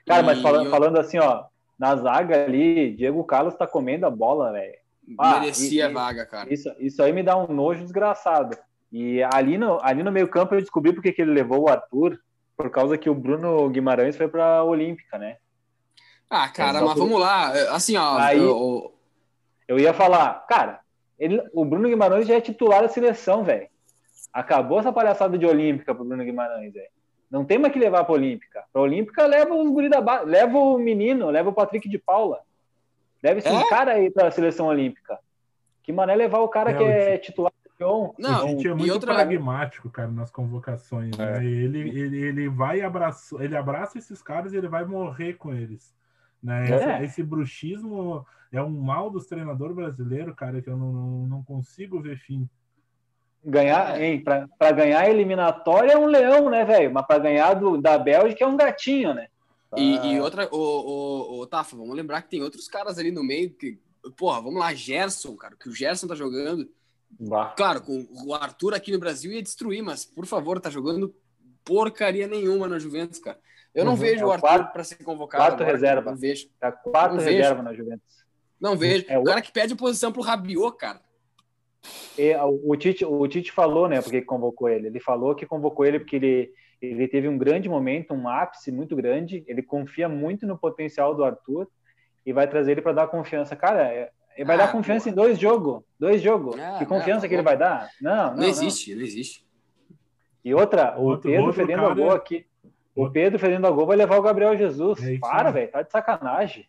[0.07, 0.71] Cara, e mas falando, eu...
[0.71, 1.45] falando assim, ó,
[1.79, 4.84] na zaga ali, Diego Carlos tá comendo a bola, velho.
[5.19, 6.53] Ah, Merecia a vaga, cara.
[6.53, 8.57] Isso, isso aí me dá um nojo desgraçado.
[8.91, 12.19] E ali no, ali no meio campo eu descobri porque que ele levou o Arthur,
[12.57, 15.37] por causa que o Bruno Guimarães foi pra Olímpica, né?
[16.31, 17.49] Ah, cara, então, mas vamos lá.
[17.75, 18.17] Assim, ó.
[18.19, 18.95] Aí, eu,
[19.69, 20.81] eu ia falar, cara,
[21.19, 23.69] ele, o Bruno Guimarães já é titular da seleção, velho.
[24.33, 26.89] Acabou essa palhaçada de Olímpica pro Bruno Guimarães, velho.
[27.31, 28.65] Não tem mais que levar pra Olímpica.
[28.73, 32.41] Pra Olímpica, leva os guri da base, leva o menino, leva o Patrick de Paula.
[33.25, 33.53] Deve ser é?
[33.53, 35.19] um cara aí pra seleção olímpica.
[35.83, 38.15] Que mané levar o cara é, que é titular campeão.
[38.19, 39.15] Não, a gente é muito outra...
[39.15, 41.19] pragmático, cara, nas convocações.
[41.19, 41.39] É.
[41.39, 41.47] Né?
[41.47, 45.95] Ele, ele, ele vai abraçar, ele abraça esses caras e ele vai morrer com eles.
[46.43, 46.71] Né?
[46.71, 46.75] É.
[46.75, 51.43] Esse, esse, bruxismo é um mal dos treinadores brasileiros, cara, que eu não, não, não
[51.43, 52.47] consigo ver fim.
[53.43, 54.23] Ganhar, hein?
[54.23, 56.93] Para ganhar a eliminatória é um leão, né, velho?
[56.93, 59.29] Mas para ganhar do, da Bélgica é um gatinho, né?
[59.77, 63.23] E, e, outra, o, o, o Tafa, vamos lembrar que tem outros caras ali no
[63.23, 63.79] meio que,
[64.17, 66.69] porra, vamos lá, Gerson, cara, que o Gerson tá jogando.
[67.19, 67.55] Bah.
[67.57, 71.15] Claro, com o Arthur aqui no Brasil ia destruir, mas por favor, tá jogando
[71.65, 73.39] porcaria nenhuma na Juventus, cara.
[73.75, 73.99] Eu não uhum.
[73.99, 75.43] vejo é o Arthur para ser convocado.
[75.43, 76.11] Quatro agora, reserva.
[76.11, 76.49] Não vejo.
[76.61, 77.63] Tá quatro não reserva vejo.
[77.65, 78.25] na Juventus.
[78.61, 79.05] Não vejo.
[79.09, 81.01] É o cara que pede posição pro Rabiot, cara.
[82.17, 84.87] E, o, Tite, o Tite falou, né, porque convocou ele.
[84.87, 86.53] Ele falou que convocou ele porque ele,
[86.93, 89.45] ele teve um grande momento, um ápice muito grande.
[89.47, 91.69] Ele confia muito no potencial do Arthur
[92.25, 93.55] e vai trazer ele para dar confiança.
[93.55, 95.83] Cara, é, ele vai ah, dar confiança em dois jogos.
[95.99, 96.59] Dois jogos.
[96.59, 97.89] Ah, que confiança não, que ele vai dar?
[98.01, 98.99] Não, não, não existe, não.
[98.99, 99.45] não existe.
[100.45, 102.47] E outra, o outro, Pedro fedendo a gol aqui.
[102.95, 105.03] O Pedro fedendo a gol vai levar o Gabriel Jesus.
[105.03, 106.69] É Para, velho, tá de sacanagem.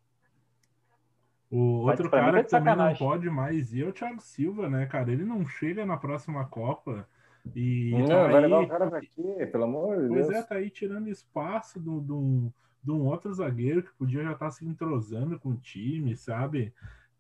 [1.52, 5.12] O outro cara que também não pode mais ir é o Thiago Silva, né, cara?
[5.12, 7.08] Ele não chega na próxima Copa.
[7.53, 8.41] E não, tá vai aí...
[8.41, 9.49] levar o cara pra quê?
[9.51, 10.27] Pelo amor de Deus.
[10.27, 12.51] Pois é, tá aí tirando espaço de do,
[12.81, 16.73] do, um outro zagueiro que podia já estar tá se entrosando com o time, sabe?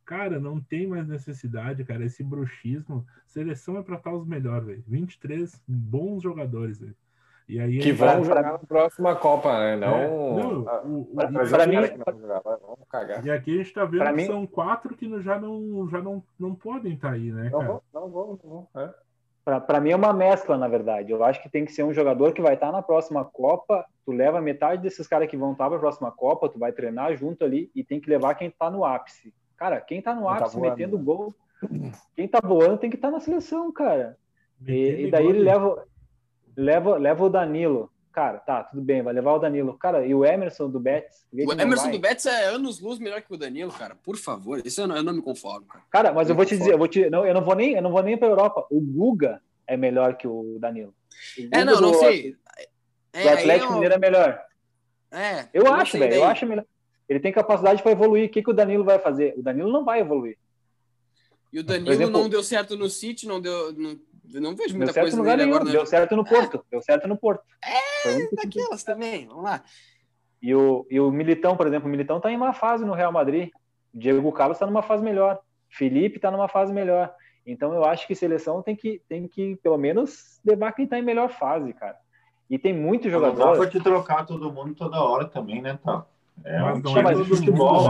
[0.05, 2.05] Cara, não tem mais necessidade, cara.
[2.05, 3.05] Esse bruxismo.
[3.25, 4.83] Seleção é pra estar os melhores, velho.
[4.87, 6.95] 23 bons jogadores, velho.
[7.47, 9.75] E aí que vão jogar na próxima Copa, né?
[9.75, 13.23] Não, é, não ah, o, o, para mim, vamos cagar.
[13.23, 14.25] E aqui a gente tá vendo pra que mim...
[14.25, 17.63] são quatro que já não, já não, não podem estar tá aí, né, cara?
[17.65, 18.67] Não, não vão, não vão.
[18.75, 18.93] É.
[19.45, 21.11] Para mim é uma mescla, na verdade.
[21.11, 23.85] Eu acho que tem que ser um jogador que vai estar tá na próxima Copa.
[24.03, 26.71] Tu leva metade desses caras que vão estar tá para a próxima Copa, tu vai
[26.71, 29.31] treinar junto ali e tem que levar quem está no ápice.
[29.55, 31.03] Cara, quem está no quem ápice tá voando, metendo né?
[31.03, 31.35] gol,
[32.15, 34.17] quem está voando tem que estar tá na seleção, cara.
[34.65, 35.85] E, e, daí ele leva,
[36.57, 37.91] leva, leva o Danilo.
[38.15, 39.77] Cara, tá, tudo bem, vai levar o Danilo.
[39.77, 41.27] Cara, e o Emerson do Betis?
[41.33, 43.93] O Emerson do Betis é anos luz melhor que o Danilo, cara.
[43.93, 45.83] Por favor, isso eu não, eu não me conformo, cara.
[45.89, 47.73] Cara, mas eu, eu vou te dizer, eu vou te, não, eu não vou nem,
[47.73, 48.65] eu não vou nem para Europa.
[48.71, 50.95] O Guga é melhor que o Danilo.
[51.37, 52.37] O é, não, não do, sei.
[53.11, 53.73] É, o Atlético eu...
[53.73, 54.41] Mineiro é melhor.
[55.11, 55.49] É.
[55.53, 56.13] Eu, eu acho, velho.
[56.13, 56.65] Eu acho melhor.
[57.09, 58.29] Ele tem capacidade para evoluir.
[58.29, 59.33] O que, que o Danilo vai fazer?
[59.37, 60.37] O Danilo não vai evoluir.
[61.51, 63.99] E o Danilo exemplo, não deu certo no City, não deu, não,
[64.33, 65.65] não vejo muita deu coisa nele nenhum, agora.
[65.65, 65.71] Né?
[65.71, 66.57] Deu certo no Porto.
[66.57, 66.61] É.
[66.71, 67.43] Deu certo no Porto.
[67.63, 69.27] É, daquelas também.
[69.27, 69.63] Vamos lá.
[70.41, 73.11] E o, e o Militão, por exemplo, o Militão está em uma fase no Real
[73.11, 73.49] Madrid.
[73.93, 75.39] O Diego Carlos está numa fase melhor.
[75.69, 77.13] Felipe está numa fase melhor.
[77.45, 81.03] Então eu acho que seleção tem que, tem que pelo menos, levar quem está em
[81.03, 81.97] melhor fase, cara.
[82.49, 83.37] E tem muito jogador.
[83.37, 86.05] Não dá pra te trocar todo mundo toda hora também, né, tá?
[86.43, 87.87] É mas um time de futebol,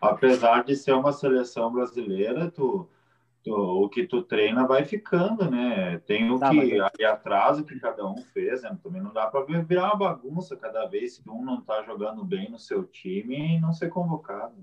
[0.00, 2.88] apesar de ser uma seleção brasileira, tu,
[3.46, 5.98] o que tu treina vai ficando, né?
[6.06, 6.72] Tem o tá, que mas...
[6.72, 8.76] ali atrás, o que cada um fez, né?
[8.82, 12.50] Também não dá para virar uma bagunça cada vez que um não tá jogando bem
[12.50, 14.54] no seu time e não ser convocado.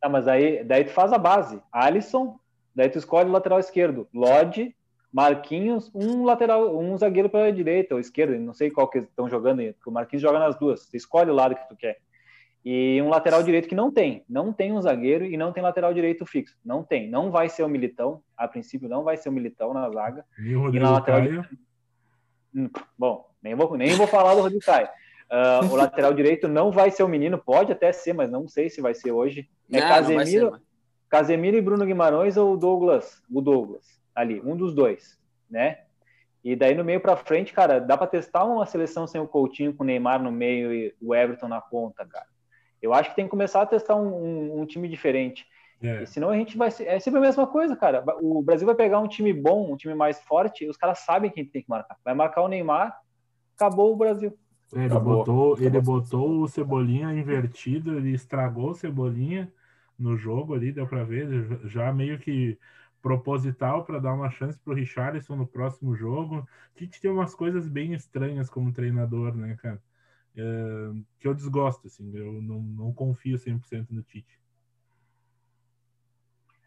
[0.00, 1.62] Tá, mas aí daí tu faz a base.
[1.72, 2.38] Alisson,
[2.74, 4.08] daí tu escolhe o lateral esquerdo.
[4.14, 4.74] Lodge,
[5.12, 9.60] Marquinhos, um lateral, um zagueiro para direita ou esquerda, não sei qual que estão jogando
[9.60, 10.86] aí, porque o Marquinhos joga nas duas.
[10.86, 11.98] Tu escolhe o lado que tu quer
[12.64, 15.94] e um lateral direito que não tem, não tem um zagueiro e não tem lateral
[15.94, 19.32] direito fixo, não tem, não vai ser o Militão, a princípio não vai ser o
[19.32, 20.24] Militão na zaga.
[20.38, 21.48] E o Rodrigo e na lateral Caio?
[22.54, 22.68] Hum,
[22.98, 24.88] bom, nem vou, nem vou falar do Rodrigo Caio.
[25.30, 28.68] Uh, o lateral direito não vai ser o menino, pode até ser, mas não sei
[28.68, 29.48] se vai ser hoje.
[29.72, 30.60] É não, Casemiro, não
[31.08, 35.18] Casemiro e Bruno Guimarães ou o Douglas, o Douglas, ali, um dos dois,
[35.48, 35.78] né?
[36.42, 39.74] E daí no meio para frente, cara, dá para testar uma seleção sem o Coutinho
[39.74, 42.26] com o Neymar no meio e o Everton na ponta, cara.
[42.80, 45.46] Eu acho que tem que começar a testar um, um, um time diferente.
[45.82, 46.02] É.
[46.02, 46.68] E senão a gente vai.
[46.80, 48.04] É sempre a mesma coisa, cara.
[48.20, 51.30] O Brasil vai pegar um time bom, um time mais forte, e os caras sabem
[51.30, 51.96] quem tem que marcar.
[52.04, 52.94] Vai marcar o Neymar,
[53.56, 54.36] acabou o Brasil.
[54.74, 59.52] É, ele botou, ele botou o Cebolinha invertido, ele estragou o Cebolinha
[59.98, 61.28] no jogo ali, deu para ver,
[61.64, 62.58] já meio que
[63.02, 66.46] proposital para dar uma chance para o Richarlison no próximo jogo.
[66.74, 69.80] Tite tem umas coisas bem estranhas como treinador, né, cara?
[70.36, 70.42] É,
[71.18, 74.38] que eu desgosto, assim, eu não, não confio 100% no Tite.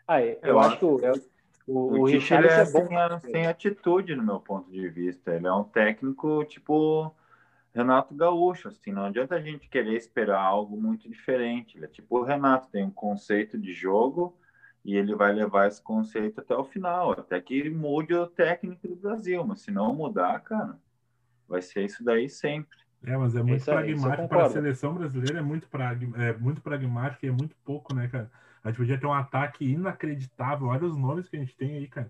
[0.07, 0.98] Ah, eu, eu acho que o,
[1.68, 2.88] o, o, Richard é, é bom.
[3.22, 5.34] Sem, sem atitude, no meu ponto de vista.
[5.34, 7.15] Ele é um técnico tipo
[7.73, 11.77] Renato Gaúcho, assim, não adianta a gente querer esperar algo muito diferente.
[11.77, 14.38] Ele é tipo o Renato, tem um conceito de jogo
[14.84, 18.95] e ele vai levar esse conceito até o final, até que mude o técnico do
[18.95, 19.44] Brasil.
[19.45, 20.77] Mas se não mudar, cara,
[21.48, 22.82] vai ser isso daí sempre.
[23.05, 24.27] É, mas é muito isso pragmático.
[24.27, 26.09] Para a seleção brasileira é muito, prag...
[26.15, 28.31] é muito pragmático e é muito pouco, né, cara?
[28.63, 30.67] A gente podia ter um ataque inacreditável.
[30.67, 32.09] Olha os nomes que a gente tem aí, cara.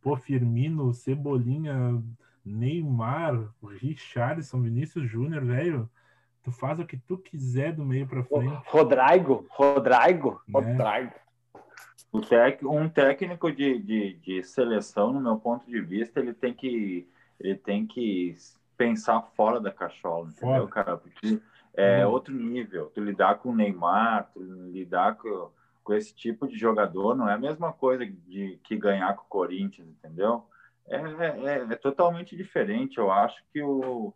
[0.00, 2.02] Pô, Firmino, Cebolinha,
[2.44, 5.88] Neymar, Richardson, Vinícius Júnior, velho.
[6.42, 8.60] Tu faz o que tu quiser do meio para frente.
[8.66, 10.54] Rodrigo, Rodrigo, né?
[10.54, 11.12] Rodrigo.
[12.28, 17.08] Tec, um técnico de, de, de, seleção, no meu ponto de vista, ele tem que,
[17.40, 18.36] ele tem que
[18.82, 20.84] pensar fora da cachola, entendeu, fora.
[20.84, 20.96] cara?
[20.96, 21.40] Porque
[21.74, 22.10] é hum.
[22.10, 22.90] outro nível.
[22.92, 25.50] Tu lidar com o Neymar, tu lidar com,
[25.84, 29.28] com esse tipo de jogador, não é a mesma coisa de que ganhar com o
[29.28, 30.44] Corinthians, entendeu?
[30.88, 32.98] É, é, é totalmente diferente.
[32.98, 34.12] Eu acho que o,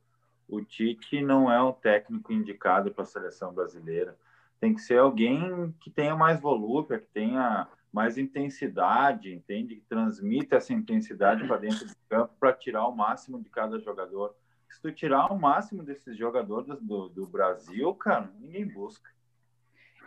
[0.48, 4.16] o Tite não é um técnico indicado para a seleção brasileira.
[4.58, 9.76] Tem que ser alguém que tenha mais volúpia, que tenha mais intensidade, entende?
[9.76, 14.34] Que transmita essa intensidade para dentro do campo para tirar o máximo de cada jogador.
[14.68, 19.10] Se tu tirar o máximo desses jogadores do, do Brasil, cara, ninguém busca.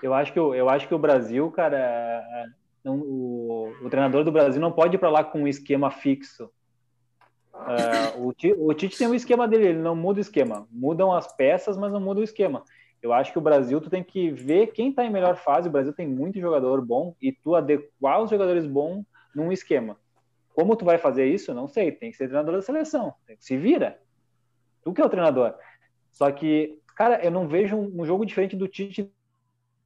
[0.02, 2.24] Eu acho que, eu acho que o Brasil, cara,
[2.84, 6.50] não, o, o treinador do Brasil não pode ir para lá com um esquema fixo.
[7.54, 10.68] Uh, o, o Tite tem um esquema dele, ele não muda o esquema.
[10.72, 12.64] Mudam as peças, mas não muda o esquema.
[13.02, 15.68] Eu acho que o Brasil, tu tem que ver quem está em melhor fase.
[15.68, 19.98] O Brasil tem muito jogador bom e tu adequar os jogadores bons num esquema.
[20.54, 21.54] Como tu vai fazer isso?
[21.54, 21.92] Não sei.
[21.92, 23.14] Tem que ser treinador da seleção.
[23.40, 24.00] Se vira.
[24.84, 25.54] Tu que é o treinador.
[26.12, 29.12] Só que, cara, eu não vejo um, jogo diferente do Tite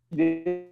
[0.10, 0.70] desde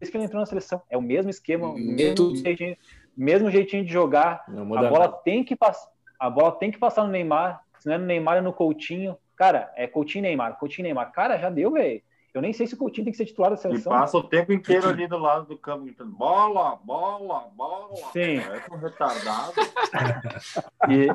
[0.00, 0.82] que ele entrou na seleção.
[0.88, 2.76] É o mesmo esquema, o mesmo jeitinho,
[3.16, 4.44] mesmo jeitinho de jogar.
[4.48, 5.90] A bola tem que passar.
[6.18, 7.62] A bola tem que passar no Neymar.
[7.78, 9.16] Se não é no Neymar, é no Coutinho.
[9.36, 11.12] Cara, é Coutinho Neymar, Coutinho Neymar.
[11.12, 12.02] Cara, já deu, velho.
[12.36, 13.90] Eu nem sei se o Coutinho tem que ser titular da seleção.
[13.90, 17.96] E passa o tempo inteiro ali do lado do campo gritando bola, bola, bola.
[18.12, 18.36] Sim.
[18.36, 19.54] É um retardado.
[20.86, 21.06] e.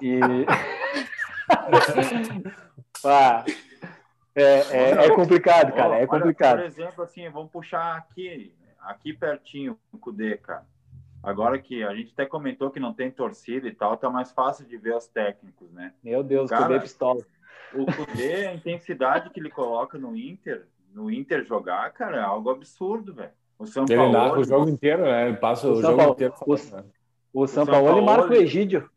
[0.00, 0.20] e...
[3.04, 3.44] ah,
[4.32, 5.96] é, é, é, complicado, cara.
[5.98, 6.58] É complicado.
[6.58, 10.64] Por exemplo, assim, vamos puxar aqui, aqui pertinho o Cudê, cara.
[11.20, 14.64] Agora que a gente até comentou que não tem torcida e tal, tá mais fácil
[14.64, 15.92] de ver os técnicos, né?
[16.00, 17.26] Meu Deus, cara, Cudê pistola
[17.74, 22.50] o Kudê, a intensidade que ele coloca no Inter, no Inter jogar, cara, é algo
[22.50, 23.32] absurdo, velho.
[23.58, 24.34] O São ele Paulo.
[24.34, 25.28] Ele o jogo inteiro, né?
[25.28, 26.34] Ele passa o, o jogo Paulo, inteiro.
[26.40, 26.56] O, o, o
[27.46, 28.90] São, São Paulo, Paulo marca o Egídio.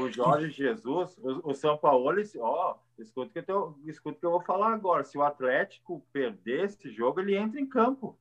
[0.00, 4.40] O Jorge Jesus, o, o São Paulo, ó, escuta que, eu, escuta que eu vou
[4.40, 5.02] falar agora.
[5.02, 8.16] Se o Atlético perder esse jogo, ele entra em campo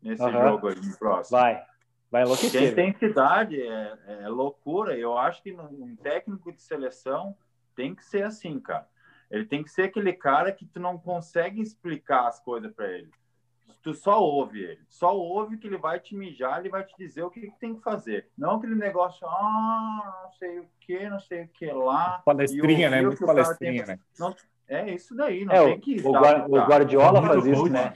[0.00, 0.30] nesse uhum.
[0.30, 1.38] jogo aí no próximo.
[1.38, 1.62] Vai.
[2.08, 2.74] Vai enlouquecer.
[2.74, 4.96] Tem intensidade, é, é loucura.
[4.96, 7.36] Eu acho que um técnico de seleção
[7.74, 8.86] tem que ser assim, cara.
[9.30, 13.10] Ele tem que ser aquele cara que tu não consegue explicar as coisas para ele.
[13.82, 14.80] Tu só ouve ele.
[14.88, 17.74] Só ouve que ele vai te mijar, ele vai te dizer o que, que tem
[17.74, 18.28] que fazer.
[18.36, 22.20] Não aquele negócio, ah, não sei o que, não sei o que lá.
[22.24, 23.02] Palestrinha, né?
[23.02, 23.98] Muito palestrinha, né?
[24.18, 24.34] Não,
[24.66, 27.92] é isso daí, não é, tem que o, o Guardiola faz isso, né?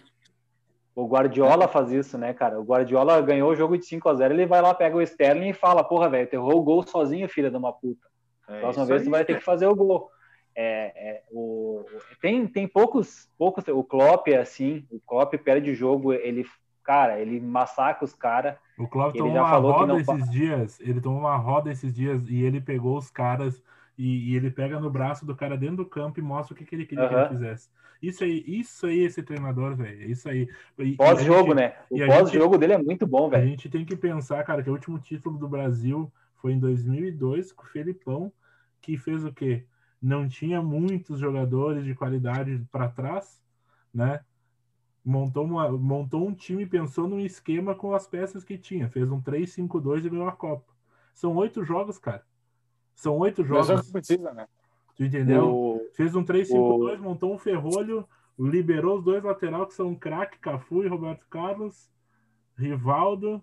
[0.94, 2.61] O Guardiola faz isso, né, cara?
[2.61, 5.51] O Guardiola ganhou o jogo de 5 a 0 ele vai lá, pega o Sterling
[5.51, 8.07] e fala, porra, velho, tu errou o gol sozinho, filha de uma puta.
[8.47, 10.11] É Próxima vez aí, tu vai ter que fazer o gol.
[10.55, 11.85] É, é, o,
[12.20, 13.64] tem, tem poucos, poucos.
[13.68, 14.85] O Klopp é assim.
[14.90, 16.44] O Klopp perde o jogo, ele,
[16.82, 18.56] cara, ele massacra os caras.
[18.78, 20.81] O Klopp tomou uma roda esses dias.
[20.81, 23.62] Ele tomou uma roda esses dias e ele pegou os caras
[23.97, 26.64] e, e, ele pega no braço do cara dentro do campo e mostra o que,
[26.64, 27.10] que ele queria uhum.
[27.10, 27.68] que ele fizesse.
[28.02, 30.02] Isso aí, isso aí, esse treinador, velho.
[30.02, 30.48] É isso aí.
[30.97, 31.74] Pós-jogo, né?
[31.90, 33.43] O pós-jogo dele é muito bom, velho.
[33.43, 37.52] A gente tem que pensar, cara, que o último título do Brasil foi em 2002
[37.52, 38.32] com o Felipão,
[38.81, 39.64] que fez o quê?
[40.01, 43.43] Não tinha muitos jogadores de qualidade para trás,
[43.93, 44.20] né?
[45.05, 49.20] Montou, uma, montou um time, pensou num esquema com as peças que tinha, fez um
[49.20, 50.72] 3-5-2 e ganhou a Copa.
[51.14, 52.24] São oito jogos, cara.
[52.94, 53.90] São oito jogos.
[53.90, 54.47] precisa, né?
[54.97, 55.48] Tu entendeu?
[55.48, 55.90] O...
[55.94, 57.02] Fez um 3-5-2, o...
[57.02, 58.06] montou um ferrolho,
[58.39, 61.90] liberou os dois laterais que são craque, Cafu e Roberto Carlos,
[62.56, 63.43] Rivaldo,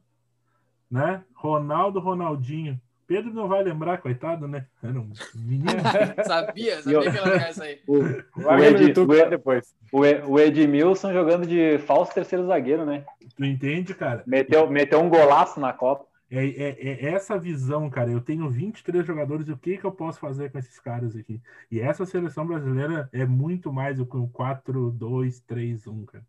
[0.89, 1.23] né?
[1.34, 2.79] Ronaldo, Ronaldinho.
[3.07, 4.65] Pedro não vai lembrar, coitado, né?
[4.84, 5.71] Era um menino.
[6.27, 7.81] sabia, sabia que ela ia sair.
[7.88, 8.03] O, o,
[8.59, 9.73] Ed, o, Ed, depois.
[9.91, 13.05] O, o Edmilson jogando de falso terceiro zagueiro, né?
[13.38, 14.23] Tu entende, cara?
[14.27, 16.05] Meteu, meteu um golaço na Copa.
[16.29, 18.11] É, é, é, essa visão, cara.
[18.11, 21.41] Eu tenho 23 jogadores, o que, que eu posso fazer com esses caras aqui?
[21.71, 26.25] E essa seleção brasileira é muito mais do que um 4-2-3-1, cara.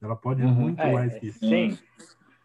[0.00, 0.52] Ela pode uhum.
[0.52, 1.40] muito é, mais que isso.
[1.40, 1.76] Sim.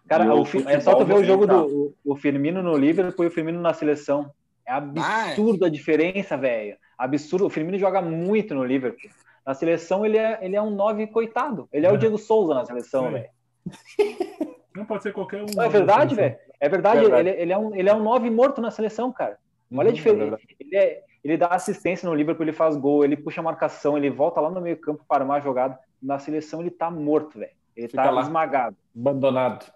[0.08, 3.32] Cara, o, é só tu ver o jogo do o Firmino no Liverpool e o
[3.32, 4.32] Firmino na seleção.
[4.66, 6.78] É absurdo a diferença, velho.
[6.98, 7.46] Absurdo.
[7.46, 9.10] O Firmino joga muito no Liverpool.
[9.46, 11.70] Na seleção ele é, ele é um 9 coitado.
[11.72, 11.92] Ele é, é.
[11.92, 13.30] o Diego Souza na seleção, velho.
[14.76, 15.46] Não pode ser qualquer um.
[15.56, 16.36] Não, é verdade, velho.
[16.60, 17.30] É verdade, verdade.
[17.30, 19.38] Ele, ele, é um, ele é um 9 morto na seleção, cara.
[19.72, 20.36] Olha a uhum, diferença.
[20.36, 23.98] É ele, é, ele dá assistência no Liverpool, ele faz gol, ele puxa a marcação,
[23.98, 25.80] ele volta lá no meio campo para armar a jogada.
[26.02, 27.52] Na seleção ele tá morto, velho.
[27.76, 28.76] Ele Fica tá lá, esmagado.
[28.96, 29.72] Abandonado.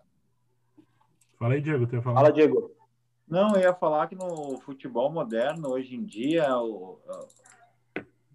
[1.42, 1.88] Fala aí, Diego.
[2.04, 2.22] Falar.
[2.22, 2.72] Fala, Diego.
[3.28, 7.00] Não, eu ia falar que no futebol moderno, hoje em dia, o,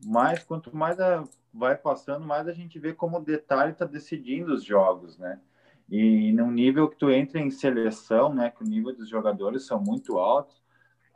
[0.05, 1.23] mais quanto mais a,
[1.55, 5.41] vai passando, mais a gente vê como o detalhe está decidindo os jogos, né?
[5.89, 9.81] E no nível que tu entra em seleção, né, que o nível dos jogadores são
[9.81, 10.61] muito altos,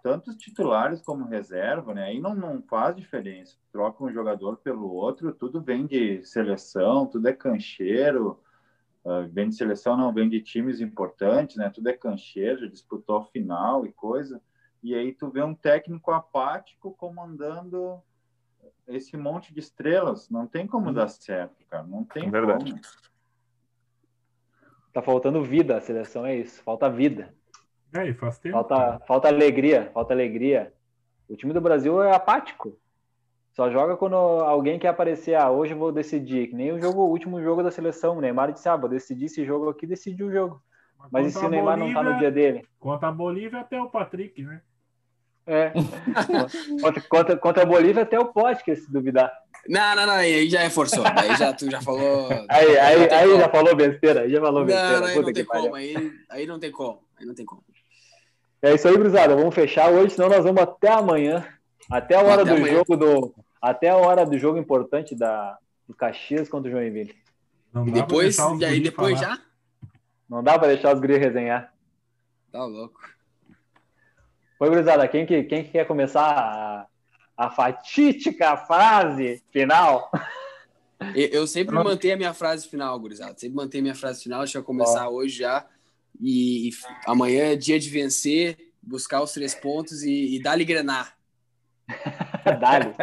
[0.00, 2.04] tanto os titulares como reserva, né?
[2.04, 3.56] Aí não, não faz diferença.
[3.72, 8.38] Troca um jogador pelo outro, tudo vem de seleção, tudo é cancheiro,
[9.04, 11.70] Uh, vem de seleção, não vem de times importantes, né?
[11.70, 14.40] Tudo é cancheiro, disputou a final e coisa.
[14.82, 18.02] E aí tu vê um técnico apático comandando
[18.86, 20.28] esse monte de estrelas.
[20.28, 20.92] Não tem como uhum.
[20.92, 21.84] dar certo, cara.
[21.84, 22.72] Não tem é verdade.
[22.72, 22.82] como.
[24.92, 26.62] Tá faltando vida a seleção, é isso.
[26.62, 27.32] Falta vida.
[27.92, 28.54] É, faz tempo.
[28.54, 30.74] Falta, falta alegria, falta alegria.
[31.28, 32.76] O time do Brasil é apático.
[33.52, 36.48] Só joga quando alguém quer aparecer, ah, hoje eu vou decidir.
[36.48, 39.26] Que nem o jogo, o último jogo da seleção, o Neymar disse, ah, vou decidir
[39.26, 40.62] esse jogo aqui, decidiu o jogo.
[40.98, 42.66] Mas, Mas e se o Neymar Bolívia, não tá no dia dele?
[42.78, 44.60] Contra a Bolívia até o Patrick, né?
[45.46, 45.72] É.
[46.80, 49.32] contra, contra, contra a Bolívia até o Potker, se duvidar.
[49.68, 51.02] Não, não, não, aí já é forçou.
[51.04, 52.28] Aí já, tu já falou.
[52.48, 55.00] Aí, aí, aí já falou besteira, aí já falou besteira.
[55.00, 57.64] Não, aí não tem como, aí, aí não tem como, aí não tem como.
[58.62, 59.34] É isso aí, Brusada.
[59.34, 61.46] Vamos fechar hoje, senão nós vamos até amanhã.
[61.90, 62.74] Até a hora até do amanhã.
[62.74, 63.34] jogo do.
[63.60, 67.14] Até a hora do jogo importante da, do Caxias contra o Joinville.
[67.72, 69.36] Não e depois, e aí depois falar.
[69.36, 69.42] já?
[70.28, 71.72] Não dá para deixar os gris resenhar.
[72.50, 73.00] Tá louco.
[74.58, 76.86] Foi, Brusada, quem que, quem que quer começar a,
[77.36, 80.10] a fatídica frase final?
[81.14, 81.82] Eu, eu sempre Não.
[81.82, 83.34] mantenho a minha frase final, gurizada.
[83.38, 84.40] Sempre mantenho a minha frase final.
[84.40, 85.12] Deixa eu começar Ó.
[85.12, 85.66] hoje já.
[86.20, 86.70] E, e,
[87.06, 91.16] amanhã é dia de vencer, buscar os três pontos e, e dar-lhe grenar.
[92.60, 92.94] Dali.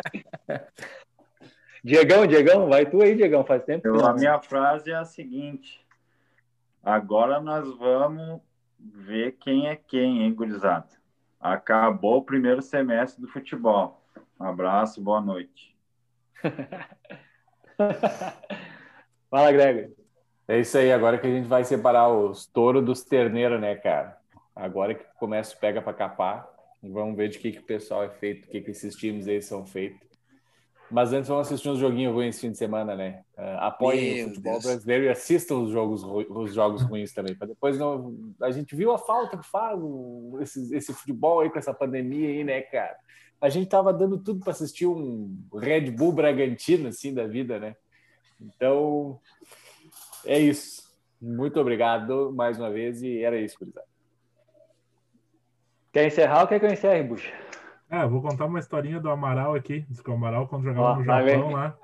[1.83, 3.87] Diegão, Diegão, vai tu aí, Diegão, faz tempo.
[3.87, 5.85] Eu, a minha frase é a seguinte:
[6.83, 8.41] agora nós vamos
[8.79, 10.87] ver quem é quem, hein, gurizada?
[11.39, 14.03] Acabou o primeiro semestre do futebol.
[14.39, 15.75] Um abraço, boa noite.
[19.29, 19.95] Fala, Greg.
[20.47, 24.17] É isso aí, agora que a gente vai separar os touros dos terneiros, né, cara?
[24.55, 26.47] Agora que começa o pega para capar.
[26.81, 29.41] Vamos ver de que, que o pessoal é feito, o que, que esses times aí
[29.41, 30.07] são feitos.
[30.89, 33.21] Mas antes vamos assistir uns joguinhos ruins esse fim de semana, né?
[33.37, 34.65] Uh, apoiem Meu o futebol Deus.
[34.65, 37.35] brasileiro e assistam os jogos, os jogos ruins também.
[37.35, 38.15] Para depois não.
[38.41, 39.77] A gente viu a falta que faz
[40.41, 42.95] esse, esse futebol aí com essa pandemia aí, né, cara?
[43.41, 47.75] A gente tava dando tudo para assistir um Red Bull Bragantino, assim, da vida, né?
[48.39, 49.19] Então,
[50.25, 50.83] é isso.
[51.21, 53.87] Muito obrigado mais uma vez e era isso, Curizado.
[55.97, 57.27] Quer encerrar ou quer que eu encerre, Buxa?
[57.89, 59.83] É, vou contar uma historinha do Amaral aqui.
[59.89, 61.75] Diz que o Amaral, quando jogava no Japão lá,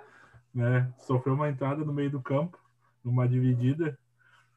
[0.53, 2.59] né, sofreu uma entrada no meio do campo,
[3.03, 3.97] numa dividida,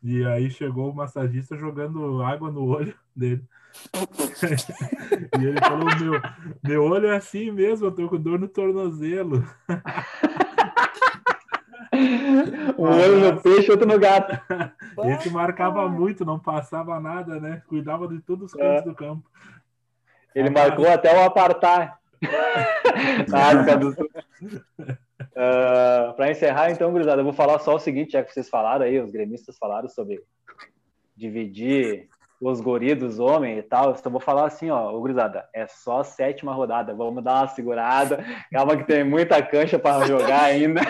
[0.03, 3.43] e aí chegou o massagista jogando água no olho dele.
[5.41, 6.21] e ele falou: meu,
[6.63, 9.43] meu olho é assim mesmo, eu tô com dor no tornozelo.
[12.79, 14.39] um olho no peixe, outro no gato.
[15.15, 17.63] Esse marcava muito, não passava nada, né?
[17.67, 18.85] Cuidava de todos os cantos é.
[18.85, 19.29] do campo.
[20.35, 21.99] Ele marcou até o apartar.
[25.37, 28.85] uh, Para encerrar, então, gurizada, eu vou falar só o seguinte, já que vocês falaram
[28.85, 30.23] aí, os gremistas falaram sobre
[31.17, 32.09] dividir
[32.41, 35.67] os guris dos homens e tal, eu só vou falar assim, ó, ô gurizada, é
[35.67, 40.45] só a sétima rodada, vamos dar uma segurada, calma que tem muita cancha para jogar
[40.45, 40.81] ainda,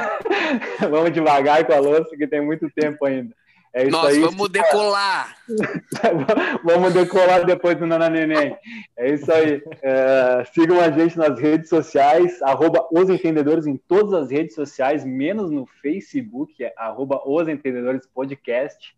[0.91, 3.35] vamos devagar com a louça que tem muito tempo ainda.
[3.77, 5.37] É isso Nós aí, vamos decolar.
[6.65, 8.57] vamos decolar depois do Nana Neném.
[8.97, 9.63] É isso aí.
[9.83, 15.05] É, sigam a gente nas redes sociais, arroba Os Entendedores em todas as redes sociais,
[15.05, 18.97] menos no Facebook, é arroba Os Entendedores Podcast.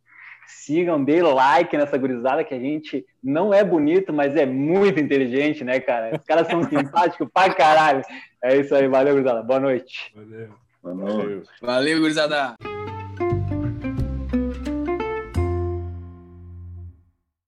[0.50, 5.62] Sigam, dê like nessa gurizada que a gente não é bonito, mas é muito inteligente,
[5.62, 6.16] né, cara?
[6.16, 8.02] Os caras são simpáticos pra caralho.
[8.42, 9.42] É isso aí, valeu, gurizada.
[9.42, 10.12] Boa noite.
[10.14, 10.48] Valeu.
[10.82, 11.42] Valeu.
[11.60, 12.54] Valeu, gurizada.